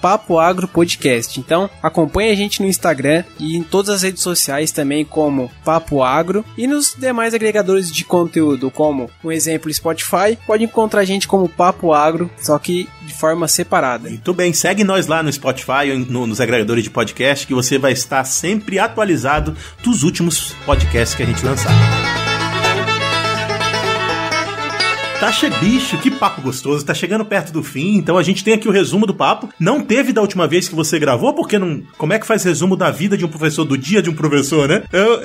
@papoagropodcast. 0.00 1.38
Então, 1.38 1.68
acompanhe 1.82 2.30
a 2.30 2.34
gente 2.34 2.62
no 2.62 2.66
Instagram 2.66 3.24
e 3.38 3.58
em 3.58 3.62
todas 3.62 3.96
as 3.96 4.02
redes 4.02 4.22
sociais 4.22 4.72
também 4.72 5.04
como 5.04 5.50
Papo 5.62 6.02
Agro 6.02 6.46
e 6.56 6.66
nos 6.66 6.94
demais 6.98 7.34
agregadores 7.34 7.92
de 7.92 8.06
conteúdo, 8.06 8.70
como 8.70 9.10
um 9.22 9.30
exemplo 9.30 9.70
Spotify, 9.70 10.38
pode 10.46 10.64
encontrar 10.64 11.02
a 11.02 11.04
gente 11.04 11.28
como 11.28 11.46
Papo 11.46 11.92
Agro, 11.92 12.30
só 12.40 12.58
que 12.58 12.88
de 13.06 13.12
forma 13.12 13.46
separada. 13.46 14.08
Muito 14.08 14.32
bem, 14.32 14.54
segue 14.54 14.82
nós 14.82 15.06
lá 15.06 15.22
no 15.22 15.30
Spotify 15.30 15.90
ou 15.92 15.98
no, 15.98 16.26
nos 16.26 16.40
agregadores 16.40 16.84
de 16.84 16.90
podcast 16.90 17.46
que 17.46 17.54
você 17.54 17.78
vai 17.78 17.92
estar 17.92 18.24
sempre 18.24 18.78
atualizado 18.78 19.54
dos 19.82 20.02
últimos 20.02 20.54
podcasts 20.64 21.17
que 21.18 21.24
a 21.24 21.26
gente 21.26 21.44
lançar. 21.44 21.72
Tá 25.18 25.32
che... 25.32 25.50
bicho, 25.50 25.98
que 25.98 26.12
papo 26.12 26.40
gostoso. 26.40 26.84
Tá 26.84 26.94
chegando 26.94 27.24
perto 27.24 27.52
do 27.52 27.60
fim, 27.60 27.96
então 27.96 28.16
a 28.16 28.22
gente 28.22 28.44
tem 28.44 28.54
aqui 28.54 28.68
o 28.68 28.70
resumo 28.70 29.04
do 29.04 29.12
papo. 29.12 29.48
Não 29.58 29.80
teve 29.80 30.12
da 30.12 30.20
última 30.20 30.46
vez 30.46 30.68
que 30.68 30.76
você 30.76 30.96
gravou, 30.96 31.34
porque 31.34 31.58
não. 31.58 31.82
Como 31.96 32.12
é 32.12 32.20
que 32.20 32.26
faz 32.26 32.44
resumo 32.44 32.76
da 32.76 32.92
vida 32.92 33.16
de 33.16 33.24
um 33.24 33.28
professor, 33.28 33.64
do 33.64 33.76
dia 33.76 34.00
de 34.00 34.08
um 34.08 34.14
professor, 34.14 34.68
né? 34.68 34.84
Eu... 34.92 35.20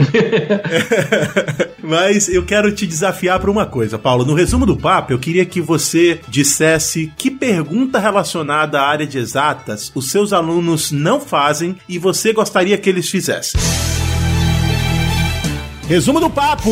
Mas 1.83 2.27
eu 2.27 2.43
quero 2.43 2.71
te 2.71 2.87
desafiar 2.87 3.39
para 3.39 3.51
uma 3.51 3.67
coisa, 3.67 3.99
Paulo. 3.99 4.25
No 4.25 4.33
resumo 4.33 4.65
do 4.65 4.75
papo, 4.75 5.13
eu 5.13 5.19
queria 5.19 5.45
que 5.45 5.61
você 5.61 6.19
dissesse 6.27 7.13
que 7.15 7.29
pergunta 7.29 7.99
relacionada 7.99 8.81
à 8.81 8.87
área 8.87 9.05
de 9.05 9.19
exatas 9.19 9.91
os 9.93 10.09
seus 10.09 10.33
alunos 10.33 10.91
não 10.91 11.19
fazem 11.19 11.75
e 11.87 11.99
você 11.99 12.33
gostaria 12.33 12.79
que 12.79 12.89
eles 12.89 13.11
fizessem. 13.11 13.61
Resumo 15.87 16.19
do 16.19 16.29
papo! 16.29 16.71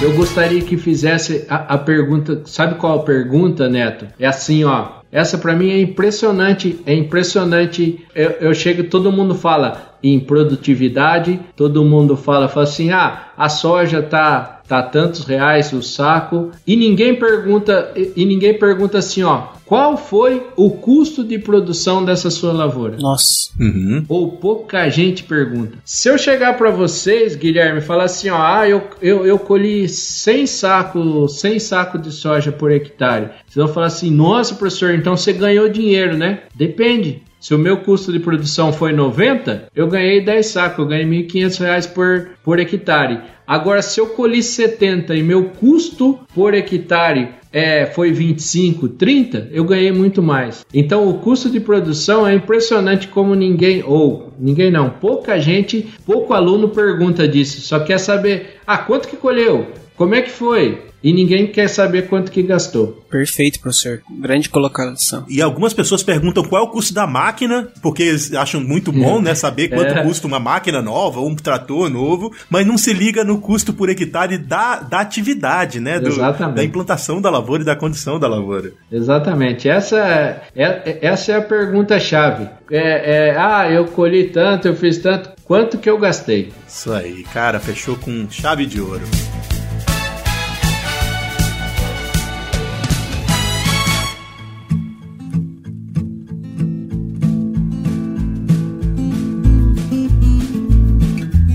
Eu 0.00 0.14
gostaria 0.14 0.62
que 0.62 0.76
fizesse 0.76 1.44
a, 1.48 1.74
a, 1.74 1.78
pergunta. 1.78 2.42
Sabe 2.46 2.76
qual 2.76 3.00
a 3.00 3.02
pergunta, 3.02 3.68
Neto? 3.68 4.06
É 4.18 4.26
assim, 4.26 4.64
ó. 4.64 4.98
Essa 5.12 5.36
para 5.36 5.54
mim 5.54 5.70
é 5.70 5.80
impressionante. 5.80 6.80
É 6.86 6.94
impressionante. 6.94 8.06
Eu, 8.14 8.30
eu 8.40 8.54
chego, 8.54 8.84
todo 8.84 9.12
mundo 9.12 9.34
fala 9.34 9.96
em 10.02 10.18
produtividade, 10.18 11.40
todo 11.54 11.84
mundo 11.84 12.16
fala, 12.16 12.48
fala 12.48 12.64
assim: 12.64 12.90
ah, 12.90 13.32
a 13.36 13.48
soja 13.48 14.00
tá 14.00 14.58
tá 14.68 14.82
tantos 14.82 15.24
reais 15.24 15.72
o 15.72 15.82
saco 15.82 16.50
e 16.66 16.76
ninguém 16.76 17.14
pergunta 17.14 17.90
e, 17.96 18.24
ninguém 18.26 18.52
pergunta 18.52 18.98
assim, 18.98 19.22
ó, 19.22 19.44
qual 19.68 19.98
foi 19.98 20.46
o 20.56 20.70
custo 20.70 21.22
de 21.22 21.38
produção 21.38 22.02
dessa 22.02 22.30
sua 22.30 22.54
lavoura? 22.54 22.96
Nossa. 22.96 23.50
Uhum. 23.60 24.02
Ou 24.08 24.32
pouca 24.32 24.88
gente 24.88 25.24
pergunta. 25.24 25.76
Se 25.84 26.08
eu 26.08 26.16
chegar 26.16 26.56
para 26.56 26.70
vocês, 26.70 27.36
Guilherme, 27.36 27.82
falar 27.82 28.04
assim, 28.04 28.30
ó, 28.30 28.38
ah, 28.40 28.66
eu, 28.66 28.82
eu, 29.02 29.26
eu 29.26 29.38
colhi 29.38 29.86
100 29.86 30.46
sacos, 30.46 31.40
100 31.40 31.58
sacos 31.58 32.00
de 32.00 32.10
soja 32.10 32.50
por 32.50 32.72
hectare. 32.72 33.28
Vocês 33.46 33.62
vão 33.66 33.68
falar 33.68 33.88
assim, 33.88 34.10
nossa, 34.10 34.54
professor, 34.54 34.94
então 34.94 35.14
você 35.14 35.34
ganhou 35.34 35.68
dinheiro, 35.68 36.16
né? 36.16 36.44
Depende. 36.54 37.22
Se 37.38 37.54
o 37.54 37.58
meu 37.58 37.82
custo 37.82 38.10
de 38.10 38.18
produção 38.18 38.72
foi 38.72 38.94
90, 38.94 39.68
eu 39.76 39.86
ganhei 39.86 40.24
10 40.24 40.46
sacos, 40.46 40.78
eu 40.78 40.86
ganhei 40.86 41.04
R$ 41.04 41.24
1.500 41.24 41.92
por, 41.92 42.30
por 42.42 42.58
hectare. 42.58 43.20
Agora, 43.46 43.80
se 43.80 44.00
eu 44.00 44.08
colhi 44.08 44.42
70 44.42 45.14
e 45.14 45.22
meu 45.22 45.50
custo 45.50 46.18
por 46.34 46.52
hectare 46.52 47.37
é, 47.52 47.86
foi 47.86 48.12
25, 48.12 48.88
30, 48.88 49.48
eu 49.50 49.64
ganhei 49.64 49.92
muito 49.92 50.22
mais. 50.22 50.64
Então, 50.72 51.08
o 51.08 51.14
custo 51.14 51.50
de 51.50 51.60
produção 51.60 52.26
é 52.26 52.34
impressionante 52.34 53.08
como 53.08 53.34
ninguém, 53.34 53.82
ou 53.84 54.32
ninguém 54.38 54.70
não, 54.70 54.90
pouca 54.90 55.38
gente, 55.38 55.88
pouco 56.04 56.34
aluno 56.34 56.68
pergunta 56.68 57.26
disso. 57.26 57.60
Só 57.60 57.80
quer 57.80 57.98
saber, 57.98 58.58
ah, 58.66 58.78
quanto 58.78 59.08
que 59.08 59.16
colheu? 59.16 59.66
Como 59.98 60.14
é 60.14 60.22
que 60.22 60.30
foi? 60.30 60.88
e 61.02 61.12
ninguém 61.12 61.46
quer 61.46 61.68
saber 61.68 62.08
quanto 62.08 62.30
que 62.32 62.42
gastou. 62.42 63.04
Perfeito, 63.08 63.60
professor. 63.60 64.00
Grande 64.20 64.48
colocação. 64.48 65.24
E 65.28 65.40
algumas 65.40 65.72
pessoas 65.72 66.02
perguntam 66.02 66.42
qual 66.42 66.64
é 66.64 66.66
o 66.66 66.70
custo 66.70 66.92
da 66.92 67.06
máquina, 67.06 67.68
porque 67.80 68.02
eles 68.02 68.32
acham 68.34 68.60
muito 68.60 68.90
bom, 68.90 69.20
né, 69.20 69.34
saber 69.34 69.68
quanto 69.74 69.96
é. 69.96 70.02
custa 70.02 70.26
uma 70.26 70.40
máquina 70.40 70.82
nova 70.82 71.20
ou 71.20 71.28
um 71.28 71.36
trator 71.36 71.88
novo, 71.88 72.32
mas 72.50 72.66
não 72.66 72.76
se 72.76 72.92
liga 72.92 73.22
no 73.24 73.40
custo 73.40 73.72
por 73.72 73.88
hectare 73.88 74.38
da, 74.38 74.80
da 74.80 75.00
atividade, 75.00 75.78
né, 75.78 76.00
do, 76.00 76.08
Exatamente. 76.08 76.56
da 76.56 76.64
implantação 76.64 77.20
da 77.20 77.30
lavoura 77.30 77.62
e 77.62 77.66
da 77.66 77.76
condição 77.76 78.18
da 78.18 78.26
lavoura. 78.26 78.72
Exatamente. 78.90 79.68
Essa 79.68 79.98
é, 79.98 80.42
é 80.56 80.98
essa 81.02 81.32
é 81.32 81.36
a 81.36 81.42
pergunta 81.42 81.98
chave. 82.00 82.48
É, 82.70 83.28
é, 83.28 83.36
ah, 83.38 83.70
eu 83.70 83.86
colhi 83.86 84.24
tanto, 84.24 84.68
eu 84.68 84.74
fiz 84.74 84.98
tanto, 84.98 85.30
quanto 85.44 85.78
que 85.78 85.88
eu 85.88 85.98
gastei? 85.98 86.52
Isso 86.66 86.92
aí, 86.92 87.22
cara, 87.32 87.60
fechou 87.60 87.96
com 87.96 88.28
chave 88.28 88.66
de 88.66 88.80
ouro. 88.80 89.02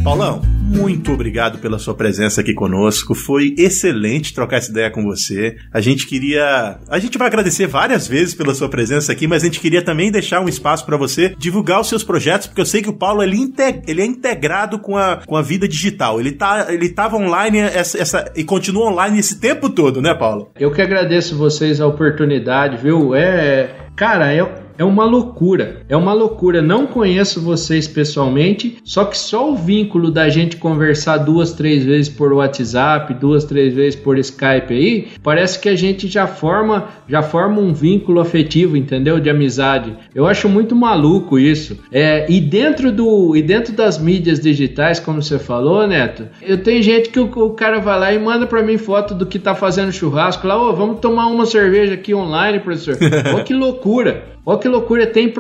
Paulão, 0.04 0.42
muito 0.60 1.14
obrigado 1.14 1.60
pela 1.60 1.80
sua 1.80 1.96
presença 1.96 2.42
aqui 2.42 2.54
conosco. 2.54 3.16
Foi 3.16 3.56
excelente 3.58 4.34
trocar 4.34 4.58
essa 4.58 4.70
ideia 4.70 4.92
com 4.92 5.02
você. 5.02 5.56
A 5.72 5.80
gente 5.80 6.06
queria. 6.06 6.78
A 6.90 7.00
gente 7.00 7.18
vai 7.18 7.28
agradecer 7.28 7.68
várias 7.68 8.06
vezes 8.06 8.36
pela 8.36 8.54
sua 8.54 8.68
presença 8.68 9.14
aqui, 9.14 9.28
mas 9.28 9.44
a 9.44 9.46
gente 9.46 9.62
queria 9.62 9.82
também 9.82 10.12
deixar 10.12 10.42
um 10.42 10.50
espaço 10.50 10.86
para 10.86 10.98
você 10.98 11.34
divulgar 11.38 11.80
os 11.80 11.88
seus 11.88 12.04
projetos, 12.04 12.48
porque 12.48 12.60
eu 12.60 12.66
sei 12.66 12.82
que 12.82 12.90
o 12.90 12.98
Paulo 12.98 13.24
ele, 13.24 13.38
integ... 13.38 13.82
ele 13.88 14.02
é 14.02 14.06
integrado 14.06 14.78
com 14.78 14.98
a, 14.98 15.22
com 15.26 15.38
a 15.38 15.42
vida 15.42 15.70
digital. 15.70 16.20
Ele 16.20 16.34
tá 16.34 16.68
ele 16.70 16.94
online 17.14 17.60
essa, 17.60 17.98
essa, 17.98 18.32
e 18.36 18.44
continua 18.44 18.92
online 18.92 19.20
esse 19.20 19.40
tempo 19.40 19.70
todo, 19.70 20.02
né, 20.02 20.14
Paulo? 20.14 20.52
Eu 20.60 20.74
que 20.74 20.82
agradeço 20.82 21.38
vocês 21.38 21.80
a 21.80 21.88
oportunidade, 21.88 22.76
viu? 22.76 23.16
É. 23.16 23.70
Cara, 23.96 24.36
eu, 24.36 24.50
é 24.78 24.84
uma 24.84 25.06
loucura. 25.06 25.82
É 25.88 25.96
uma 25.96 26.14
loucura. 26.14 26.62
Não 26.62 26.86
conheço 26.86 27.42
vocês 27.42 27.88
pessoalmente, 27.88 28.78
só 28.84 29.06
que 29.06 29.18
só 29.18 29.52
o 29.52 29.56
vínculo 29.56 30.12
da 30.12 30.30
gente 30.30 30.58
conversar 30.58 31.18
duas, 31.18 31.54
três 31.54 31.84
vezes 31.84 32.10
por 32.10 32.34
WhatsApp, 32.34 33.14
duas, 33.14 33.44
três 33.44 33.74
vezes 33.74 33.96
por 33.96 34.18
Skype 34.18 34.74
aí, 34.74 35.08
parece 35.22 35.60
que 35.60 35.70
a 35.70 35.76
gente 35.76 36.08
já 36.08 36.28
forma, 36.28 36.88
já 37.08 37.22
forma 37.22 37.62
um 37.62 37.74
vínculo 37.74 38.20
afetivo, 38.20 38.76
entendeu? 38.76 39.20
De 39.20 39.30
amizade. 39.30 39.96
Eu 40.14 40.26
acho 40.26 40.50
muito 40.50 40.76
maluco 40.76 41.38
isso. 41.38 41.78
É, 41.92 42.26
e 42.32 42.40
dentro 42.40 42.92
do 42.92 43.36
e 43.36 43.42
dentro 43.42 43.74
das 43.74 43.98
mídias 43.98 44.40
digitais, 44.40 45.00
como 45.00 45.22
você 45.22 45.40
falou, 45.40 45.88
Neto, 45.88 46.28
eu 46.42 46.62
tenho 46.62 46.82
gente 46.82 47.10
que 47.10 47.20
o, 47.20 47.26
o 47.26 47.52
cara 47.52 47.80
vai 47.80 48.00
lá 48.00 48.14
e 48.14 48.20
manda 48.20 48.46
para 48.48 48.64
mim 48.64 48.78
foto 48.78 49.14
do 49.14 49.26
que 49.26 49.40
tá 49.40 49.56
fazendo 49.56 49.92
churrasco 49.92 50.48
lá, 50.48 50.62
ô, 50.62 50.70
oh, 50.70 50.74
vamos 50.74 51.00
tomar 51.00 51.28
uma 51.28 51.46
cerveja 51.46 51.94
aqui 51.94 52.14
online, 52.14 52.60
professor. 52.60 52.98
Olha 53.34 53.44
que 53.44 53.54
loucura. 53.54 54.33
Olha 54.46 54.60
que 54.60 54.68
loucura, 54.68 55.08
tem, 55.08 55.32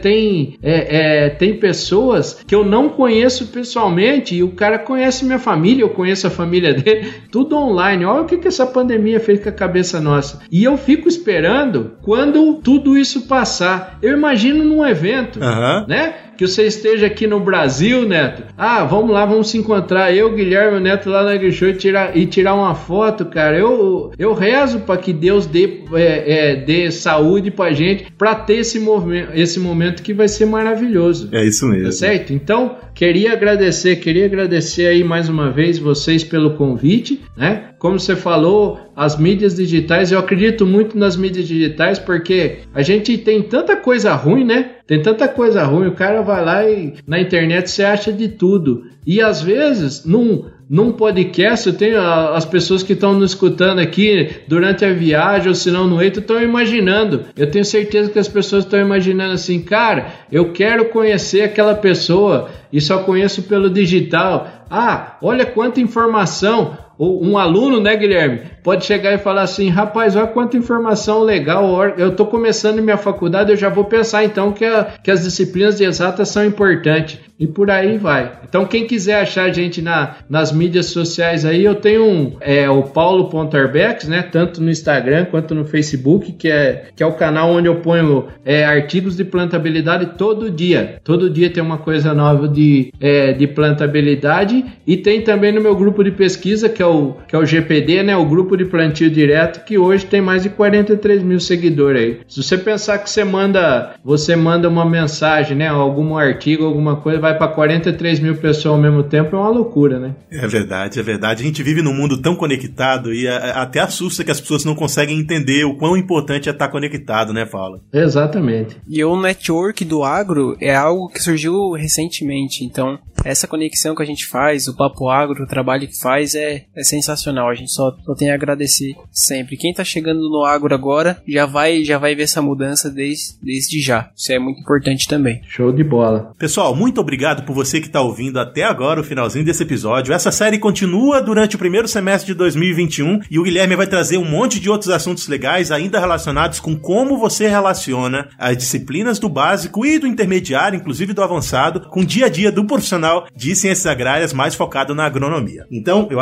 tem, 0.00 0.58
é, 0.62 1.24
é, 1.26 1.28
tem 1.30 1.58
pessoas 1.58 2.42
que 2.46 2.54
eu 2.54 2.64
não 2.64 2.88
conheço 2.88 3.48
pessoalmente 3.48 4.34
e 4.34 4.42
o 4.42 4.52
cara 4.52 4.78
conhece 4.78 5.24
minha 5.24 5.38
família, 5.38 5.82
eu 5.82 5.90
conheço 5.90 6.26
a 6.26 6.30
família 6.30 6.72
dele, 6.74 7.12
tudo 7.30 7.56
online. 7.56 8.04
Olha 8.04 8.22
o 8.22 8.26
que, 8.26 8.38
que 8.38 8.48
essa 8.48 8.66
pandemia 8.66 9.20
fez 9.20 9.42
com 9.42 9.48
a 9.48 9.52
cabeça 9.52 10.00
nossa. 10.00 10.40
E 10.50 10.64
eu 10.64 10.76
fico 10.78 11.08
esperando 11.08 11.92
quando 12.02 12.54
tudo 12.54 12.96
isso 12.96 13.26
passar. 13.26 13.98
Eu 14.02 14.12
imagino 14.12 14.64
num 14.64 14.86
evento, 14.86 15.38
uhum. 15.38 15.86
né? 15.86 16.14
Que 16.40 16.48
você 16.48 16.66
esteja 16.66 17.06
aqui 17.06 17.26
no 17.26 17.38
Brasil, 17.38 18.08
Neto. 18.08 18.44
Ah, 18.56 18.82
vamos 18.82 19.10
lá, 19.10 19.26
vamos 19.26 19.50
se 19.50 19.58
encontrar. 19.58 20.16
Eu, 20.16 20.34
Guilherme, 20.34 20.78
o 20.78 20.80
Neto 20.80 21.10
lá 21.10 21.22
na 21.22 21.32
Agrishow 21.32 21.68
e 21.68 21.74
tirar, 21.74 22.16
e 22.16 22.24
tirar 22.24 22.54
uma 22.54 22.74
foto, 22.74 23.26
cara. 23.26 23.58
Eu, 23.58 24.10
eu 24.18 24.32
rezo 24.32 24.80
para 24.80 24.96
que 24.96 25.12
Deus 25.12 25.44
dê, 25.44 25.82
é, 25.92 26.52
é, 26.52 26.56
dê 26.56 26.90
saúde 26.90 27.50
pra 27.50 27.72
gente 27.72 28.10
para 28.16 28.34
ter 28.34 28.54
esse, 28.54 28.80
movimento, 28.80 29.32
esse 29.34 29.60
momento 29.60 30.02
que 30.02 30.14
vai 30.14 30.28
ser 30.28 30.46
maravilhoso. 30.46 31.28
É 31.30 31.44
isso 31.44 31.66
mesmo. 31.66 31.84
Tá 31.84 31.92
certo? 31.92 32.32
Então, 32.32 32.74
queria 33.00 33.32
agradecer, 33.32 33.96
queria 33.96 34.26
agradecer 34.26 34.86
aí 34.86 35.02
mais 35.02 35.26
uma 35.26 35.50
vez 35.50 35.78
vocês 35.78 36.22
pelo 36.22 36.50
convite, 36.50 37.18
né? 37.34 37.70
Como 37.78 37.98
você 37.98 38.14
falou, 38.14 38.78
as 38.94 39.18
mídias 39.18 39.56
digitais, 39.56 40.12
eu 40.12 40.18
acredito 40.18 40.66
muito 40.66 40.98
nas 40.98 41.16
mídias 41.16 41.48
digitais 41.48 41.98
porque 41.98 42.58
a 42.74 42.82
gente 42.82 43.16
tem 43.16 43.40
tanta 43.40 43.74
coisa 43.74 44.12
ruim, 44.12 44.44
né? 44.44 44.72
Tem 44.86 45.00
tanta 45.00 45.26
coisa 45.26 45.64
ruim, 45.64 45.86
o 45.86 45.94
cara 45.94 46.20
vai 46.20 46.44
lá 46.44 46.68
e 46.68 46.92
na 47.06 47.18
internet 47.18 47.70
você 47.70 47.84
acha 47.84 48.12
de 48.12 48.28
tudo. 48.28 48.84
E 49.06 49.22
às 49.22 49.40
vezes, 49.40 50.04
num, 50.04 50.44
num 50.70 50.92
podcast, 50.92 51.66
eu 51.66 51.76
tenho 51.76 52.00
as 52.00 52.44
pessoas 52.44 52.84
que 52.84 52.92
estão 52.92 53.12
nos 53.12 53.32
escutando 53.32 53.80
aqui 53.80 54.36
durante 54.46 54.84
a 54.84 54.92
viagem 54.92 55.48
ou 55.48 55.54
se 55.56 55.68
não 55.68 55.88
no 55.88 56.00
eito, 56.00 56.20
estão 56.20 56.40
imaginando. 56.40 57.24
Eu 57.36 57.50
tenho 57.50 57.64
certeza 57.64 58.08
que 58.08 58.20
as 58.20 58.28
pessoas 58.28 58.62
estão 58.62 58.78
imaginando 58.78 59.32
assim, 59.32 59.60
cara, 59.60 60.12
eu 60.30 60.52
quero 60.52 60.84
conhecer 60.84 61.42
aquela 61.42 61.74
pessoa 61.74 62.50
e 62.72 62.80
só 62.80 62.98
conheço 62.98 63.42
pelo 63.42 63.68
digital. 63.68 64.46
Ah, 64.70 65.16
olha 65.20 65.44
quanta 65.44 65.80
informação 65.80 66.78
um 67.00 67.38
aluno, 67.38 67.80
né, 67.80 67.96
Guilherme, 67.96 68.40
pode 68.62 68.84
chegar 68.84 69.14
e 69.14 69.18
falar 69.18 69.42
assim: 69.42 69.68
rapaz, 69.68 70.16
olha 70.16 70.26
quanta 70.26 70.56
informação 70.56 71.22
legal. 71.22 71.82
Eu 71.96 72.10
estou 72.10 72.26
começando 72.26 72.82
minha 72.82 72.98
faculdade, 72.98 73.50
eu 73.50 73.56
já 73.56 73.70
vou 73.70 73.84
pensar 73.84 74.24
então 74.24 74.52
que, 74.52 74.64
a, 74.64 74.84
que 75.02 75.10
as 75.10 75.24
disciplinas 75.24 75.78
de 75.78 75.84
exatas 75.84 76.28
são 76.28 76.44
importantes. 76.44 77.18
E 77.40 77.46
por 77.46 77.70
aí 77.70 77.96
vai. 77.96 78.32
Então, 78.46 78.66
quem 78.66 78.86
quiser 78.86 79.22
achar 79.22 79.44
a 79.44 79.52
gente 79.52 79.80
na, 79.80 80.16
nas 80.28 80.52
mídias 80.52 80.86
sociais 80.86 81.46
aí, 81.46 81.64
eu 81.64 81.74
tenho 81.74 82.04
um, 82.04 82.36
é, 82.38 82.68
o 82.68 82.82
Paulo.arbex, 82.82 84.06
né? 84.06 84.20
Tanto 84.20 84.62
no 84.62 84.70
Instagram 84.70 85.24
quanto 85.24 85.54
no 85.54 85.64
Facebook, 85.64 86.32
que 86.32 86.50
é, 86.50 86.88
que 86.94 87.02
é 87.02 87.06
o 87.06 87.14
canal 87.14 87.50
onde 87.50 87.66
eu 87.66 87.76
ponho 87.76 88.26
é, 88.44 88.62
artigos 88.62 89.16
de 89.16 89.24
plantabilidade 89.24 90.18
todo 90.18 90.50
dia. 90.50 91.00
Todo 91.02 91.30
dia 91.30 91.48
tem 91.48 91.62
uma 91.62 91.78
coisa 91.78 92.12
nova 92.12 92.46
de, 92.46 92.92
é, 93.00 93.32
de 93.32 93.46
plantabilidade. 93.46 94.62
E 94.86 94.98
tem 94.98 95.22
também 95.22 95.50
no 95.50 95.62
meu 95.62 95.74
grupo 95.74 96.04
de 96.04 96.10
pesquisa, 96.10 96.68
que 96.68 96.82
é 96.82 96.86
o, 96.86 96.89
que 97.26 97.34
é 97.34 97.38
o 97.38 97.46
GPD, 97.46 98.02
né? 98.02 98.16
O 98.16 98.26
Grupo 98.26 98.56
de 98.56 98.64
Plantio 98.64 99.10
Direto, 99.10 99.64
que 99.64 99.78
hoje 99.78 100.06
tem 100.06 100.20
mais 100.20 100.42
de 100.42 100.50
43 100.50 101.22
mil 101.22 101.40
seguidores 101.40 102.02
aí. 102.02 102.20
Se 102.28 102.42
você 102.42 102.58
pensar 102.58 102.98
que 102.98 103.10
você 103.10 103.24
manda, 103.24 103.94
você 104.04 104.36
manda 104.36 104.68
uma 104.68 104.84
mensagem, 104.84 105.56
né? 105.56 105.68
Algum 105.68 106.16
artigo, 106.16 106.64
alguma 106.64 106.96
coisa, 106.96 107.20
vai 107.20 107.36
para 107.36 107.48
43 107.48 108.20
mil 108.20 108.36
pessoas 108.36 108.74
ao 108.74 108.78
mesmo 108.78 109.02
tempo, 109.02 109.36
é 109.36 109.38
uma 109.38 109.48
loucura, 109.48 109.98
né? 109.98 110.14
É 110.30 110.46
verdade, 110.46 110.98
é 110.98 111.02
verdade. 111.02 111.42
A 111.42 111.46
gente 111.46 111.62
vive 111.62 111.82
num 111.82 111.94
mundo 111.94 112.20
tão 112.20 112.36
conectado 112.36 113.12
e 113.12 113.26
até 113.28 113.80
assusta 113.80 114.24
que 114.24 114.30
as 114.30 114.40
pessoas 114.40 114.64
não 114.64 114.74
conseguem 114.74 115.18
entender 115.18 115.64
o 115.64 115.76
quão 115.76 115.96
importante 115.96 116.48
é 116.48 116.52
estar 116.52 116.68
conectado, 116.68 117.32
né, 117.32 117.44
Paula? 117.44 117.80
Exatamente. 117.92 118.76
E 118.88 119.02
o 119.04 119.20
network 119.20 119.84
do 119.84 120.02
agro 120.02 120.56
é 120.60 120.74
algo 120.74 121.08
que 121.08 121.22
surgiu 121.22 121.72
recentemente, 121.72 122.64
então 122.64 122.98
essa 123.24 123.46
conexão 123.46 123.94
que 123.94 124.02
a 124.02 124.06
gente 124.06 124.26
faz, 124.26 124.66
o 124.66 124.76
Papo 124.76 125.08
Agro, 125.08 125.44
o 125.44 125.46
trabalho 125.46 125.86
que 125.86 125.98
faz 125.98 126.34
é, 126.34 126.64
é 126.80 126.84
sensacional. 126.84 127.48
A 127.48 127.54
gente 127.54 127.70
só, 127.70 127.94
só 128.04 128.14
tem 128.14 128.30
a 128.30 128.34
agradecer 128.34 128.94
sempre. 129.12 129.56
Quem 129.56 129.70
está 129.70 129.84
chegando 129.84 130.28
no 130.28 130.44
agro 130.44 130.74
agora 130.74 131.22
já 131.28 131.46
vai 131.46 131.84
já 131.84 131.98
vai 131.98 132.14
ver 132.14 132.24
essa 132.24 132.40
mudança 132.42 132.90
desde, 132.90 133.34
desde 133.42 133.80
já. 133.80 134.10
Isso 134.16 134.32
é 134.32 134.38
muito 134.38 134.60
importante 134.60 135.06
também. 135.06 135.40
Show 135.48 135.72
de 135.72 135.84
bola. 135.84 136.32
Pessoal, 136.38 136.74
muito 136.74 137.00
obrigado 137.00 137.44
por 137.44 137.54
você 137.54 137.80
que 137.80 137.86
está 137.86 138.00
ouvindo 138.00 138.38
até 138.38 138.64
agora 138.64 139.00
o 139.00 139.04
finalzinho 139.04 139.44
desse 139.44 139.62
episódio. 139.62 140.14
Essa 140.14 140.30
série 140.30 140.58
continua 140.58 141.20
durante 141.20 141.56
o 141.56 141.58
primeiro 141.58 141.86
semestre 141.86 142.32
de 142.32 142.34
2021 142.34 143.20
e 143.30 143.38
o 143.38 143.42
Guilherme 143.42 143.76
vai 143.76 143.86
trazer 143.86 144.16
um 144.16 144.24
monte 144.24 144.58
de 144.58 144.70
outros 144.70 144.90
assuntos 144.90 145.28
legais 145.28 145.70
ainda 145.70 146.00
relacionados 146.00 146.60
com 146.60 146.76
como 146.76 147.18
você 147.18 147.46
relaciona 147.46 148.28
as 148.38 148.56
disciplinas 148.56 149.18
do 149.18 149.28
básico 149.28 149.84
e 149.84 149.98
do 149.98 150.06
intermediário, 150.06 150.78
inclusive 150.78 151.12
do 151.12 151.22
avançado, 151.22 151.88
com 151.88 152.00
o 152.00 152.06
dia 152.06 152.26
a 152.26 152.28
dia 152.28 152.50
do 152.50 152.64
profissional 152.64 153.26
de 153.36 153.54
Ciências 153.54 153.86
Agrárias 153.86 154.32
mais 154.32 154.54
focado 154.54 154.94
na 154.94 155.04
agronomia. 155.04 155.66
Então, 155.70 156.08
eu 156.10 156.20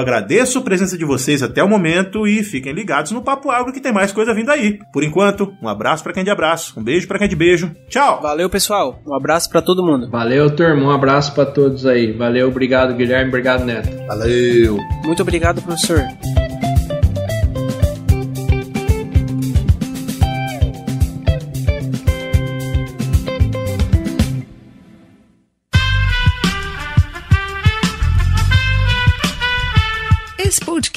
agradeço 0.48 0.58
a 0.58 0.62
presença 0.62 0.96
de 0.96 1.04
vocês 1.04 1.42
até 1.42 1.62
o 1.62 1.68
momento 1.68 2.26
e 2.26 2.42
fiquem 2.42 2.72
ligados 2.72 3.12
no 3.12 3.22
Papo 3.22 3.50
Agro 3.50 3.72
que 3.72 3.80
tem 3.80 3.92
mais 3.92 4.12
coisa 4.12 4.32
vindo 4.32 4.50
aí. 4.50 4.78
Por 4.92 5.04
enquanto, 5.04 5.52
um 5.62 5.68
abraço 5.68 6.02
para 6.02 6.12
quem 6.12 6.22
é 6.22 6.24
de 6.24 6.30
abraço, 6.30 6.78
um 6.78 6.82
beijo 6.82 7.06
para 7.06 7.18
quem 7.18 7.26
é 7.26 7.28
de 7.28 7.36
beijo. 7.36 7.70
Tchau! 7.88 8.20
Valeu, 8.22 8.48
pessoal. 8.48 8.98
Um 9.06 9.14
abraço 9.14 9.50
para 9.50 9.60
todo 9.60 9.84
mundo. 9.84 10.10
Valeu, 10.10 10.50
turma. 10.54 10.82
Um 10.82 10.90
abraço 10.90 11.34
para 11.34 11.44
todos 11.46 11.84
aí. 11.84 12.12
Valeu, 12.12 12.48
obrigado, 12.48 12.94
Guilherme. 12.94 13.28
Obrigado, 13.28 13.64
Neto. 13.64 13.90
Valeu. 14.06 14.78
Muito 15.04 15.22
obrigado, 15.22 15.60
professor. 15.60 16.02